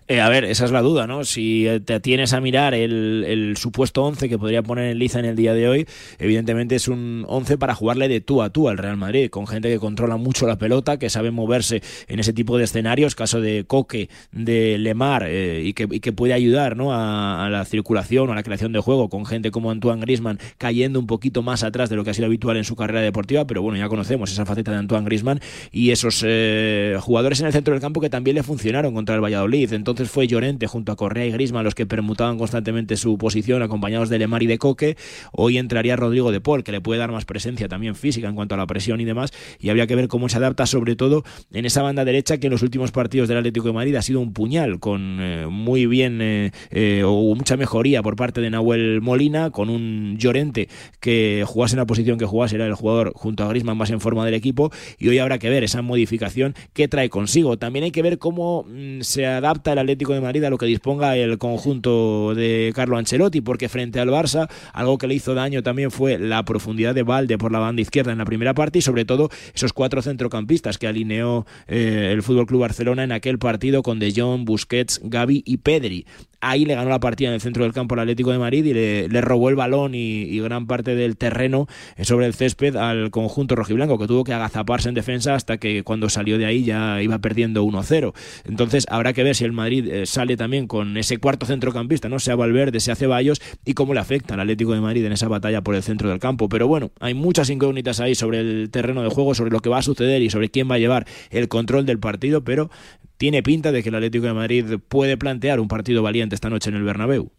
Eh, 0.08 0.20
a 0.20 0.28
ver, 0.28 0.44
esa 0.44 0.64
es 0.64 0.70
la 0.70 0.82
duda, 0.82 1.06
¿no? 1.06 1.24
Si 1.24 1.66
te 1.84 1.94
atienes 1.94 2.32
a 2.32 2.40
mirar 2.40 2.74
el, 2.74 3.54
supuesto 3.56 4.04
11 4.04 4.28
que 4.28 4.38
podría 4.38 4.62
poner 4.62 4.90
en 4.90 4.98
liza 4.98 5.18
en 5.18 5.24
el 5.24 5.36
día 5.36 5.54
de 5.54 5.68
hoy, 5.68 5.86
evidentemente 6.18 6.74
es 6.74 6.88
un 6.88 7.24
11 7.28 7.58
para 7.58 7.74
jugarle 7.74 8.08
de 8.08 8.20
tú 8.20 8.42
a 8.42 8.50
tú 8.50 8.68
al 8.68 8.78
Real 8.78 8.96
Madrid, 8.96 9.30
con 9.30 9.46
gente 9.46 9.68
que 9.68 9.78
controla 9.78 10.16
mucho 10.16 10.46
la 10.46 10.58
pelota, 10.58 10.98
que 10.98 11.10
sabe 11.10 11.30
moverse 11.30 11.82
en 12.08 12.20
ese 12.20 12.32
tipo 12.32 12.58
de 12.58 12.64
escenarios, 12.64 13.14
caso 13.14 13.40
de 13.40 13.64
Coque, 13.66 14.08
de 14.32 14.78
Lemar, 14.78 15.24
eh, 15.26 15.62
y, 15.64 15.72
que, 15.72 15.88
que, 16.00 16.12
puede 16.12 16.32
ayudar 16.32 16.76
¿no? 16.76 16.92
a, 16.92 17.44
a, 17.44 17.50
la 17.50 17.64
circulación 17.64 18.28
o 18.28 18.32
a 18.32 18.34
la 18.34 18.42
creación 18.42 18.72
de 18.72 18.80
juego, 18.80 19.08
con 19.08 19.26
gente 19.26 19.50
como 19.50 19.70
Antoine 19.70 20.00
Grisman 20.00 20.38
cayendo 20.58 20.98
un 20.98 21.06
poquito 21.06 21.42
más 21.42 21.62
atrás 21.62 21.90
de 21.90 21.96
lo 21.96 22.04
que 22.04 22.10
ha 22.10 22.14
sido 22.14 22.26
habitual 22.26 22.56
en 22.56 22.64
su 22.64 22.76
carrera 22.76 23.00
deportiva, 23.00 23.46
pero 23.46 23.62
bueno, 23.62 23.78
ya 23.78 23.88
conocemos 23.88 24.30
esa 24.32 24.46
faceta 24.46 24.70
de 24.70 24.78
Antoine 24.78 25.04
Grisman 25.04 25.40
y 25.72 25.90
esos 25.90 26.22
eh, 26.26 26.96
jugadores 27.00 27.40
en 27.40 27.46
el 27.46 27.52
centro 27.52 27.72
del 27.74 27.80
campo 27.80 28.00
que 28.00 28.10
también 28.10 28.36
le 28.36 28.42
funcionaron 28.42 28.94
contra 28.94 29.14
el 29.14 29.20
Valladolid. 29.20 29.72
Entonces 29.76 30.10
fue 30.10 30.26
Llorente 30.26 30.66
junto 30.66 30.92
a 30.92 30.96
Correa 30.96 31.26
y 31.26 31.30
Grisman 31.30 31.64
los 31.64 31.74
que 31.74 31.86
permutaban 31.86 32.38
constantemente 32.38 32.96
su 32.96 33.16
posición, 33.18 33.62
acompañados 33.62 34.08
de 34.08 34.18
Lemar 34.18 34.42
y 34.42 34.46
de 34.46 34.58
Coque. 34.58 34.96
Hoy 35.32 35.58
entraría 35.58 35.96
Rodrigo 35.96 36.32
de 36.32 36.40
Paul, 36.40 36.64
que 36.64 36.72
le 36.72 36.80
puede 36.80 36.98
dar 36.98 37.12
más 37.12 37.24
presencia 37.24 37.68
también 37.68 37.94
física 37.94 38.28
en 38.28 38.34
cuanto 38.34 38.54
a 38.54 38.58
la 38.58 38.66
presión 38.66 39.00
y 39.00 39.04
demás. 39.04 39.32
Y 39.60 39.68
habría 39.68 39.86
que 39.86 39.94
ver 39.94 40.08
cómo 40.08 40.28
se 40.28 40.38
adapta, 40.38 40.66
sobre 40.66 40.96
todo 40.96 41.22
en 41.52 41.64
esa 41.64 41.82
banda 41.82 42.04
derecha 42.04 42.38
que 42.38 42.48
en 42.48 42.52
los 42.52 42.62
últimos 42.62 42.90
partidos 42.90 43.28
del 43.28 43.38
Atlético 43.38 43.68
de 43.68 43.72
Madrid 43.74 43.94
ha 43.94 44.02
sido 44.02 44.20
un 44.20 44.32
puñal, 44.32 44.80
con 44.80 45.18
eh, 45.20 45.46
muy 45.48 45.86
bien 45.86 46.20
eh, 46.20 46.50
eh, 46.70 47.02
o 47.04 47.34
mucha 47.34 47.56
mejoría 47.56 48.02
por 48.02 48.16
parte 48.16 48.40
de 48.40 48.50
Nahuel 48.50 49.00
Molina, 49.00 49.50
con 49.50 49.70
un 49.70 50.16
Llorente 50.18 50.68
que 51.00 51.44
jugase 51.46 51.74
en 51.74 51.78
la 51.78 51.86
posición 51.86 52.18
que 52.18 52.24
jugase, 52.24 52.56
era 52.56 52.66
el 52.66 52.74
jugador 52.74 53.12
junto 53.14 53.44
a 53.44 53.48
Grisman 53.48 53.76
más 53.76 53.90
en 53.90 54.00
forma 54.00 54.24
del 54.24 54.34
equipo. 54.34 54.70
Y 54.98 55.08
hoy 55.08 55.18
habrá 55.18 55.38
que 55.38 55.50
ver 55.50 55.64
esa 55.64 55.82
modificación 55.82 56.54
que 56.72 56.88
trae 56.88 57.10
consigo. 57.10 57.58
También 57.58 57.84
hay 57.84 57.90
que 57.90 58.02
ver 58.02 58.18
cómo 58.18 58.64
mmm, 58.64 59.00
se 59.00 59.26
adapta 59.26 59.65
el 59.72 59.78
Atlético 59.78 60.12
de 60.12 60.20
Madrid 60.20 60.44
a 60.44 60.50
lo 60.50 60.58
que 60.58 60.66
disponga 60.66 61.16
el 61.16 61.38
conjunto 61.38 62.34
de 62.34 62.72
Carlo 62.74 62.96
Ancelotti, 62.96 63.40
porque 63.40 63.68
frente 63.68 64.00
al 64.00 64.08
Barça, 64.08 64.48
algo 64.72 64.98
que 64.98 65.06
le 65.06 65.14
hizo 65.14 65.34
daño 65.34 65.62
también 65.62 65.90
fue 65.90 66.18
la 66.18 66.44
profundidad 66.44 66.94
de 66.94 67.02
Valde 67.02 67.38
por 67.38 67.52
la 67.52 67.58
banda 67.58 67.82
izquierda 67.82 68.12
en 68.12 68.18
la 68.18 68.24
primera 68.24 68.54
parte 68.54 68.78
y 68.78 68.82
sobre 68.82 69.04
todo 69.04 69.30
esos 69.54 69.72
cuatro 69.72 70.02
centrocampistas 70.02 70.78
que 70.78 70.86
alineó 70.86 71.46
eh, 71.66 72.10
el 72.12 72.22
Fútbol 72.22 72.46
Club 72.46 72.60
Barcelona 72.60 73.04
en 73.04 73.12
aquel 73.12 73.38
partido 73.38 73.82
con 73.82 73.98
De 73.98 74.12
Jong, 74.14 74.44
Busquets, 74.44 75.00
Gavi 75.04 75.42
y 75.44 75.58
Pedri 75.58 76.06
ahí 76.40 76.64
le 76.64 76.74
ganó 76.74 76.90
la 76.90 77.00
partida 77.00 77.28
en 77.28 77.34
el 77.34 77.40
centro 77.40 77.64
del 77.64 77.72
campo 77.72 77.94
al 77.94 78.00
Atlético 78.00 78.30
de 78.32 78.38
Madrid 78.38 78.64
y 78.64 78.74
le, 78.74 79.20
robó 79.20 79.48
el 79.48 79.56
balón 79.56 79.94
y, 79.94 80.22
y, 80.22 80.40
gran 80.40 80.66
parte 80.66 80.94
del 80.94 81.16
terreno 81.16 81.66
sobre 82.02 82.26
el 82.26 82.34
césped 82.34 82.76
al 82.76 83.10
conjunto 83.10 83.56
rojiblanco 83.56 83.98
que 83.98 84.06
tuvo 84.06 84.24
que 84.24 84.32
agazaparse 84.32 84.88
en 84.88 84.94
defensa 84.94 85.34
hasta 85.34 85.58
que 85.58 85.82
cuando 85.82 86.08
salió 86.08 86.38
de 86.38 86.46
ahí 86.46 86.64
ya 86.64 87.02
iba 87.02 87.18
perdiendo 87.18 87.64
1-0 87.64 88.12
entonces 88.44 88.86
habrá 88.90 89.12
que 89.12 89.22
ver 89.22 89.34
si 89.34 89.44
el 89.44 89.52
Madrid 89.52 89.88
eh, 89.88 90.06
sale 90.06 90.36
también 90.36 90.66
con 90.66 90.96
ese 90.96 91.18
cuarto 91.18 91.46
centrocampista 91.46 92.08
no 92.08 92.18
sea 92.18 92.36
Valverde, 92.36 92.80
sea 92.80 92.94
Ceballos 92.94 93.40
y 93.64 93.74
cómo 93.74 93.94
le 93.94 94.00
afecta 94.00 94.34
al 94.34 94.40
Atlético 94.40 94.72
de 94.72 94.80
Madrid 94.80 95.04
en 95.04 95.12
esa 95.12 95.28
batalla 95.28 95.62
por 95.62 95.74
el 95.74 95.82
centro 95.82 96.08
del 96.08 96.18
campo. 96.18 96.48
Pero 96.48 96.68
bueno, 96.68 96.90
hay 97.00 97.14
muchas 97.14 97.50
incógnitas 97.50 98.00
ahí 98.00 98.14
sobre 98.14 98.40
el 98.40 98.70
terreno 98.70 99.02
de 99.02 99.10
juego, 99.10 99.34
sobre 99.34 99.50
lo 99.50 99.60
que 99.60 99.68
va 99.68 99.78
a 99.78 99.82
suceder 99.82 100.22
y 100.22 100.30
sobre 100.30 100.50
quién 100.50 100.70
va 100.70 100.76
a 100.76 100.78
llevar 100.78 101.06
el 101.30 101.48
control 101.48 101.86
del 101.86 101.98
partido 101.98 102.44
pero 102.44 102.70
tiene 103.16 103.42
pinta 103.42 103.72
de 103.72 103.82
que 103.82 103.88
el 103.88 103.94
Atlético 103.94 104.26
de 104.26 104.34
Madrid 104.34 104.64
puede 104.88 105.16
plantear 105.16 105.60
un 105.60 105.68
partido 105.68 106.02
valiente 106.02 106.34
esta 106.34 106.50
noche 106.50 106.70
en 106.70 106.76
el 106.76 106.82
Bernabéu. 106.82 107.30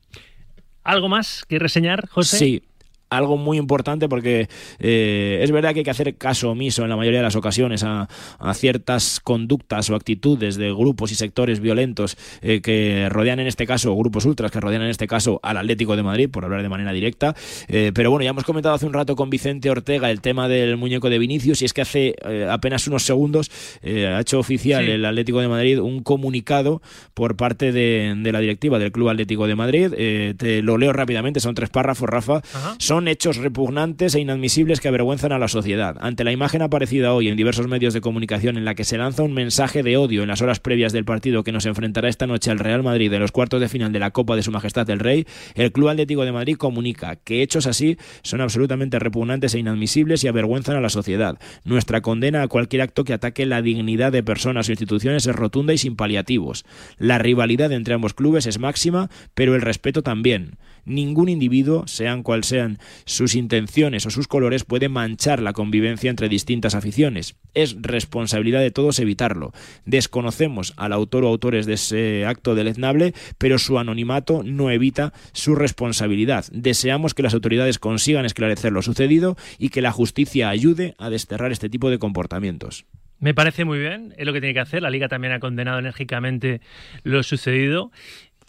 ¿Algo 0.84 1.10
más 1.10 1.44
que 1.48 1.60
reseñar, 1.60 2.08
José? 2.08 2.38
Sí, 2.38 2.64
algo 3.10 3.38
muy 3.38 3.58
importante 3.58 4.10
porque 4.10 4.50
eh, 4.80 5.40
es 5.42 5.52
verdad 5.52 5.74
que 5.74 5.80
hay 5.80 5.84
que 5.84 5.92
hacer 5.92 6.16
caso 6.16 6.52
omiso 6.52 6.84
en 6.84 6.90
la 6.90 6.98
mayoría 6.98 7.20
de 7.20 7.24
las 7.24 7.36
ocasiones 7.36 7.84
a, 7.84 8.08
a 8.40 8.54
ciertas 8.54 9.20
conductas 9.20 9.90
o 9.90 9.96
actitudes 9.96 10.58
de 10.58 10.72
grupos 10.72 11.12
y 11.12 11.16
sectores 11.16 11.60
violentos 11.60 12.18
eh, 12.42 12.62
que 12.62 13.08
rodean 13.10 13.40
en 13.40 13.48
este 13.48 13.66
caso, 13.66 13.96
grupos 13.96 14.26
ultras 14.26 14.52
que 14.52 14.60
rodean 14.60 14.82
en 14.82 14.90
este 14.90 15.08
caso 15.08 15.40
al 15.44 15.58
Atlético 15.58 15.96
de 15.96 16.04
Madrid, 16.04 16.30
por 16.30 16.44
hablar 16.46 16.62
de 16.62 16.70
manera 16.70 16.92
directa. 16.92 17.36
Eh, 17.68 17.92
pero 17.94 18.12
bueno, 18.12 18.24
ya 18.24 18.32
hemos 18.32 18.44
comentado 18.44 18.76
hace 18.76 18.86
un 18.86 18.94
rato 18.94 19.16
con 19.16 19.30
Vicente 19.30 19.70
Ortega 19.70 20.12
el 20.12 20.22
tema 20.22 20.48
del 20.48 20.78
muñeco 20.78 21.10
de 21.10 21.20
Vinicius 21.20 21.62
y 21.62 21.66
es 21.66 21.74
que 21.74 21.82
hace 21.82 22.16
apenas 22.50 22.88
unos 22.88 23.04
segundos 23.04 23.52
ha 23.84 24.20
hecho 24.20 24.40
oficial 24.40 24.86
sí. 24.86 24.92
el 24.92 25.06
Atlético 25.06 25.40
de 25.40 25.48
Madrid 25.48 25.80
un 25.80 26.04
comunicado 26.04 26.82
por 27.14 27.36
parte 27.36 27.72
de, 27.72 28.14
de, 28.18 28.32
la 28.32 28.40
directiva 28.40 28.80
del 28.80 28.92
Club 28.92 29.10
Atlético 29.10 29.48
de 29.48 29.56
Madrid. 29.56 29.92
te 30.38 30.62
lo 30.62 30.78
leo 30.78 30.94
rápidamente, 30.94 31.40
son 31.40 31.56
tres 31.56 31.70
párrafos, 31.70 32.10
Rafa. 32.10 32.42
Ajá. 32.54 32.76
Son 32.80 32.97
son 32.98 33.08
hechos 33.08 33.38
repugnantes 33.38 34.16
e 34.16 34.22
inadmisibles 34.22 34.82
que 34.82 34.88
avergüenzan 34.88 35.32
a 35.32 35.38
la 35.38 35.48
sociedad. 35.48 35.98
Ante 36.00 36.24
la 36.24 36.32
imagen 36.32 36.64
aparecida 36.64 37.14
hoy 37.14 37.28
en 37.28 37.38
diversos 37.38 37.68
medios 37.68 37.94
de 37.94 38.02
comunicación 38.02 38.58
en 38.58 38.66
la 38.66 38.74
que 38.74 38.86
se 38.86 38.98
lanza 38.98 39.22
un 39.22 39.36
mensaje 39.36 39.84
de 39.84 39.98
odio 39.98 40.24
en 40.24 40.30
las 40.30 40.42
horas 40.42 40.60
previas 40.60 40.94
del 40.94 41.06
partido 41.06 41.44
que 41.44 41.52
nos 41.52 41.68
enfrentará 41.68 42.10
esta 42.10 42.26
noche 42.26 42.50
al 42.50 42.58
Real 42.58 42.82
Madrid 42.82 43.14
en 43.14 43.20
los 43.20 43.32
cuartos 43.32 43.62
de 43.62 43.70
final 43.70 43.92
de 43.92 44.00
la 44.00 44.10
Copa 44.10 44.36
de 44.36 44.42
Su 44.42 44.52
Majestad 44.52 44.90
el 44.90 44.98
Rey, 44.98 45.28
el 45.54 45.72
Club 45.72 45.90
Atlético 45.90 46.26
de 46.26 46.32
Madrid 46.32 46.58
comunica 46.58 47.18
que 47.18 47.44
hechos 47.44 47.68
así 47.68 47.98
son 48.24 48.42
absolutamente 48.42 48.98
repugnantes 48.98 49.54
e 49.54 49.60
inadmisibles 49.60 50.24
y 50.24 50.28
avergüenzan 50.28 50.76
a 50.76 50.82
la 50.82 50.90
sociedad. 50.90 51.38
Nuestra 51.66 52.02
condena 52.02 52.42
a 52.42 52.48
cualquier 52.48 52.82
acto 52.82 53.04
que 53.04 53.14
ataque 53.14 53.46
la 53.46 53.62
dignidad 53.62 54.12
de 54.12 54.24
personas 54.24 54.70
o 54.70 54.72
instituciones 54.72 55.28
es 55.28 55.36
rotunda 55.36 55.72
y 55.72 55.78
sin 55.78 55.96
paliativos. 55.96 56.66
La 56.98 57.20
rivalidad 57.20 57.72
entre 57.74 57.94
ambos 57.94 58.16
clubes 58.16 58.48
es 58.48 58.58
máxima, 58.58 59.12
pero 59.36 59.54
el 59.54 59.62
respeto 59.62 60.02
también. 60.02 60.58
Ningún 60.88 61.28
individuo, 61.28 61.86
sean 61.86 62.24
cual 62.24 62.46
sean 62.46 62.80
sus 63.04 63.36
intenciones 63.36 64.06
o 64.06 64.10
sus 64.10 64.30
colores, 64.30 64.64
puede 64.64 64.88
manchar 64.88 65.42
la 65.42 65.52
convivencia 65.52 66.10
entre 66.10 66.30
distintas 66.30 66.76
aficiones. 66.76 67.36
Es 67.54 67.76
responsabilidad 67.82 68.62
de 68.62 68.72
todos 68.72 69.00
evitarlo. 69.00 69.52
Desconocemos 69.86 70.74
al 70.78 70.94
autor 70.94 71.26
o 71.26 71.28
autores 71.28 71.66
de 71.66 71.74
ese 71.74 72.26
acto 72.26 72.56
deleznable, 72.56 73.14
pero 73.38 73.60
su 73.60 73.80
anonimato 73.80 74.44
no 74.44 74.72
evita 74.72 75.12
su 75.34 75.56
responsabilidad. 75.56 76.46
Deseamos 76.54 77.14
que 77.14 77.24
las 77.24 77.34
autoridades 77.34 77.80
consigan 77.80 78.26
esclarecer 78.26 78.72
lo 78.72 78.82
sucedido 78.82 79.36
y 79.60 79.70
que 79.70 79.82
la 79.82 79.92
justicia 79.92 80.48
ayude 80.48 80.96
a 80.98 81.10
desterrar 81.10 81.52
este 81.52 81.70
tipo 81.70 81.90
de 81.90 82.00
comportamientos. 82.00 82.86
Me 83.20 83.34
parece 83.34 83.66
muy 83.66 83.80
bien, 83.80 84.14
es 84.18 84.26
lo 84.26 84.34
que 84.34 84.40
tiene 84.40 84.54
que 84.54 84.60
hacer. 84.60 84.82
La 84.82 84.90
Liga 84.90 85.08
también 85.08 85.34
ha 85.34 85.40
condenado 85.40 85.80
enérgicamente 85.80 86.62
lo 87.04 87.24
sucedido, 87.24 87.92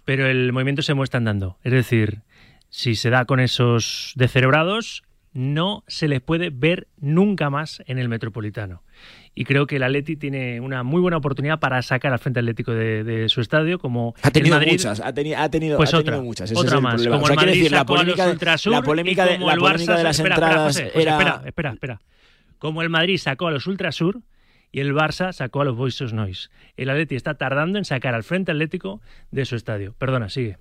pero 0.05 0.27
el 0.27 0.53
movimiento 0.53 0.83
se 0.83 0.95
muestra 0.95 1.19
andando. 1.19 1.59
Es 1.65 1.73
decir, 1.73 2.21
si 2.71 2.95
se 2.97 3.11
da 3.11 3.25
con 3.25 3.41
esos 3.41 4.13
descerebrados, 4.17 5.03
no 5.33 5.85
se 5.87 6.09
les 6.09 6.21
puede 6.21 6.51
ver 6.51 6.89
nunca 6.99 7.51
más 7.51 7.83
en 7.87 7.99
el 7.99 8.09
Metropolitano. 8.09 8.83
Y 9.35 9.45
creo 9.45 9.67
que 9.67 9.77
el 9.77 9.85
Atleti 9.85 10.17
tiene 10.17 10.61
una 10.61 10.83
muy 10.83 11.01
buena 11.01 11.17
oportunidad 11.19 11.61
para 11.61 11.81
sacar 11.83 12.13
al 12.13 12.19
Frente 12.19 12.41
Atlético 12.41 12.73
de, 12.73 13.05
de 13.05 13.29
su 13.29 13.41
estadio, 13.41 13.79
como 13.79 14.15
Ha 14.23 14.31
tenido 14.33 14.57
el 14.57 14.61
Madrid, 14.61 14.73
muchas, 14.73 14.99
ha, 15.01 15.15
teni- 15.15 15.37
ha 15.37 15.49
tenido, 15.49 15.77
pues 15.77 15.95
ha 15.95 15.99
otra, 15.99 16.13
tenido 16.15 16.25
muchas. 16.25 16.51
ese 16.51 16.59
otra 16.59 16.71
es 16.71 16.75
el 16.77 16.83
más. 16.83 16.95
problema. 16.95 17.17
Como 17.17 17.25
O 17.25 17.27
sea, 17.27 17.33
el 17.35 17.37
Madrid 17.37 17.53
decir, 17.53 17.71
la 17.71 17.79
sacó 17.79 17.93
a 17.95 17.97
los 18.03 18.07
de- 18.07 18.71
la 18.71 18.83
polémica, 18.83 19.27
y 19.27 19.29
de, 19.29 19.35
como 19.37 19.47
la 19.47 19.53
el 19.53 19.59
polémica 19.61 19.93
Barça- 19.93 19.97
de 19.99 20.03
las 20.05 20.19
espera, 20.19 20.35
espera, 20.35 20.51
entradas 20.51 20.77
José, 20.77 20.85
José, 20.89 21.03
era... 21.03 21.13
espera, 21.19 21.43
espera, 21.47 21.71
espera. 21.73 22.01
Como 22.59 22.83
el 22.83 22.89
Madrid 22.91 23.17
sacó 23.19 23.47
a 23.47 23.51
los 23.53 23.67
Ultrasur 23.69 24.23
y 24.73 24.81
el 24.81 24.93
Barça 24.93 25.33
sacó 25.33 25.61
a 25.61 25.65
los 25.67 25.79
of 26.03 26.13
Noise. 26.13 26.49
El 26.77 26.91
Atleti 26.91 27.15
está 27.15 27.35
tardando 27.35 27.79
en 27.79 27.85
sacar 27.85 28.15
al 28.15 28.25
Frente 28.25 28.51
Atlético 28.51 29.01
de 29.31 29.45
su 29.45 29.55
estadio. 29.55 29.95
Perdona, 29.99 30.29
sigue. 30.31 30.59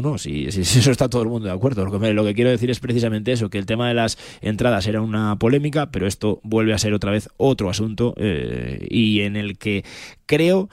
No, 0.00 0.18
sí, 0.18 0.50
sí, 0.50 0.60
eso 0.60 0.90
está 0.90 1.08
todo 1.08 1.22
el 1.22 1.28
mundo 1.28 1.48
de 1.48 1.54
acuerdo. 1.54 1.84
Lo 1.84 1.98
que, 1.98 2.12
lo 2.12 2.24
que 2.24 2.34
quiero 2.34 2.50
decir 2.50 2.70
es 2.70 2.80
precisamente 2.80 3.32
eso, 3.32 3.50
que 3.50 3.58
el 3.58 3.66
tema 3.66 3.88
de 3.88 3.94
las 3.94 4.18
entradas 4.40 4.86
era 4.86 5.00
una 5.00 5.36
polémica, 5.36 5.90
pero 5.90 6.06
esto 6.06 6.40
vuelve 6.42 6.74
a 6.74 6.78
ser 6.78 6.94
otra 6.94 7.10
vez 7.10 7.28
otro 7.36 7.70
asunto 7.70 8.14
eh, 8.16 8.86
y 8.90 9.20
en 9.20 9.36
el 9.36 9.58
que 9.58 9.84
creo 10.26 10.68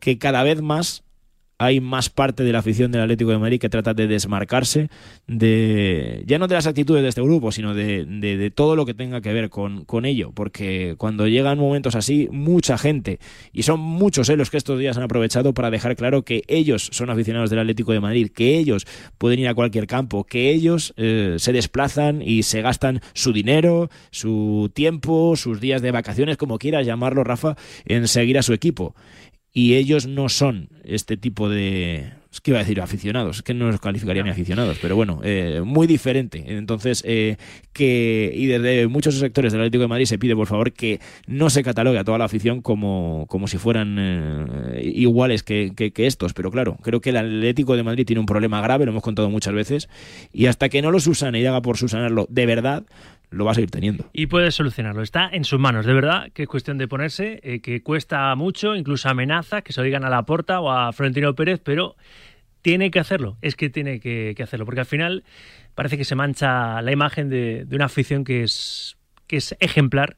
que 0.00 0.18
cada 0.18 0.42
vez 0.42 0.62
más 0.62 1.02
hay 1.58 1.80
más 1.80 2.10
parte 2.10 2.44
de 2.44 2.52
la 2.52 2.58
afición 2.58 2.92
del 2.92 3.02
Atlético 3.02 3.30
de 3.30 3.38
Madrid 3.38 3.60
que 3.60 3.68
trata 3.68 3.94
de 3.94 4.06
desmarcarse 4.06 4.90
de 5.26 6.22
ya 6.26 6.38
no 6.38 6.48
de 6.48 6.54
las 6.54 6.66
actitudes 6.66 7.02
de 7.02 7.08
este 7.08 7.22
grupo, 7.22 7.50
sino 7.52 7.74
de, 7.74 8.52
todo 8.54 8.76
lo 8.76 8.84
que 8.84 8.94
tenga 8.94 9.20
que 9.20 9.32
ver 9.32 9.48
con, 9.48 9.84
con 9.84 10.04
ello, 10.04 10.32
porque 10.34 10.94
cuando 10.98 11.26
llegan 11.26 11.58
momentos 11.58 11.94
así, 11.94 12.28
mucha 12.30 12.78
gente, 12.78 13.18
y 13.52 13.62
son 13.62 13.80
muchos 13.80 14.28
eh, 14.28 14.36
los 14.36 14.50
que 14.50 14.56
estos 14.56 14.78
días 14.78 14.96
han 14.96 15.02
aprovechado 15.02 15.54
para 15.54 15.70
dejar 15.70 15.96
claro 15.96 16.22
que 16.22 16.42
ellos 16.46 16.88
son 16.92 17.10
aficionados 17.10 17.50
del 17.50 17.60
Atlético 17.60 17.92
de 17.92 18.00
Madrid, 18.00 18.30
que 18.34 18.58
ellos 18.58 18.86
pueden 19.18 19.40
ir 19.40 19.48
a 19.48 19.54
cualquier 19.54 19.86
campo, 19.86 20.24
que 20.24 20.50
ellos 20.50 20.92
eh, 20.96 21.36
se 21.38 21.52
desplazan 21.52 22.22
y 22.22 22.42
se 22.42 22.60
gastan 22.62 23.00
su 23.14 23.32
dinero, 23.32 23.88
su 24.10 24.70
tiempo, 24.74 25.36
sus 25.36 25.60
días 25.60 25.82
de 25.82 25.90
vacaciones, 25.90 26.36
como 26.36 26.58
quieras 26.58 26.86
llamarlo, 26.86 27.24
Rafa, 27.24 27.56
en 27.86 28.08
seguir 28.08 28.38
a 28.38 28.42
su 28.42 28.52
equipo 28.52 28.94
y 29.56 29.74
ellos 29.76 30.06
no 30.06 30.28
son 30.28 30.68
este 30.84 31.16
tipo 31.16 31.48
de 31.48 32.12
es 32.30 32.42
que 32.42 32.50
iba 32.50 32.58
a 32.60 32.62
decir 32.62 32.82
aficionados, 32.82 33.36
es 33.38 33.42
que 33.42 33.54
no 33.54 33.70
los 33.70 33.80
calificaría 33.80 34.22
ni 34.22 34.28
aficionados, 34.28 34.76
pero 34.82 34.94
bueno, 34.94 35.20
eh, 35.24 35.62
muy 35.64 35.86
diferente. 35.86 36.44
Entonces, 36.48 37.02
eh, 37.06 37.36
que 37.72 38.30
y 38.34 38.44
desde 38.44 38.86
muchos 38.88 39.14
sectores 39.14 39.52
del 39.54 39.62
Atlético 39.62 39.80
de 39.82 39.88
Madrid 39.88 40.04
se 40.04 40.18
pide, 40.18 40.36
por 40.36 40.46
favor, 40.46 40.72
que 40.74 41.00
no 41.26 41.48
se 41.48 41.62
catalogue 41.62 41.98
a 41.98 42.04
toda 42.04 42.18
la 42.18 42.26
afición 42.26 42.60
como, 42.60 43.24
como 43.30 43.48
si 43.48 43.56
fueran 43.56 43.96
eh, 43.98 44.82
iguales 44.94 45.42
que, 45.42 45.72
que- 45.74 45.92
que 45.92 46.06
estos. 46.06 46.34
Pero 46.34 46.50
claro, 46.50 46.76
creo 46.82 47.00
que 47.00 47.08
el 47.08 47.16
Atlético 47.16 47.74
de 47.74 47.84
Madrid 47.84 48.04
tiene 48.04 48.20
un 48.20 48.26
problema 48.26 48.60
grave, 48.60 48.84
lo 48.84 48.90
hemos 48.90 49.02
contado 49.02 49.30
muchas 49.30 49.54
veces, 49.54 49.88
y 50.30 50.44
hasta 50.44 50.68
que 50.68 50.82
no 50.82 50.90
lo 50.90 51.00
subsane 51.00 51.40
y 51.40 51.46
haga 51.46 51.62
por 51.62 51.78
subsanarlo 51.78 52.26
de 52.28 52.44
verdad, 52.44 52.84
lo 53.30 53.44
va 53.44 53.52
a 53.52 53.54
seguir 53.54 53.70
teniendo. 53.70 54.08
Y 54.12 54.26
puede 54.26 54.50
solucionarlo. 54.50 55.02
Está 55.02 55.28
en 55.30 55.44
sus 55.44 55.58
manos, 55.58 55.86
de 55.86 55.92
verdad, 55.92 56.30
que 56.32 56.44
es 56.44 56.48
cuestión 56.48 56.78
de 56.78 56.88
ponerse, 56.88 57.40
eh, 57.42 57.60
que 57.60 57.82
cuesta 57.82 58.34
mucho, 58.34 58.76
incluso 58.76 59.08
amenaza, 59.08 59.62
que 59.62 59.72
se 59.72 59.80
lo 59.80 59.84
digan 59.84 60.04
a 60.04 60.10
la 60.10 60.24
Porta 60.24 60.60
o 60.60 60.70
a 60.70 60.92
Florentino 60.92 61.34
Pérez, 61.34 61.60
pero 61.62 61.96
tiene 62.62 62.90
que 62.90 63.00
hacerlo. 63.00 63.36
Es 63.42 63.56
que 63.56 63.70
tiene 63.70 64.00
que, 64.00 64.34
hacerlo, 64.42 64.64
porque 64.64 64.80
al 64.80 64.86
final 64.86 65.24
parece 65.74 65.96
que 65.96 66.04
se 66.04 66.14
mancha 66.14 66.80
la 66.82 66.92
imagen 66.92 67.28
de, 67.28 67.64
de 67.64 67.76
una 67.76 67.86
afición 67.86 68.24
que 68.24 68.42
es, 68.42 68.96
que 69.26 69.36
es 69.36 69.56
ejemplar 69.60 70.16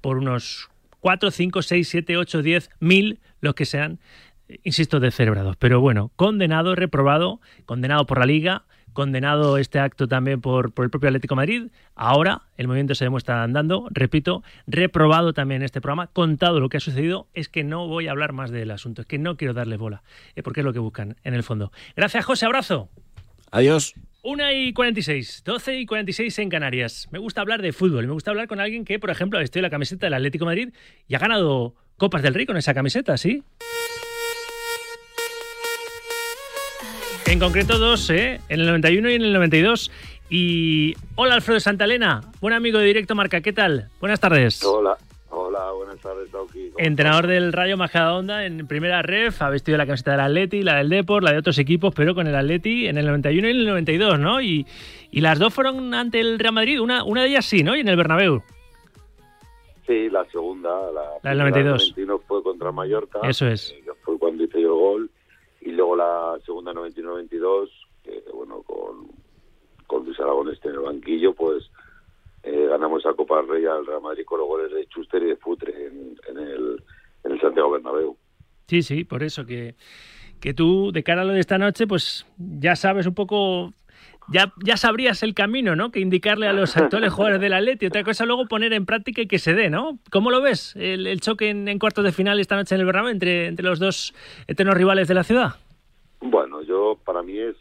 por 0.00 0.18
unos 0.18 0.70
4, 1.00 1.30
5, 1.30 1.62
6, 1.62 1.88
7, 1.88 2.16
8, 2.16 2.42
10, 2.42 2.70
mil, 2.80 3.20
los 3.40 3.54
que 3.54 3.64
sean, 3.64 3.98
eh, 4.48 4.60
insisto, 4.64 5.00
descerebrados. 5.00 5.56
Pero 5.56 5.80
bueno, 5.80 6.12
condenado, 6.16 6.74
reprobado, 6.74 7.40
condenado 7.64 8.06
por 8.06 8.18
la 8.18 8.26
Liga, 8.26 8.64
condenado 8.92 9.58
este 9.58 9.78
acto 9.78 10.08
también 10.08 10.40
por, 10.40 10.72
por 10.72 10.84
el 10.84 10.90
propio 10.90 11.08
Atlético 11.08 11.34
de 11.34 11.36
Madrid. 11.36 11.62
Ahora 11.94 12.42
el 12.56 12.68
movimiento 12.68 12.94
se 12.94 13.04
demuestra 13.04 13.42
andando, 13.42 13.88
repito, 13.90 14.42
reprobado 14.66 15.32
también 15.32 15.62
este 15.62 15.80
programa. 15.80 16.08
Contado 16.08 16.60
lo 16.60 16.68
que 16.68 16.76
ha 16.76 16.80
sucedido, 16.80 17.28
es 17.34 17.48
que 17.48 17.64
no 17.64 17.86
voy 17.88 18.08
a 18.08 18.10
hablar 18.10 18.32
más 18.32 18.50
del 18.50 18.70
asunto, 18.70 19.02
es 19.02 19.06
que 19.06 19.18
no 19.18 19.36
quiero 19.36 19.54
darle 19.54 19.76
bola, 19.76 20.02
eh, 20.36 20.42
porque 20.42 20.60
es 20.60 20.64
lo 20.64 20.72
que 20.72 20.78
buscan 20.78 21.16
en 21.24 21.34
el 21.34 21.42
fondo. 21.42 21.72
Gracias, 21.96 22.24
José, 22.24 22.46
abrazo. 22.46 22.88
Adiós. 23.50 23.94
1 24.22 24.52
y 24.52 24.72
46, 24.74 25.42
12 25.44 25.78
y 25.78 25.86
46 25.86 26.38
en 26.40 26.50
Canarias. 26.50 27.08
Me 27.10 27.18
gusta 27.18 27.40
hablar 27.40 27.62
de 27.62 27.72
fútbol, 27.72 28.06
me 28.06 28.12
gusta 28.12 28.30
hablar 28.30 28.48
con 28.48 28.60
alguien 28.60 28.84
que, 28.84 28.98
por 28.98 29.10
ejemplo, 29.10 29.38
ha 29.38 29.40
vestido 29.40 29.62
la 29.62 29.70
camiseta 29.70 30.06
del 30.06 30.14
Atlético 30.14 30.44
de 30.44 30.46
Madrid 30.46 30.74
y 31.08 31.14
ha 31.14 31.18
ganado 31.18 31.74
Copas 31.96 32.22
del 32.22 32.34
Rey 32.34 32.46
con 32.46 32.56
esa 32.56 32.74
camiseta, 32.74 33.16
¿sí? 33.16 33.42
En 37.26 37.38
concreto 37.38 37.78
dos, 37.78 38.10
¿eh? 38.10 38.40
En 38.48 38.60
el 38.60 38.66
91 38.66 39.10
y 39.10 39.14
en 39.14 39.22
el 39.22 39.32
92. 39.32 39.90
Y 40.28 40.94
hola 41.16 41.34
Alfredo 41.34 41.60
Santalena, 41.60 42.20
buen 42.40 42.54
amigo 42.54 42.78
de 42.78 42.86
Directo 42.86 43.14
Marca, 43.14 43.40
¿qué 43.40 43.52
tal? 43.52 43.88
Buenas 44.00 44.20
tardes. 44.20 44.62
Hola, 44.64 44.96
hola, 45.30 45.70
buenas 45.72 45.98
tardes, 45.98 46.30
Tauki. 46.30 46.70
Entrenador 46.78 47.26
del 47.26 47.52
Rayo 47.52 47.76
Majadahonda 47.76 48.46
en 48.46 48.66
primera 48.66 49.02
ref, 49.02 49.42
ha 49.42 49.50
vestido 49.50 49.76
la 49.78 49.86
camiseta 49.86 50.12
del 50.12 50.20
Atleti, 50.20 50.62
la 50.62 50.76
del 50.76 50.88
Deport, 50.88 51.24
la 51.24 51.32
de 51.32 51.38
otros 51.38 51.58
equipos, 51.58 51.92
pero 51.94 52.14
con 52.14 52.26
el 52.26 52.34
Atleti 52.36 52.86
en 52.86 52.98
el 52.98 53.06
91 53.06 53.48
y 53.48 53.50
en 53.50 53.56
el 53.58 53.66
92, 53.66 54.18
¿no? 54.20 54.40
Y, 54.40 54.66
y 55.10 55.20
las 55.20 55.38
dos 55.38 55.52
fueron 55.54 55.94
ante 55.94 56.20
el 56.20 56.38
Real 56.38 56.54
Madrid, 56.54 56.80
una, 56.80 57.02
una 57.04 57.22
de 57.22 57.28
ellas 57.28 57.44
sí, 57.44 57.62
¿no? 57.64 57.76
Y 57.76 57.80
en 57.80 57.88
el 57.88 57.96
Bernabéu. 57.96 58.42
Sí, 59.86 60.08
la 60.10 60.24
segunda, 60.30 60.68
la, 60.92 61.02
La 61.22 61.30
del 61.44 61.52
primera 61.52 61.70
92. 61.72 61.94
91 61.96 62.18
fue 62.28 62.42
contra 62.44 62.70
Mallorca. 62.70 63.18
Eso 63.24 63.48
es. 63.48 63.72
eh, 63.72 63.90
fue 64.04 64.16
cuando 64.18 64.44
hice 64.44 64.60
yo 64.62 64.68
el 64.74 64.80
gol. 64.80 65.10
Y 65.60 65.72
luego 65.72 65.96
la 65.96 66.38
segunda 66.44 66.72
91-92, 66.72 67.68
que 68.02 68.24
bueno, 68.32 68.62
con, 68.62 69.08
con 69.86 70.04
Luis 70.04 70.18
Aragonés 70.20 70.58
en 70.64 70.70
el 70.70 70.80
banquillo, 70.80 71.34
pues 71.34 71.70
eh, 72.42 72.66
ganamos 72.68 73.00
esa 73.04 73.14
Copa 73.14 73.42
del 73.42 73.48
Real 73.48 73.84
Madrid 74.02 74.24
con 74.24 74.40
los 74.40 74.48
goles 74.48 74.72
de 74.72 74.84
Schuster 74.84 75.22
y 75.22 75.26
de 75.26 75.36
Futre 75.36 75.86
en, 75.86 76.16
en 76.28 76.38
el, 76.38 76.82
en 77.24 77.32
el 77.32 77.40
Santiago 77.40 77.70
Bernabéu. 77.70 78.16
Sí, 78.66 78.82
sí, 78.82 79.04
por 79.04 79.22
eso 79.22 79.44
que, 79.44 79.74
que 80.40 80.54
tú, 80.54 80.90
de 80.92 81.02
cara 81.02 81.22
a 81.22 81.24
lo 81.24 81.32
de 81.32 81.40
esta 81.40 81.58
noche, 81.58 81.86
pues 81.86 82.26
ya 82.38 82.76
sabes 82.76 83.06
un 83.06 83.14
poco, 83.14 83.74
ya, 84.32 84.52
ya 84.64 84.76
sabrías 84.76 85.22
el 85.22 85.34
camino, 85.34 85.74
¿no? 85.74 85.90
Que 85.90 86.00
indicarle 86.00 86.46
a 86.46 86.52
los 86.52 86.76
actuales 86.76 87.12
jugadores 87.12 87.40
del 87.40 87.52
Atleti. 87.52 87.86
Otra 87.86 88.04
cosa 88.04 88.26
luego 88.26 88.46
poner 88.46 88.72
en 88.72 88.86
práctica 88.86 89.22
y 89.22 89.26
que 89.26 89.38
se 89.38 89.54
dé, 89.54 89.70
¿no? 89.70 89.98
¿Cómo 90.10 90.30
lo 90.30 90.40
ves 90.40 90.76
el, 90.76 91.06
el 91.06 91.20
choque 91.20 91.50
en, 91.50 91.66
en 91.68 91.78
cuartos 91.78 92.04
de 92.04 92.12
final 92.12 92.38
esta 92.38 92.56
noche 92.56 92.74
en 92.74 92.80
el 92.80 92.86
Bernabéu 92.86 93.10
entre, 93.10 93.46
entre 93.46 93.66
los 93.66 93.78
dos 93.78 94.14
eternos 94.46 94.76
rivales 94.76 95.08
de 95.08 95.14
la 95.14 95.24
ciudad? 95.24 95.56
Bueno, 96.20 96.62
yo 96.62 96.98
para 97.04 97.22
mí 97.22 97.38
es 97.38 97.56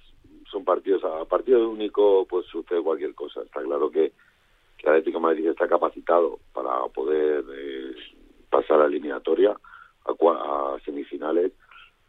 son 0.51 0.63
partidos 0.65 1.03
a 1.03 1.25
partido 1.25 1.69
único 1.69 2.25
pues 2.27 2.45
sucede 2.47 2.81
cualquier 2.81 3.13
cosa. 3.13 3.41
Está 3.41 3.61
claro 3.61 3.89
que, 3.89 4.13
que 4.77 4.89
Atlético 4.89 5.19
Madrid 5.19 5.47
está 5.47 5.67
capacitado 5.67 6.39
para 6.53 6.85
poder 6.93 7.45
eh, 7.55 7.95
pasar 8.49 8.81
a 8.81 8.85
eliminatoria 8.85 9.51
a, 10.05 10.11
a 10.11 10.79
semifinales 10.83 11.51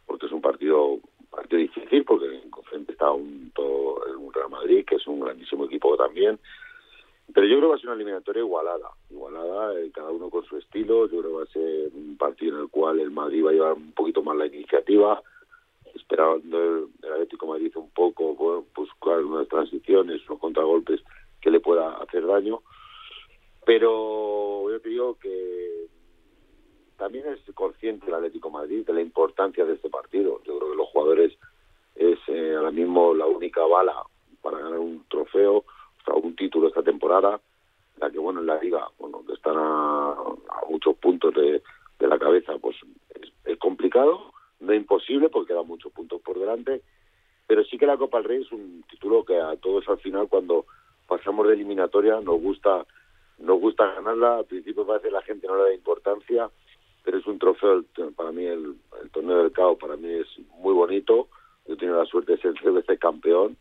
porque 0.06 0.26
es 0.26 0.32
un 0.32 0.40
partido 0.40 0.98
partido 1.30 1.60
difícil 1.60 2.04
porque 2.04 2.40
frente 2.70 2.92
está 2.92 3.10
un, 3.10 3.50
todo, 3.54 4.02
un 4.18 4.32
Real 4.32 4.50
Madrid 4.50 4.84
que 4.86 4.96
es 4.96 5.06
un 5.06 5.20
grandísimo 5.20 5.64
equipo 5.64 5.96
también. 5.96 6.38
Pero 7.32 7.46
yo 7.46 7.56
creo 7.56 7.68
que 7.68 7.70
va 7.70 7.74
a 7.76 7.78
ser 7.78 7.86
una 7.86 7.96
eliminatoria 7.96 8.40
igualada 8.40 8.90
igualada 9.08 9.78
eh, 9.78 9.90
cada 9.94 10.10
uno 10.10 10.30
con 10.30 10.44
su 10.44 10.56
estilo. 10.56 11.08
Yo 11.08 11.20
creo 11.20 11.30
que 11.30 11.36
va 11.36 11.42
a 11.42 11.46
ser 11.46 11.90
un 11.94 12.16
partido 12.16 12.56
en 12.56 12.62
el 12.62 12.68
cual 12.68 12.98
el 12.98 13.10
Madrid 13.10 13.44
va 13.44 13.50
a 13.50 13.52
llevar 13.52 13.72
un 13.74 13.92
poquito 13.92 14.22
más 14.22 14.36
la 14.36 14.46
iniciativa 14.46 15.22
esperando 15.94 16.62
el, 16.62 16.86
el 17.02 17.12
Atlético 17.12 17.46
de 17.46 17.52
Madrid 17.52 17.72
un 17.76 17.90
poco 17.90 18.64
buscar 18.74 19.24
unas 19.24 19.48
transiciones 19.48 20.22
unos 20.28 20.40
contragolpes 20.40 21.00
que 21.40 21.50
le 21.50 21.60
pueda 21.60 21.96
hacer 21.98 22.26
daño. 22.26 22.60
Pero 23.64 24.70
yo 24.70 24.80
te 24.80 24.88
digo 24.88 25.16
que 25.18 25.86
también 27.01 27.24
es 27.28 27.40
consciente 27.55 28.07
el 28.07 28.14
Atlético 28.14 28.51
Madrid 28.51 28.84
de 28.86 28.92
la 28.92 29.01
importancia 29.01 29.64
de 29.64 29.72
este 29.72 29.88
partido. 29.88 30.38
Yo 30.44 30.59
creo 30.59 30.70
que 30.70 30.76
los 30.76 30.88
jugadores 30.90 31.32
es 31.94 32.18
eh, 32.28 32.55
ahora 32.55 32.70
mismo 32.70 33.14
la 33.14 33.24
única 33.24 33.64
bala 33.64 34.03
para 34.42 34.59
ganar 34.59 34.78
un 34.78 35.03
trofeo 35.09 35.57
o 35.57 35.64
sea, 36.05 36.14
un 36.14 36.36
título 36.36 36.68
esta 36.68 36.82
temporada 36.82 37.40
la 37.96 38.11
que 38.11 38.18
bueno 38.18 38.40
en 38.40 38.46
la 38.46 38.61
liga 38.61 38.86
bueno 38.98 39.22
que 39.26 39.32
están 39.32 39.57
a, 39.57 40.14
muchos 40.68 40.96
puntos 40.96 41.34
de, 41.34 41.62
la 41.98 42.18
cabeza 42.18 42.57
pues 42.59 42.76
es, 43.14 43.32
es 43.44 43.59
complicado 43.59 44.32
no 44.61 44.72
imposible 44.72 45.28
porque 45.28 45.53
quedan 45.53 45.66
muchos 45.66 45.92
puntos 45.92 46.22
por 46.22 46.38
delante 46.38 46.82
pero 47.46 47.64
sí 47.64 47.76
que 47.76 47.86
la 47.86 47.98
Copa 47.98 48.18
del 48.18 48.28
Rey 48.28 48.42
es 48.42 48.53
un 48.53 48.84
título 48.90 49.24
que 49.24 49.38
a 49.38 49.57
todos 49.57 49.86
al 49.88 49.98
final 49.98 50.28
cuando 50.28 50.64
pasamos 51.07 51.46
de 51.48 51.55
eliminatoria 51.55 52.20
nos 52.20 52.40
gusta 52.40 52.86
nos 53.40 53.61
gusta 53.61 53.92
ganarla. 53.94 54.38
Al 54.38 54.44
principio 54.44 54.86
parece 54.86 55.09
que 55.09 55.14
la 55.14 55.22
gente 55.22 55.46
no 55.46 55.57
le 55.57 55.62
da 55.64 55.74
importancia 55.74 56.51
pero 57.05 57.18
es 57.18 57.26
un 57.26 57.38
trofeo 57.38 57.84
para 58.16 58.32
mí 58.32 58.44
el, 58.44 58.76
torneo 59.12 59.42
del 59.42 59.53
CAO 59.53 59.76
para 59.76 59.96
mí 59.96 60.09
es 60.09 60.26
muy 60.59 60.74
bonito. 60.74 61.28
Yo 61.66 61.74
he 61.74 61.76
tenido 61.76 61.98
la 61.98 62.07
suerte 62.07 62.32
de 62.32 62.42
ser 62.42 62.55
tres 62.55 62.74
veces 62.74 62.98
campeón 62.98 63.57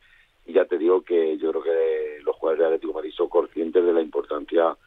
y 0.46 0.54
ya 0.54 0.66
te 0.66 0.78
digo 0.78 1.02
que 1.02 1.38
yo 1.38 1.52
creo 1.52 1.64
que 1.64 2.24
los 2.24 2.36
jugadores 2.36 2.60
de 2.60 2.66
Atlético 2.66 2.94
Madrid 2.94 3.12
son 3.16 3.30
conscientes 3.30 3.84
de 3.84 3.94
la 3.94 4.02
importancia 4.02 4.78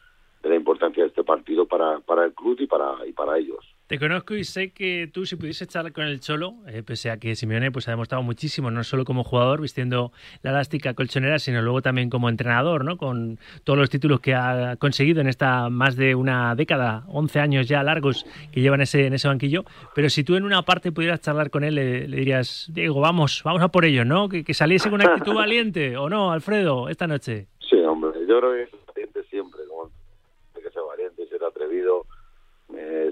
de 0.41 0.49
la 0.49 0.55
importancia 0.55 1.03
de 1.03 1.09
este 1.09 1.23
partido 1.23 1.65
para, 1.65 1.99
para 2.01 2.25
el 2.25 2.33
club 2.33 2.57
y 2.59 2.67
para 2.67 3.07
y 3.07 3.13
para 3.13 3.37
ellos 3.37 3.72
Te 3.87 3.99
conozco 3.99 4.33
y 4.33 4.45
sé 4.45 4.71
que 4.71 5.09
tú, 5.11 5.25
si 5.25 5.35
pudieses 5.35 5.67
charlar 5.67 5.91
con 5.91 6.05
el 6.05 6.21
Cholo, 6.21 6.55
eh, 6.67 6.83
pese 6.83 7.11
a 7.11 7.17
que 7.17 7.35
Simeone 7.35 7.69
pues, 7.69 7.87
ha 7.89 7.91
demostrado 7.91 8.23
muchísimo, 8.23 8.71
no 8.71 8.81
solo 8.85 9.03
como 9.03 9.25
jugador, 9.25 9.59
vistiendo 9.59 10.13
la 10.41 10.51
elástica 10.51 10.93
colchonera, 10.93 11.37
sino 11.37 11.61
luego 11.61 11.81
también 11.81 12.09
como 12.09 12.29
entrenador, 12.29 12.85
¿no? 12.85 12.97
Con 12.97 13.39
todos 13.65 13.77
los 13.77 13.89
títulos 13.89 14.21
que 14.21 14.35
ha 14.35 14.77
conseguido 14.77 15.19
en 15.19 15.27
esta 15.27 15.69
más 15.69 15.97
de 15.97 16.15
una 16.15 16.55
década, 16.55 17.03
11 17.07 17.39
años 17.41 17.67
ya 17.67 17.83
largos 17.83 18.25
que 18.53 18.61
lleva 18.61 18.75
en 18.75 18.83
ese, 18.83 19.07
en 19.07 19.13
ese 19.13 19.27
banquillo. 19.27 19.65
Pero 19.93 20.09
si 20.09 20.23
tú 20.23 20.35
en 20.35 20.45
una 20.45 20.61
parte 20.61 20.93
pudieras 20.93 21.19
charlar 21.19 21.49
con 21.49 21.65
él, 21.65 21.75
le, 21.75 22.07
dirías, 22.07 22.69
Diego, 22.73 23.01
vamos, 23.01 23.41
vamos 23.43 23.61
a 23.61 23.67
por 23.67 23.83
ello, 23.83 24.05
¿no? 24.05 24.29
Que, 24.29 24.45
que 24.45 24.53
saliese 24.53 24.89
con 24.89 25.01
una 25.01 25.11
actitud 25.11 25.33
valiente, 25.33 25.97
¿o 25.97 26.07
no, 26.07 26.31
Alfredo, 26.31 26.87
esta 26.87 27.05
noche? 27.05 27.47
Sí, 27.69 27.75
hombre, 27.79 28.11
yo 28.29 28.39
creo 28.39 28.53
que 28.53 28.82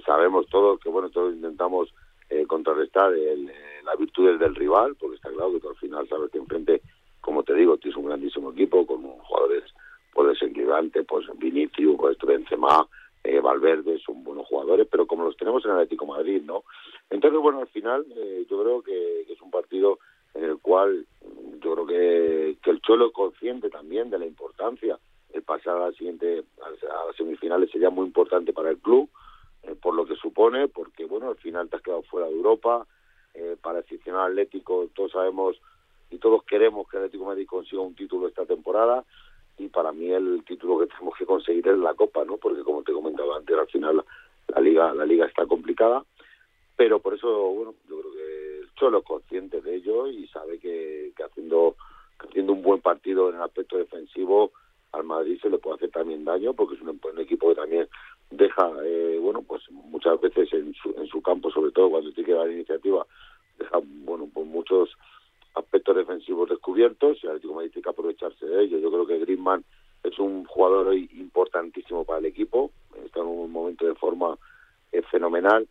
sabemos 0.02 0.48
todos 0.48 0.80
que, 0.80 0.90
bueno, 0.90 1.10
todos 1.10 1.34
intentamos 1.34 1.94
eh, 2.30 2.46
contrarrestar 2.48 3.14
el, 3.14 3.50
eh, 3.50 3.82
las 3.84 3.98
virtudes 3.98 4.40
del 4.40 4.56
rival, 4.56 4.96
porque 4.96 5.16
está 5.16 5.30
claro 5.30 5.60
que 5.60 5.68
al 5.68 5.76
final 5.76 6.08
sabes 6.08 6.32
que 6.32 6.38
enfrente, 6.38 6.82
como 7.20 7.44
te 7.44 7.54
digo, 7.54 7.78
tienes 7.78 7.98
un 7.98 8.06
grandísimo 8.06 8.52
equipo 8.52 8.86
con 8.86 9.02
jugadores 9.04 9.64
pues 10.14 10.30
desequilibrantes, 10.30 11.06
pues 11.08 11.26
Vinicius, 11.38 11.98
pues 11.98 12.18
Benzema, 12.26 12.88
eh, 13.24 13.40
Valverde, 13.40 14.00
son 14.00 14.24
buenos 14.24 14.48
jugadores, 14.48 14.88
pero 14.90 15.06
como 15.06 15.26
los 15.26 15.38
tenemos 15.38 15.64
en 15.66 15.72
Atlético 15.72 16.06
Madrid, 16.06 16.42
¿no? 16.44 16.64
Entonces, 17.10 17.40
bueno, 17.40 17.60
al 17.60 17.68
final 17.68 18.06
eh, 18.16 18.46
yo 18.50 18.62
creo 18.62 18.82
que, 18.82 19.22
es 19.22 19.42
un 19.42 19.52
partido 19.52 20.00
en 20.34 20.46
el 20.46 20.58
cual 20.60 21.06
yo 21.62 21.74
creo 21.74 21.86
que, 21.86 22.58
que 22.64 22.70
el 22.72 22.82
Cholo 22.82 23.08
es 23.08 23.14
consciente 23.14 23.70
también 23.70 24.10
de 24.10 24.20
la 24.20 24.26
importancia. 24.26 24.98
El 25.34 25.44
pasar 25.44 25.78
a 25.78 25.88
la 25.88 25.92
siguiente, 25.94 26.44
a 26.62 27.06
las 27.06 27.16
semifinales 27.16 27.70
sería 27.72 27.90
muy 27.90 28.06
importante 28.06 28.54
para 28.54 28.70
el 28.70 28.80
club, 28.80 29.10
eh, 29.64 29.76
por 29.82 29.96
lo 29.96 30.06
que 30.06 30.16
supone, 30.16 30.68
porque 30.68 31.06
bueno, 31.06 31.30
al 31.30 31.38
final 31.38 31.70
te 31.70 31.78
has 31.78 31.82
quedado 31.82 32.04
fuera 32.04 32.28
de 32.28 32.34
Europa. 32.34 32.86
Eh, 33.34 33.56
para 33.62 33.80
el 33.80 33.86
aficionado 33.86 34.26
atlético, 34.26 34.90
todos 34.94 35.14
sabemos 35.14 35.56
y 36.10 36.18
todos 36.18 36.44
queremos 36.44 36.88
que 36.90 36.98
Atlético 36.98 37.26
Madrid 37.26 37.48
consiga 37.48 37.82
un 37.82 37.96
título 37.96 38.28
esta 38.28 38.46
temporada. 38.46 39.06
Y 39.58 39.68
para 39.68 39.92
mí 39.92 40.12
el 40.12 40.44
título 40.46 40.80
que 40.80 40.88
tenemos 40.88 41.16
que 41.18 41.26
conseguir 41.26 41.68
es 41.68 41.78
la 41.78 41.94
Copa, 41.94 42.26
¿no? 42.26 42.38
Porque 42.38 42.64
como 42.64 42.84
te 42.84 42.92
comentaba 42.92 43.38
antes, 43.38 43.58
al 43.58 43.68
final 43.68 43.98
la, 43.98 44.06
la 44.48 44.62
liga 44.62 44.94
la 44.94 45.06
liga 45.06 45.26
está 45.26 45.46
complicada. 45.46 46.04
Pero 46.76 47.00
por 47.00 47.14
eso, 47.14 47.30
bueno, 47.52 47.76
yo 47.88 48.00
creo 48.00 48.12
que 48.14 48.60
el 48.62 48.74
Cholo 48.76 49.00
es 49.00 49.06
consciente 49.06 49.62
de 49.62 49.76
ello 49.76 50.08
y 50.08 50.28
sabe 50.28 50.58
que, 50.60 51.14
que 51.16 51.24
haciendo 51.24 51.76
que 52.20 52.28
haciendo 52.28 52.54
un 52.54 52.62
buen 52.62 52.82
partido 52.82 53.30
en 53.30 53.36
el 53.36 53.42
aspecto 53.42 53.78
defensivo 53.78 54.52
al 54.92 55.04
Madrid 55.04 55.40
se 55.42 55.50
le 55.50 55.58
puede 55.58 55.78
hacer 55.78 55.92
también 55.92 56.26
daño 56.26 56.54
porque 56.54 56.76
es 56.76 56.82
un, 56.82 56.90
un 56.90 57.20
equipo 57.20 57.50
que 57.50 57.56
también 57.56 57.88
deja, 58.32 58.72
eh, 58.84 59.20
bueno, 59.22 59.42
pues 59.44 59.62
muchas 59.72 60.20
veces 60.22 60.52
en 60.54 60.74
su, 60.74 60.94
en 60.98 61.08
su 61.08 61.22
campo, 61.22 61.52
sobre 61.52 61.72
todo 61.72 61.90
cuando 61.90 62.12
tiene 62.12 62.28
que 62.28 62.34
dar 62.34 62.50
iniciativa, 62.50 63.06
deja, 63.60 63.80
bueno, 63.84 64.28
pues 64.34 64.48
muchos 64.48 64.90
aspectos 65.54 65.96
defensivos 65.98 66.50
descubiertos 66.50 67.18
y 67.24 67.28
Atlético 67.28 67.54
Madrid 67.56 67.72
tiene 67.72 67.84
que 67.84 67.90
aprovecharse 67.90 68.46
de 68.46 68.64
ello. 68.64 68.80
Yo 68.80 68.90
creo 68.90 69.06
que 69.06 69.20
Griezmann 69.20 69.64
es 70.04 70.18
un 70.18 70.46
jugador 70.46 70.88
hoy 70.88 71.10
importantísimo 71.18 72.06
para 72.06 72.20
el 72.20 72.26
equipo, 72.26 72.72
está 73.06 73.20
en 73.20 73.28
un 73.28 73.52
momento 73.52 73.86
de 73.86 73.96
forma 73.96 74.38
eh, 74.92 75.02
fenomenal. 75.12 75.68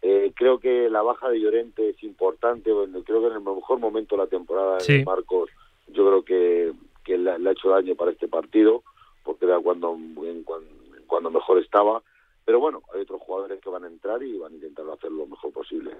Eh, 0.00 0.32
creo 0.36 0.60
que 0.60 0.88
la 0.88 1.02
baja 1.02 1.28
de 1.28 1.40
Llorente 1.40 1.88
es 1.90 2.02
importante, 2.04 2.72
bueno, 2.72 3.02
creo 3.02 3.20
que 3.20 3.26
en 3.26 3.32
el 3.32 3.40
mejor 3.40 3.80
momento 3.80 4.16
de 4.16 4.22
la 4.22 4.28
temporada 4.28 4.78
Sí. 4.80 4.98
de 4.98 5.04
Marcos, 5.04 5.50
yo 5.88 6.06
creo 6.06 6.22
que, 6.24 6.72
que 7.04 7.18
le, 7.18 7.36
le 7.40 7.48
ha 7.48 7.52
hecho 7.52 7.70
daño 7.70 7.96
para 7.96 8.12
este 8.12 8.28
partido, 8.28 8.84
porque 9.24 9.46
era 9.46 9.58
cuando, 9.58 9.94
en, 9.94 10.44
cuando, 10.44 10.68
cuando 11.08 11.30
mejor 11.30 11.58
estaba. 11.58 12.00
Pero 12.44 12.60
bueno, 12.60 12.82
hay 12.94 13.00
otros 13.00 13.20
jugadores 13.20 13.60
que 13.60 13.68
van 13.68 13.84
a 13.84 13.88
entrar 13.88 14.22
y 14.22 14.38
van 14.38 14.52
a 14.52 14.54
intentar 14.54 14.86
hacer 14.90 15.10
lo 15.10 15.26
mejor 15.26 15.52
posible. 15.52 15.96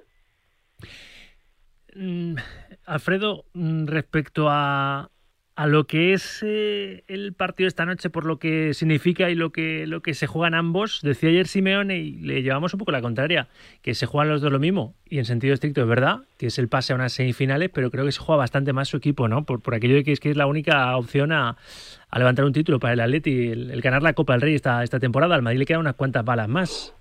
Mm, 1.94 2.36
Alfredo, 2.86 3.44
mm, 3.54 3.86
respecto 3.86 4.46
a, 4.48 5.10
a 5.58 5.66
lo 5.66 5.88
que 5.88 6.12
es 6.12 6.40
eh, 6.46 7.02
el 7.08 7.32
partido 7.32 7.66
esta 7.66 7.84
noche, 7.84 8.10
por 8.10 8.24
lo 8.24 8.38
que 8.38 8.74
significa 8.74 9.28
y 9.28 9.34
lo 9.34 9.50
que, 9.50 9.88
lo 9.88 10.02
que 10.02 10.14
se 10.14 10.28
juegan 10.28 10.54
ambos, 10.54 11.00
decía 11.02 11.30
ayer 11.30 11.48
Simeone 11.48 11.98
y 11.98 12.12
le 12.12 12.42
llevamos 12.42 12.74
un 12.74 12.78
poco 12.78 12.92
la 12.92 13.02
contraria, 13.02 13.48
que 13.82 13.94
se 13.94 14.06
juegan 14.06 14.28
los 14.28 14.40
dos 14.40 14.52
lo 14.52 14.60
mismo. 14.60 14.94
Y 15.10 15.18
en 15.18 15.24
sentido 15.24 15.54
estricto 15.54 15.80
es 15.80 15.88
verdad, 15.88 16.20
que 16.38 16.46
es 16.46 16.60
el 16.60 16.68
pase 16.68 16.92
a 16.92 16.96
unas 16.96 17.12
semifinales, 17.12 17.70
pero 17.74 17.90
creo 17.90 18.04
que 18.04 18.12
se 18.12 18.20
juega 18.20 18.38
bastante 18.38 18.72
más 18.72 18.86
su 18.86 18.98
equipo, 18.98 19.26
¿no? 19.26 19.42
Por, 19.42 19.60
por 19.60 19.74
aquello 19.74 19.96
de 19.96 20.04
que 20.04 20.12
es 20.12 20.20
que 20.20 20.30
es 20.30 20.36
la 20.36 20.46
única 20.46 20.96
opción 20.96 21.32
a, 21.32 21.56
levantar 22.16 22.44
un 22.44 22.52
título 22.52 22.78
para 22.78 22.92
el 22.92 23.00
Atleti, 23.00 23.48
el, 23.48 23.72
el 23.72 23.80
ganar 23.80 24.04
la 24.04 24.12
Copa 24.12 24.34
del 24.34 24.42
Rey 24.42 24.54
esta, 24.54 24.84
esta 24.84 25.00
temporada. 25.00 25.34
Al 25.34 25.42
Madrid 25.42 25.58
le 25.58 25.66
quedan 25.66 25.80
unas 25.80 25.96
cuantas 25.96 26.24
balas 26.24 26.48
más. 26.48 26.94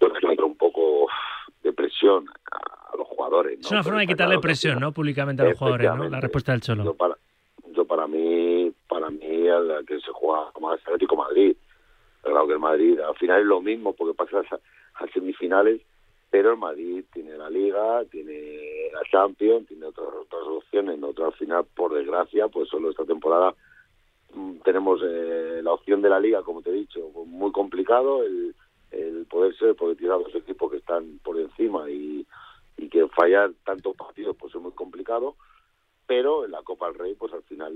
Le 0.00 0.30
entra 0.30 0.46
un 0.46 0.56
poco 0.56 1.08
de 1.64 1.72
presión 1.72 2.26
jugadores. 3.32 3.58
¿no? 3.58 3.66
Es 3.66 3.70
una 3.72 3.82
forma 3.82 4.00
de 4.00 4.06
quitarle 4.06 4.34
claro 4.34 4.40
presión, 4.40 4.80
¿no? 4.80 4.92
Públicamente 4.92 5.42
a 5.42 5.46
los 5.46 5.58
jugadores, 5.58 5.94
¿no? 5.94 6.08
La 6.08 6.20
respuesta 6.20 6.52
del 6.52 6.60
Cholo. 6.60 6.84
Yo 6.84 6.94
para, 6.94 7.16
yo 7.74 7.84
para 7.84 8.06
mí, 8.06 8.72
para 8.88 9.10
mí 9.10 9.46
el 9.46 9.84
que 9.86 10.00
se 10.00 10.10
juega 10.12 10.50
más 10.60 10.80
Atlético 10.80 11.16
de 11.16 11.22
Madrid. 11.22 11.56
Claro 12.22 12.46
que 12.46 12.52
el 12.52 12.58
Madrid 12.58 13.00
al 13.00 13.16
final 13.16 13.40
es 13.40 13.46
lo 13.46 13.60
mismo 13.60 13.94
porque 13.94 14.14
pasa 14.14 14.38
a, 14.38 15.04
a 15.04 15.08
semifinales, 15.08 15.80
pero 16.30 16.52
el 16.52 16.58
Madrid 16.58 17.04
tiene 17.12 17.36
la 17.36 17.50
Liga, 17.50 18.04
tiene 18.10 18.90
la 18.92 19.02
Champions, 19.10 19.66
tiene 19.66 19.86
otras 19.86 20.08
otras 20.08 20.42
opciones, 20.42 20.98
nosotros 20.98 21.32
al 21.32 21.38
final, 21.38 21.64
por 21.74 21.94
desgracia, 21.94 22.48
pues 22.48 22.68
solo 22.68 22.90
esta 22.90 23.04
temporada 23.04 23.54
mm, 24.34 24.58
tenemos 24.64 25.00
eh, 25.04 25.60
la 25.62 25.72
opción 25.72 26.00
de 26.00 26.10
la 26.10 26.20
Liga, 26.20 26.42
como 26.42 26.62
te 26.62 26.70
he 26.70 26.74
dicho, 26.74 27.00
muy 27.26 27.50
complicado 27.50 28.22
el, 28.22 28.54
el 28.92 29.26
poder 29.26 29.56
ser, 29.56 29.74
porque 29.74 29.96
tiene 29.96 30.14
a 30.14 30.18
dos 30.18 30.34
equipos 30.34 30.70
que 30.70 30.78
están 30.78 31.18
por 31.24 31.38
encima 31.40 31.90
y, 31.90 32.24
y 32.82 32.88
que 32.88 33.06
fallar 33.08 33.52
tantos 33.64 33.96
partidos 33.96 34.36
pues 34.36 34.54
es 34.54 34.60
muy 34.60 34.72
complicado 34.72 35.36
pero 36.06 36.44
en 36.44 36.50
la 36.50 36.62
Copa 36.62 36.86
del 36.88 36.98
Rey, 36.98 37.14
pues 37.14 37.32
al 37.32 37.42
final, 37.44 37.72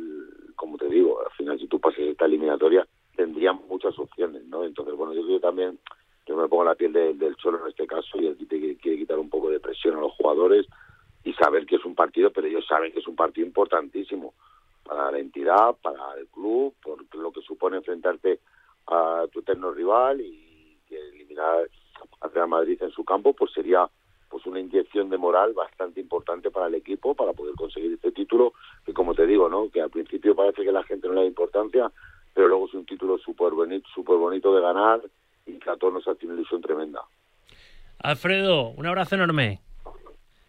como 0.57 0.77
te 0.77 0.89
digo, 0.89 1.21
al 1.25 1.31
final 1.33 1.59
si 1.59 1.69
tú 1.69 1.79
pasas 1.81 2.01
esta 2.01 2.27
eliminatoria, 2.27 2.87
tendrían 3.15 3.61
muchas 3.69 3.99
opciones, 3.99 4.45
¿no? 4.47 4.65
Entonces, 4.65 4.95
bueno, 4.95 5.15
yo 5.15 5.25
creo 5.25 5.41
también, 5.41 5.79
yo 6.27 6.37
me 6.37 6.49
pongo 6.49 6.65
la 6.65 6.75
piel 6.75 6.93
de- 6.93 7.15
del 7.15 7.37
Cholo 7.37 7.63
en 7.63 7.69
este 7.69 7.87
caso 7.87 8.21
y 8.21 8.27
él 8.27 8.37
quiere, 8.37 8.77
quiere 8.77 8.99
quitar 8.99 9.19
un 9.19 9.31
poco 9.31 9.49
de 9.49 9.61
presión 9.61 9.97
a 9.97 10.01
los 10.01 10.13
jugadores 10.15 10.67
y 11.25 11.33
saber 11.35 11.65
que 11.65 11.77
es 11.77 11.85
un 11.85 11.95
partido, 11.95 12.31
pero 12.31 12.47
ellos 12.47 12.67
saben 12.67 12.93
que 12.93 12.99
es 12.99 13.07
un 13.07 13.17
partido 13.17 13.47
importantísimo 13.47 14.35
para 14.83 15.13
la 15.13 15.19
entidad, 15.19 15.77
para 15.81 16.15
el 16.19 16.27
club, 16.29 16.75
por 16.83 16.99
lo 17.17 17.31
que 17.33 17.41
supone 17.43 17.79
enfrentarte 17.79 18.41
a 18.89 19.25
tu 19.33 19.39
eterno 19.41 19.71
rival 19.71 20.21
y 20.21 20.79
que 20.89 20.99
eliminar 20.99 21.71
al 22.21 22.33
Real 22.33 22.49
Madrid 22.49 22.83
en 22.83 22.91
su 22.91 23.05
campo, 23.05 23.33
pues 23.33 23.53
sería 23.53 23.89
pues 24.29 24.45
una 24.47 24.61
inyección 24.61 25.09
de 25.09 25.19
moral 25.19 25.53
bastante 25.55 26.01
importante 26.01 26.51
para 26.51 26.67
el 26.67 26.75
equipo 26.75 27.15
para 27.15 27.33
poder 27.33 27.55
conseguir 27.55 27.93
este 27.93 28.13
título 28.13 28.53
que 28.85 28.93
como 28.93 29.15
te 29.15 29.27
digo 29.27 29.49
no 29.49 29.71
que 29.71 29.81
al 29.81 29.91
principio 29.91 30.35
parece 30.35 30.65
que 30.65 30.73
la 30.73 30.83
gente 30.85 31.09
no 31.09 31.15
le 31.15 31.21
da 31.23 31.27
importancia 31.27 31.91
pero 32.35 32.49
luego 32.49 32.67
es 32.67 32.75
un 32.75 32.87
título 32.87 33.19
súper 33.19 33.53
bonito 33.53 33.89
súper 33.95 34.17
bonito 34.17 34.55
de 34.55 34.63
ganar 34.63 35.01
y 35.47 35.59
que 35.59 35.71
a 35.71 35.77
todos 35.77 35.95
nos 35.95 36.09
hace 36.09 36.27
una 36.27 36.35
ilusión 36.35 36.61
tremenda 36.61 37.03
Alfredo, 37.99 38.71
un 38.71 38.87
abrazo 38.87 39.15
enorme. 39.15 39.61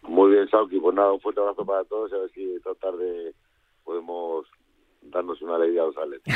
muy 0.02 0.32
bien 0.32 0.48
Sauki 0.50 0.78
pues 0.80 0.94
nada 0.94 1.12
un 1.12 1.20
fuerte 1.20 1.40
abrazo 1.40 1.64
para 1.64 1.84
todos 1.84 2.10
y 2.10 2.14
a 2.14 2.18
ver 2.18 2.30
si 2.30 2.54
esta 2.54 2.74
tarde 2.74 3.34
podemos 3.84 4.46
darnos 5.10 5.40
una 5.42 5.56
alegría 5.56 5.82
a 5.82 5.86
los 5.86 5.96
atletas 5.96 6.34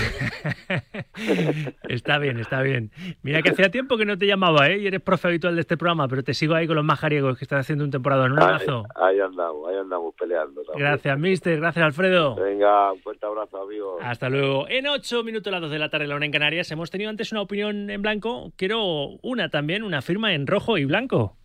Está 1.89 2.19
bien, 2.19 2.39
está 2.39 2.63
bien. 2.63 2.91
Mira 3.23 3.43
que 3.43 3.51
hacía 3.51 3.71
tiempo 3.71 3.97
que 3.97 4.05
no 4.05 4.17
te 4.17 4.27
llamaba, 4.27 4.69
¿eh? 4.69 4.79
Y 4.79 4.87
eres 4.87 5.01
profe 5.01 5.29
habitual 5.29 5.55
de 5.55 5.61
este 5.61 5.77
programa, 5.77 6.09
pero 6.09 6.23
te 6.23 6.35
sigo 6.35 6.55
ahí 6.55 6.67
con 6.67 6.77
los 6.77 6.85
majariegos 6.85 7.39
que 7.39 7.45
estás 7.45 7.61
haciendo 7.61 7.85
un 7.85 7.91
temporada. 7.91 8.25
Un 8.25 8.41
abrazo. 8.41 8.85
ahí, 8.95 9.15
ahí 9.15 9.21
andamos 9.21 9.69
ahí 9.69 9.77
andamos 9.77 10.15
peleando 10.19 10.63
también. 10.63 10.89
Gracias, 10.89 11.19
mister. 11.19 11.61
Gracias, 11.61 11.85
Alfredo. 11.85 12.35
venga 12.37 12.93
un 12.93 13.01
fuerte 13.01 13.27
abrazo 13.27 13.63
amigos 13.63 14.01
Hasta 14.03 14.29
luego. 14.29 14.69
En 14.69 14.87
8 14.87 15.25
minutos 15.25 15.49
a 15.49 15.53
las 15.53 15.63
2 15.63 15.71
de 15.71 15.79
la 15.79 15.91
tarde, 15.91 16.07
la 16.07 16.15
hora 16.15 16.25
en 16.25 16.33
Canarias, 16.33 16.71
hemos 16.71 16.91
tenido 16.91 17.11
antes 17.11 17.33
una 17.33 17.43
opinión 17.43 17.91
en 17.91 18.03
blanco. 18.03 18.53
Quiero 18.57 19.19
una 19.23 19.49
también, 19.49 19.83
una 19.83 20.03
firma 20.03 20.35
en 20.35 20.47
rojo 20.47 20.79
y 20.79 20.85
blanco. 20.85 21.37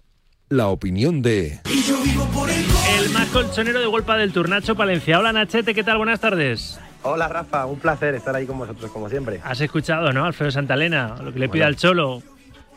La 0.49 0.69
opinión 0.69 1.21
de... 1.21 1.59
El 1.65 3.09
más 3.13 3.27
colchonero 3.33 3.79
de 3.81 3.85
Golpa 3.85 4.17
del 4.17 4.31
Turnacho 4.31 4.75
Palencia. 4.75 5.19
Hola, 5.19 5.33
Nachete, 5.33 5.75
¿qué 5.75 5.83
tal? 5.83 5.97
Buenas 5.97 6.21
tardes. 6.21 6.79
Hola 7.09 7.29
Rafa, 7.29 7.65
un 7.65 7.79
placer 7.79 8.15
estar 8.15 8.35
ahí 8.35 8.45
con 8.45 8.57
vosotros 8.57 8.91
como 8.91 9.07
siempre. 9.07 9.39
Has 9.41 9.61
escuchado, 9.61 10.11
¿no? 10.11 10.25
Alfredo 10.25 10.51
Santalena, 10.51 11.15
lo 11.23 11.31
que 11.31 11.39
le 11.39 11.47
pide 11.47 11.63
al 11.63 11.77
Cholo. 11.77 12.21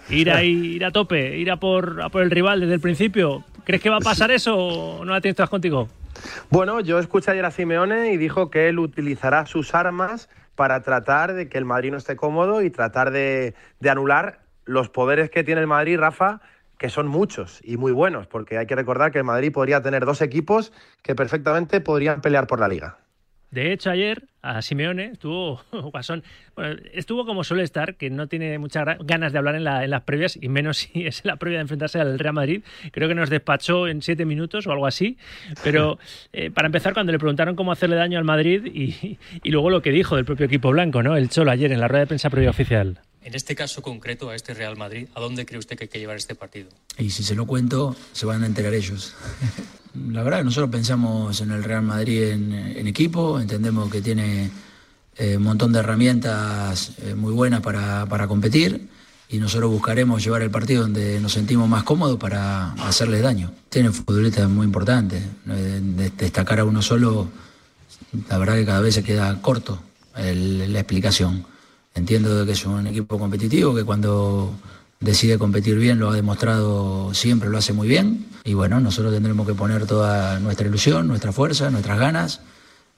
Ir 0.09 0.31
ahí, 0.35 0.77
ir 0.77 0.85
a 0.85 0.93
tope, 0.93 1.37
ir 1.37 1.51
a 1.51 1.57
por, 1.57 2.01
a 2.01 2.11
por 2.11 2.23
el 2.23 2.31
rival 2.31 2.61
desde 2.61 2.75
el 2.75 2.81
principio. 2.81 3.45
¿Crees 3.65 3.83
que 3.83 3.91
va 3.91 3.97
a 3.97 4.01
pasar 4.01 4.31
eso 4.31 4.57
o 4.57 5.05
no 5.05 5.13
la 5.13 5.21
tienes 5.21 5.35
todas 5.35 5.51
contigo? 5.51 5.89
Bueno, 6.49 6.79
yo 6.79 7.01
escuché 7.01 7.33
ayer 7.33 7.45
a 7.45 7.51
Simeone 7.51 8.13
y 8.13 8.19
dijo 8.19 8.51
que 8.51 8.69
él 8.69 8.79
utilizará 8.79 9.47
sus 9.47 9.75
armas 9.75 10.29
para 10.55 10.81
tratar 10.83 11.33
de 11.35 11.49
que 11.49 11.59
el 11.59 11.65
Madrid 11.65 11.91
no 11.91 11.97
esté 11.97 12.15
cómodo 12.15 12.63
y 12.63 12.71
tratar 12.71 13.11
de, 13.11 13.55
de 13.81 13.91
anular 13.91 14.43
los 14.65 14.91
poderes 14.91 15.31
que 15.31 15.43
tiene 15.43 15.61
el 15.61 15.67
Madrid, 15.67 15.99
Rafa, 15.99 16.41
que 16.79 16.89
son 16.89 17.09
muchos 17.09 17.61
y 17.65 17.79
muy 17.79 17.91
buenos, 17.91 18.29
porque 18.29 18.59
hay 18.59 18.67
que 18.67 18.77
recordar 18.77 19.11
que 19.11 19.19
el 19.19 19.25
Madrid 19.25 19.51
podría 19.53 19.83
tener 19.83 20.07
dos 20.07 20.23
equipos 20.23 20.73
que 21.03 21.17
perfectamente 21.17 21.81
podrían 21.81 22.21
pelear 22.21 22.47
por 22.47 22.61
la 22.61 22.69
liga. 22.69 22.99
De 23.51 23.73
hecho, 23.73 23.91
ayer 23.91 24.25
a 24.43 24.63
Simeone 24.63 25.07
estuvo 25.07 25.61
Guasón, 25.93 26.23
bueno, 26.55 26.81
estuvo 26.93 27.27
como 27.27 27.43
suele 27.45 27.63
estar, 27.65 27.97
que 27.97 28.09
no 28.11 28.29
tiene 28.29 28.59
muchas 28.59 28.87
ganas 29.01 29.33
de 29.33 29.39
hablar 29.39 29.57
en, 29.57 29.65
la- 29.65 29.83
en 29.85 29.91
las 29.91 30.03
previas, 30.03 30.39
y 30.41 30.49
menos 30.49 30.79
si 30.93 31.07
es 31.07 31.25
la 31.25 31.37
previa 31.37 31.59
de 31.59 31.63
enfrentarse 31.63 31.99
al 32.01 32.19
Real 32.19 32.35
Madrid. 32.35 32.63
Creo 32.93 33.09
que 33.09 33.15
nos 33.15 33.29
despachó 33.29 33.89
en 33.89 34.03
siete 34.03 34.25
minutos 34.25 34.67
o 34.67 34.73
algo 34.73 34.87
así. 34.87 35.19
Pero 35.65 35.99
eh, 36.33 36.51
para 36.51 36.67
empezar, 36.67 36.95
cuando 36.95 37.13
le 37.13 37.19
preguntaron 37.19 37.57
cómo 37.57 37.73
hacerle 37.73 37.97
daño 37.97 38.19
al 38.19 38.25
Madrid 38.25 38.65
y, 38.67 39.19
y 39.43 39.51
luego 39.51 39.69
lo 39.71 39.83
que 39.83 39.91
dijo 39.91 40.17
del 40.17 40.25
propio 40.25 40.47
equipo 40.47 40.71
blanco, 40.71 41.03
¿no? 41.03 41.17
El 41.17 41.29
Cholo 41.29 41.51
ayer 41.51 41.73
en 41.73 41.81
la 41.81 41.89
rueda 41.89 42.01
de 42.03 42.07
prensa 42.07 42.31
previa 42.31 42.51
oficial. 42.51 43.01
En 43.23 43.35
este 43.35 43.55
caso 43.55 43.83
concreto, 43.83 44.31
a 44.31 44.35
este 44.37 44.55
Real 44.55 44.77
Madrid, 44.79 45.09
¿a 45.15 45.21
dónde 45.21 45.45
cree 45.45 45.59
usted 45.59 45.77
que 45.77 45.85
hay 45.85 45.89
que 45.89 45.99
llevar 45.99 46.17
este 46.17 46.35
partido? 46.35 46.69
Y 46.97 47.11
si 47.11 47.23
se 47.23 47.35
lo 47.35 47.47
cuento, 47.47 47.95
se 48.13 48.25
van 48.25 48.43
a 48.45 48.47
enterar 48.47 48.73
ellos. 48.73 49.15
La 49.95 50.23
verdad, 50.23 50.45
nosotros 50.45 50.71
pensamos 50.71 51.41
en 51.41 51.51
el 51.51 51.65
Real 51.65 51.83
Madrid 51.83 52.23
en, 52.31 52.87
equipo, 52.87 53.41
entendemos 53.41 53.91
que 53.91 54.01
tiene 54.01 54.51
eh, 55.17 55.37
un 55.37 55.43
montón 55.43 55.73
de 55.73 55.81
herramientas 55.81 56.93
eh, 57.03 57.15
muy 57.15 57.33
buenas 57.33 57.61
para, 57.61 58.07
para 58.07 58.29
competir 58.29 58.89
y 59.29 59.39
nosotros 59.39 59.71
buscaremos 59.71 60.23
llevar 60.23 60.43
el 60.43 60.51
partido 60.51 60.83
donde 60.83 61.21
nos 61.21 61.33
sentimos 61.33 61.69
más 61.69 61.83
cómodos 61.83 62.19
para 62.19 62.73
hacerles 62.75 63.23
daño. 63.23 63.51
Tienen 63.69 63.93
futbolistas 63.93 64.49
muy 64.49 64.65
importantes, 64.67 65.23
eh, 65.49 65.81
de- 65.83 66.11
destacar 66.11 66.61
a 66.61 66.65
uno 66.65 66.83
solo, 66.83 67.29
la 68.29 68.39
verdad 68.39 68.55
que 68.57 68.67
cada 68.67 68.81
vez 68.81 68.95
se 68.95 69.03
queda 69.03 69.41
corto 69.43 69.83
el- 70.17 70.73
la 70.73 70.81
explicación. 70.81 71.45
Entiendo 71.95 72.47
que 72.47 72.53
es 72.53 72.65
un 72.65 72.87
equipo 72.87 73.19
competitivo, 73.19 73.75
que 73.75 73.83
cuando 73.85 74.53
decide 75.01 75.39
competir 75.39 75.77
bien 75.77 75.99
lo 75.99 76.11
ha 76.11 76.15
demostrado 76.15 77.13
siempre, 77.15 77.49
lo 77.49 77.59
hace 77.59 77.73
muy 77.73 77.89
bien. 77.89 78.27
Y 78.45 78.55
bueno, 78.55 78.81
nosotros 78.81 79.13
tendremos 79.13 79.47
que 79.47 79.55
poner 79.55 79.87
toda 79.87 80.39
nuestra 80.39 80.67
ilusión, 80.67 81.09
nuestra 81.09 81.33
fuerza, 81.33 81.71
nuestras 81.71 81.99
ganas 81.99 82.41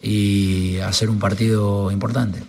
y 0.00 0.78
hacer 0.78 1.08
un 1.08 1.18
partido 1.18 1.90
importante. 1.90 2.42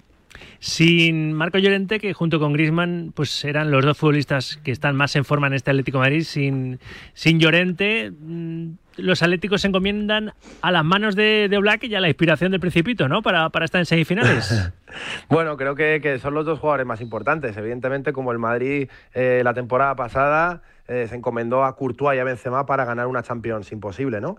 Sin 0.64 1.34
Marco 1.34 1.58
Llorente, 1.58 2.00
que 2.00 2.14
junto 2.14 2.40
con 2.40 2.54
Griezmann 2.54 3.12
pues 3.14 3.44
eran 3.44 3.70
los 3.70 3.84
dos 3.84 3.98
futbolistas 3.98 4.56
que 4.64 4.72
están 4.72 4.96
más 4.96 5.14
en 5.18 5.26
forma 5.26 5.48
en 5.48 5.56
este 5.56 5.72
Atlético 5.72 6.00
Madrid, 6.00 6.24
sin, 6.24 6.80
sin 7.14 7.38
Llorente, 7.38 8.14
mm, 8.18 8.70
los 8.96 9.22
Atléticos 9.22 9.60
se 9.60 9.68
encomiendan 9.68 10.34
a 10.62 10.72
las 10.72 10.86
manos 10.86 11.18
de, 11.18 11.50
de 11.50 11.58
Black 11.58 11.84
y 11.84 11.96
a 11.96 12.00
la 12.00 12.08
inspiración 12.08 12.52
del 12.52 12.62
Principito, 12.62 13.10
¿no? 13.10 13.22
Para, 13.22 13.50
para 13.50 13.66
estar 13.66 13.80
en 13.80 13.86
semifinales. 13.86 14.72
Bueno, 15.28 15.58
creo 15.58 15.74
que, 15.74 16.00
que 16.04 16.20
son 16.20 16.36
los 16.36 16.46
dos 16.46 16.60
jugadores 16.60 16.86
más 16.86 17.02
importantes. 17.02 17.58
Evidentemente, 17.58 18.14
como 18.14 18.32
el 18.32 18.38
Madrid 18.38 18.90
eh, 19.16 19.42
la 19.44 19.56
temporada 19.56 19.96
pasada 19.96 20.62
eh, 20.88 21.08
se 21.10 21.16
encomendó 21.16 21.64
a 21.64 21.76
Courtois 21.76 22.16
y 22.16 22.20
a 22.20 22.24
Benzema 22.24 22.68
para 22.68 22.86
ganar 22.86 23.08
una 23.08 23.24
Champions 23.24 23.72
imposible, 23.72 24.22
¿no? 24.22 24.38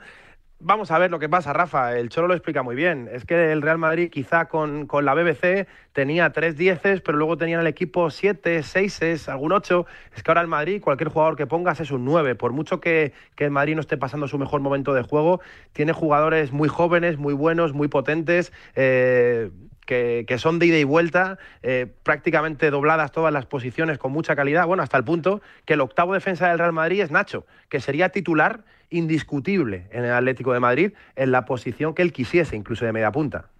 Vamos 0.61 0.91
a 0.91 0.99
ver 0.99 1.11
lo 1.11 1.19
que 1.19 1.29
pasa, 1.29 1.53
Rafa. 1.53 1.99
El 1.99 2.09
Cholo 2.09 2.29
lo 2.29 2.35
explica 2.35 2.63
muy 2.63 2.75
bien. 2.75 3.09
Es 3.13 3.27
que 3.27 3.53
el 3.53 3.61
Real 3.61 3.77
Madrid, 3.77 4.09
quizá 4.11 4.47
con, 4.47 4.87
con 4.87 5.05
la 5.05 5.13
BBC, 5.13 5.67
tenía 5.93 6.31
tres 6.33 6.57
dieces, 6.57 7.03
pero 7.03 7.19
luego 7.19 7.37
tenía 7.37 7.57
en 7.57 7.61
el 7.61 7.67
equipo 7.67 8.09
siete, 8.09 8.63
seises, 8.63 9.29
algún 9.29 9.53
ocho. 9.53 9.85
Es 10.17 10.23
que 10.23 10.31
ahora 10.31 10.41
el 10.41 10.47
Madrid, 10.47 10.81
cualquier 10.81 11.11
jugador 11.11 11.37
que 11.37 11.47
pongas 11.47 11.81
es 11.81 11.91
un 11.91 12.05
nueve. 12.07 12.35
Por 12.35 12.53
mucho 12.53 12.81
que, 12.81 13.13
que 13.35 13.45
el 13.45 13.51
Madrid 13.51 13.75
no 13.75 13.83
esté 13.83 13.99
pasando 13.99 14.27
su 14.27 14.39
mejor 14.39 14.63
momento 14.63 14.95
de 14.95 15.03
juego, 15.03 15.41
tiene 15.73 15.93
jugadores 15.93 16.51
muy 16.51 16.69
jóvenes, 16.71 17.19
muy 17.19 17.35
buenos, 17.35 17.75
muy 17.75 17.89
potentes. 17.89 18.51
eh, 18.75 19.51
que, 19.87 20.25
que 20.27 20.39
son 20.39 20.59
de 20.59 20.67
ida 20.67 20.79
y 20.79 20.85
vuelta, 20.85 21.39
eh, 21.63 21.87
prácticamente 22.03 22.71
dobladas 22.71 23.13
todas 23.13 23.33
las 23.33 23.47
posiciones 23.47 23.99
con 23.99 24.13
mucha 24.13 24.37
calidad, 24.37 24.67
bueno, 24.67 24.83
hasta 24.83 24.97
el 24.97 25.05
punto 25.05 25.43
que 25.65 25.75
el 25.75 25.81
octavo 25.81 26.15
defensa 26.15 26.49
del 26.49 26.59
Real 26.59 26.73
Madrid 26.73 27.01
es 27.01 27.11
Nacho, 27.11 27.47
que 27.69 27.81
sería 27.81 28.09
titular 28.11 28.65
indiscutible 28.91 29.89
en 29.91 30.05
el 30.05 30.13
Atlético 30.13 30.53
de 30.53 30.61
Madrid 30.61 30.93
en 31.17 31.33
la 31.33 31.45
posición 31.45 31.95
que 31.95 32.03
él 32.03 32.13
quisiese, 32.13 32.57
incluso 32.57 32.85
de 32.85 32.93
media 32.93 33.11
punta. 33.13 33.51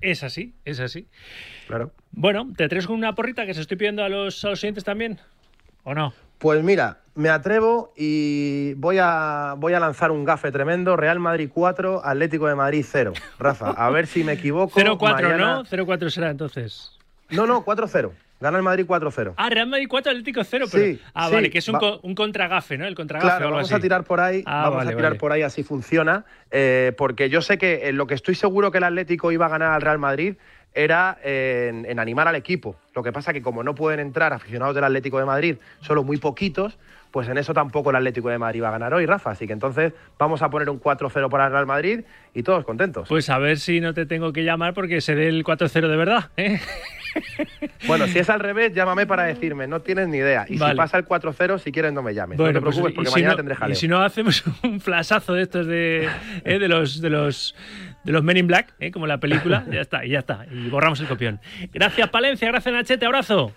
es 0.00 0.22
así, 0.22 0.54
es 0.64 0.80
así. 0.80 1.08
Claro. 1.66 1.92
Bueno, 2.12 2.50
¿te 2.56 2.64
atreves 2.64 2.86
con 2.86 2.96
una 2.96 3.14
porrita 3.14 3.46
que 3.46 3.54
se 3.54 3.60
estoy 3.60 3.76
pidiendo 3.76 4.02
a 4.02 4.08
los, 4.08 4.44
a 4.44 4.50
los 4.50 4.60
siguientes 4.60 4.84
también? 4.84 5.18
¿O 5.84 5.94
no? 5.94 6.12
Pues 6.40 6.64
mira, 6.64 7.00
me 7.14 7.28
atrevo 7.28 7.92
y 7.96 8.72
voy 8.74 8.96
a, 8.98 9.54
voy 9.58 9.74
a 9.74 9.80
lanzar 9.80 10.10
un 10.10 10.24
gafe 10.24 10.50
tremendo. 10.50 10.96
Real 10.96 11.20
Madrid 11.20 11.50
4, 11.52 12.00
Atlético 12.02 12.46
de 12.48 12.54
Madrid 12.54 12.82
0. 12.88 13.12
Rafa, 13.38 13.72
a 13.72 13.90
ver 13.90 14.06
si 14.06 14.24
me 14.24 14.32
equivoco. 14.32 14.80
0-4, 14.80 15.12
mañana- 15.12 15.36
¿no? 15.56 15.64
0-4 15.66 16.08
será 16.08 16.30
entonces. 16.30 16.92
No, 17.28 17.46
no, 17.46 17.62
4-0. 17.64 18.10
Gana 18.40 18.56
el 18.56 18.62
Madrid 18.64 18.86
4-0. 18.88 19.34
Ah, 19.36 19.50
Real 19.50 19.66
Madrid 19.66 19.86
4, 19.86 20.12
Atlético 20.12 20.42
0. 20.42 20.64
Pero... 20.72 20.82
Sí, 20.82 20.98
ah, 21.12 21.28
sí, 21.28 21.34
vale, 21.34 21.50
que 21.50 21.58
es 21.58 21.68
un, 21.68 21.74
va- 21.74 21.98
un 22.02 22.14
contragafe, 22.14 22.78
¿no? 22.78 22.86
El 22.86 22.94
contragafe 22.94 23.26
o 23.26 23.28
Claro, 23.28 23.44
algo 23.48 23.56
vamos 23.56 23.70
así. 23.70 23.78
a 23.78 23.82
tirar 23.82 24.04
por 24.04 24.18
ahí, 24.18 24.42
Ah, 24.46 24.62
vamos 24.62 24.76
vale, 24.78 24.92
a 24.92 24.96
tirar 24.96 25.10
vale. 25.10 25.20
por 25.20 25.32
ahí 25.32 25.42
así 25.42 25.62
funciona, 25.62 26.24
eh, 26.50 26.94
porque 26.96 27.28
yo 27.28 27.42
sé 27.42 27.58
que 27.58 27.90
en 27.90 27.98
lo 27.98 28.06
que 28.06 28.14
estoy 28.14 28.34
seguro 28.34 28.70
que 28.70 28.78
el 28.78 28.84
Atlético 28.84 29.30
iba 29.30 29.44
a 29.44 29.50
ganar 29.50 29.72
al 29.74 29.82
Real 29.82 29.98
Madrid 29.98 30.36
era 30.74 31.18
en, 31.22 31.84
en 31.86 31.98
animar 31.98 32.28
al 32.28 32.36
equipo. 32.36 32.76
Lo 32.94 33.02
que 33.02 33.12
pasa 33.12 33.32
que 33.32 33.42
como 33.42 33.62
no 33.62 33.74
pueden 33.74 34.00
entrar 34.00 34.32
aficionados 34.32 34.74
del 34.74 34.84
Atlético 34.84 35.18
de 35.18 35.24
Madrid, 35.24 35.56
solo 35.80 36.04
muy 36.04 36.16
poquitos, 36.18 36.78
pues 37.10 37.28
en 37.28 37.38
eso 37.38 37.52
tampoco 37.52 37.90
el 37.90 37.96
Atlético 37.96 38.28
de 38.28 38.38
Madrid 38.38 38.62
va 38.62 38.68
a 38.68 38.72
ganar 38.72 38.94
hoy, 38.94 39.04
Rafa. 39.04 39.32
Así 39.32 39.46
que 39.48 39.52
entonces 39.52 39.92
vamos 40.18 40.42
a 40.42 40.50
poner 40.50 40.70
un 40.70 40.80
4-0 40.80 41.28
para 41.28 41.46
el 41.46 41.52
Real 41.52 41.66
Madrid 41.66 42.00
y 42.34 42.42
todos 42.44 42.64
contentos. 42.64 43.08
Pues 43.08 43.28
a 43.30 43.38
ver 43.38 43.58
si 43.58 43.80
no 43.80 43.94
te 43.94 44.06
tengo 44.06 44.32
que 44.32 44.44
llamar 44.44 44.74
porque 44.74 45.00
se 45.00 45.16
dé 45.16 45.28
el 45.28 45.42
4-0 45.44 45.88
de 45.88 45.96
verdad, 45.96 46.30
¿eh? 46.36 46.60
Bueno, 47.88 48.06
si 48.06 48.20
es 48.20 48.30
al 48.30 48.38
revés, 48.38 48.72
llámame 48.72 49.04
para 49.06 49.24
decirme, 49.24 49.66
no 49.66 49.80
tienes 49.80 50.06
ni 50.06 50.18
idea. 50.18 50.44
Y 50.48 50.58
Vale. 50.58 50.74
si 50.74 50.76
pasa 50.76 50.98
el 50.98 51.04
4-0, 51.06 51.58
si 51.58 51.72
quieres 51.72 51.92
no 51.92 52.02
me 52.02 52.14
llames. 52.14 52.38
Bueno, 52.38 52.52
no 52.52 52.58
te 52.60 52.64
pues, 52.64 52.76
preocupes 52.76 52.92
y 52.92 52.94
porque 52.94 53.08
si 53.10 53.14
mañana 53.16 53.30
no- 53.32 53.36
tendré 53.36 53.54
Y 53.54 53.56
jaleo. 53.56 53.74
si 53.76 53.88
no 53.88 54.00
hacemos 54.02 54.44
un 54.62 54.80
flashazo 54.80 55.34
de 55.34 55.42
estos 55.42 55.66
de, 55.66 56.08
eh, 56.44 56.58
de 56.60 56.68
los 56.68 57.00
de 57.00 57.10
los 57.10 57.56
de 58.04 58.12
los 58.12 58.22
Men 58.22 58.36
in 58.36 58.46
Black, 58.46 58.74
eh, 58.78 58.90
como 58.90 59.06
la 59.06 59.18
película, 59.18 59.64
ya 59.70 59.80
está, 59.80 60.04
y 60.04 60.10
ya 60.10 60.18
está. 60.20 60.46
Y 60.50 60.68
borramos 60.68 61.00
el 61.00 61.06
copión. 61.06 61.40
Gracias, 61.72 62.08
Palencia, 62.10 62.48
gracias, 62.48 62.74
Nachete, 62.74 63.06
abrazo. 63.06 63.52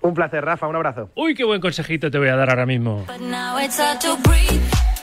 Un 0.00 0.14
placer, 0.14 0.44
Rafa, 0.44 0.68
un 0.68 0.76
abrazo. 0.76 1.10
Uy, 1.14 1.34
qué 1.34 1.44
buen 1.44 1.60
consejito 1.60 2.10
te 2.10 2.18
voy 2.18 2.28
a 2.28 2.36
dar 2.36 2.50
ahora 2.50 2.66
mismo. 2.66 3.04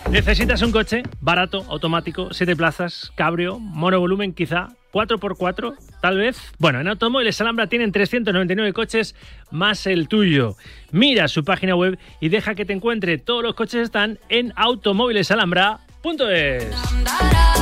Necesitas 0.10 0.62
un 0.62 0.72
coche 0.72 1.04
barato, 1.22 1.66
automático, 1.70 2.30
7 2.32 2.56
plazas, 2.56 3.12
cabrio, 3.16 3.60
monovolumen 3.60 4.34
quizá, 4.34 4.70
4x4 4.94 5.76
tal 6.02 6.18
vez. 6.18 6.38
Bueno, 6.60 6.80
en 6.80 6.88
Automóviles 6.88 7.42
Alhambra 7.42 7.68
tienen 7.68 7.92
399 7.92 8.72
coches 8.74 9.16
más 9.50 9.88
el 9.88 10.08
tuyo. 10.08 10.56
Mira 10.92 11.28
su 11.28 11.44
página 11.44 11.76
web 11.76 11.98
y 12.20 12.30
deja 12.30 12.54
que 12.56 12.66
te 12.66 12.74
encuentre. 12.74 13.18
Todos 13.18 13.44
los 13.44 13.56
coches 13.56 13.82
están 13.82 14.20
en 14.30 14.54
automóvilesalhambra.es. 14.56 17.53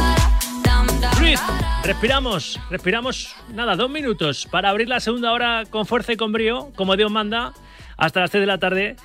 Respiramos, 1.83 2.59
respiramos, 2.69 3.35
nada, 3.53 3.75
dos 3.75 3.89
minutos 3.89 4.47
para 4.51 4.69
abrir 4.69 4.89
la 4.89 4.99
segunda 4.99 5.31
hora 5.31 5.63
con 5.69 5.85
fuerza 5.85 6.11
y 6.11 6.17
con 6.17 6.31
brío, 6.31 6.71
como 6.75 6.97
Dios 6.97 7.09
manda, 7.09 7.53
hasta 7.95 8.19
las 8.19 8.31
3 8.31 8.41
de 8.41 8.47
la 8.47 8.57
tarde. 8.57 8.95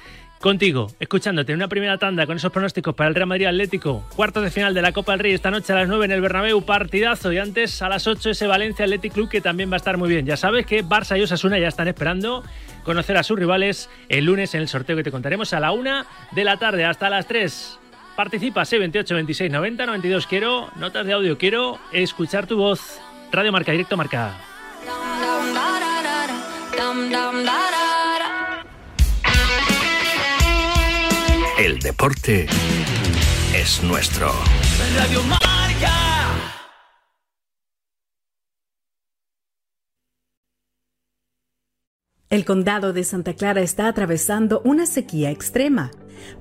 Contigo, 0.41 0.89
escuchándote 1.01 1.53
en 1.53 1.57
una 1.57 1.69
primera 1.69 1.99
tanda 1.99 2.27
con 2.27 2.37
esos 2.37 2.53
pronósticos 2.53 2.95
para 2.95 3.09
el 3.09 3.15
Real 3.15 3.29
Madrid 3.29 3.47
Atlético, 3.47 4.05
cuartos 4.15 4.43
de 4.43 4.51
final 4.51 4.75
de 4.75 4.83
la 4.83 4.93
Copa 4.93 5.13
del 5.13 5.21
Rey 5.21 5.33
esta 5.33 5.51
noche 5.51 5.73
a 5.73 5.77
las 5.77 5.89
9 5.89 6.05
en 6.05 6.13
el 6.13 6.21
Bernabéu, 6.21 6.63
partidazo 6.63 7.33
y 7.33 7.39
antes 7.39 7.81
a 7.81 7.89
las 7.89 8.07
8 8.07 8.31
ese 8.31 8.47
Valencia 8.47 8.85
Athletic 8.85 9.15
Club 9.15 9.29
que 9.29 9.41
también 9.41 9.71
va 9.71 9.75
a 9.75 9.79
estar 9.79 9.97
muy 9.97 10.09
bien. 10.09 10.27
Ya 10.27 10.37
sabes 10.37 10.67
que 10.67 10.85
Barça 10.85 11.19
y 11.19 11.23
Osasuna 11.23 11.59
ya 11.59 11.69
están 11.69 11.89
esperando 11.89 12.43
conocer 12.83 13.17
a 13.17 13.23
sus 13.23 13.39
rivales 13.39 13.89
el 14.09 14.25
lunes 14.27 14.55
en 14.55 14.63
el 14.63 14.69
sorteo 14.69 14.97
que 14.97 15.05
te 15.05 15.11
contaremos 15.11 15.55
a 15.55 15.61
la 15.61 15.73
1 15.73 16.05
de 16.33 16.45
la 16.45 16.59
tarde 16.59 16.85
hasta 16.85 17.09
las 17.09 17.27
3. 17.27 17.79
Participa 18.17 18.65
628 18.65 19.15
26 19.15 19.51
90 19.53 19.87
92 19.87 20.27
quiero 20.27 20.71
notas 20.77 21.05
de 21.05 21.13
audio, 21.13 21.37
quiero 21.37 21.79
escuchar 21.93 22.47
tu 22.47 22.57
voz. 22.57 22.99
Radio 23.31 23.53
Marca 23.53 23.73
Directo 23.73 23.97
Marca. 23.97 24.35
El 31.59 31.79
deporte 31.81 32.47
es 33.55 33.83
nuestro. 33.83 34.33
Radio 34.97 35.23
Marca. 35.25 35.43
El 42.29 42.45
condado 42.45 42.93
de 42.93 43.05
Santa 43.05 43.35
Clara 43.35 43.61
está 43.61 43.89
atravesando 43.89 44.61
una 44.65 44.87
sequía 44.87 45.31
extrema, 45.31 45.93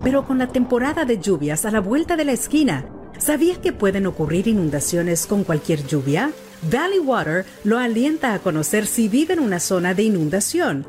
pero 0.04 0.26
con 0.26 0.38
la 0.38 0.48
temporada 0.48 1.06
de 1.06 1.20
lluvias 1.20 1.66
a 1.66 1.72
la 1.72 1.80
vuelta 1.80 2.16
de 2.16 2.26
la 2.26 2.32
esquina, 2.32 2.86
¿sabías 3.18 3.58
que 3.58 3.74
pueden 3.74 4.06
ocurrir 4.06 4.48
inundaciones 4.48 5.26
con 5.26 5.44
cualquier 5.44 5.86
lluvia? 5.86 6.32
Valley 6.72 7.00
Water 7.00 7.46
lo 7.64 7.78
alienta 7.78 8.34
a 8.34 8.40
conocer 8.40 8.88
si 8.88 9.08
vive 9.08 9.34
en 9.34 9.40
una 9.40 9.60
zona 9.60 9.94
de 9.94 10.04
inundación 10.04 10.88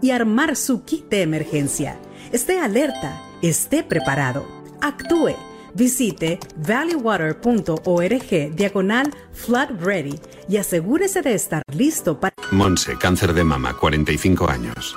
y 0.00 0.10
armar 0.10 0.56
su 0.56 0.84
kit 0.84 1.08
de 1.08 1.22
emergencia. 1.22 1.98
Esté 2.32 2.60
alerta, 2.60 3.22
esté 3.42 3.82
preparado, 3.82 4.46
actúe. 4.80 5.34
Visite 5.74 6.38
valleywater.org 6.56 8.56
diagonal 8.56 9.12
flood 9.32 9.68
ready 9.80 10.18
y 10.48 10.56
asegúrese 10.56 11.20
de 11.20 11.34
estar 11.34 11.62
listo 11.74 12.18
para... 12.18 12.34
Monse, 12.50 12.96
cáncer 12.96 13.34
de 13.34 13.44
mama, 13.44 13.76
45 13.78 14.48
años. 14.48 14.96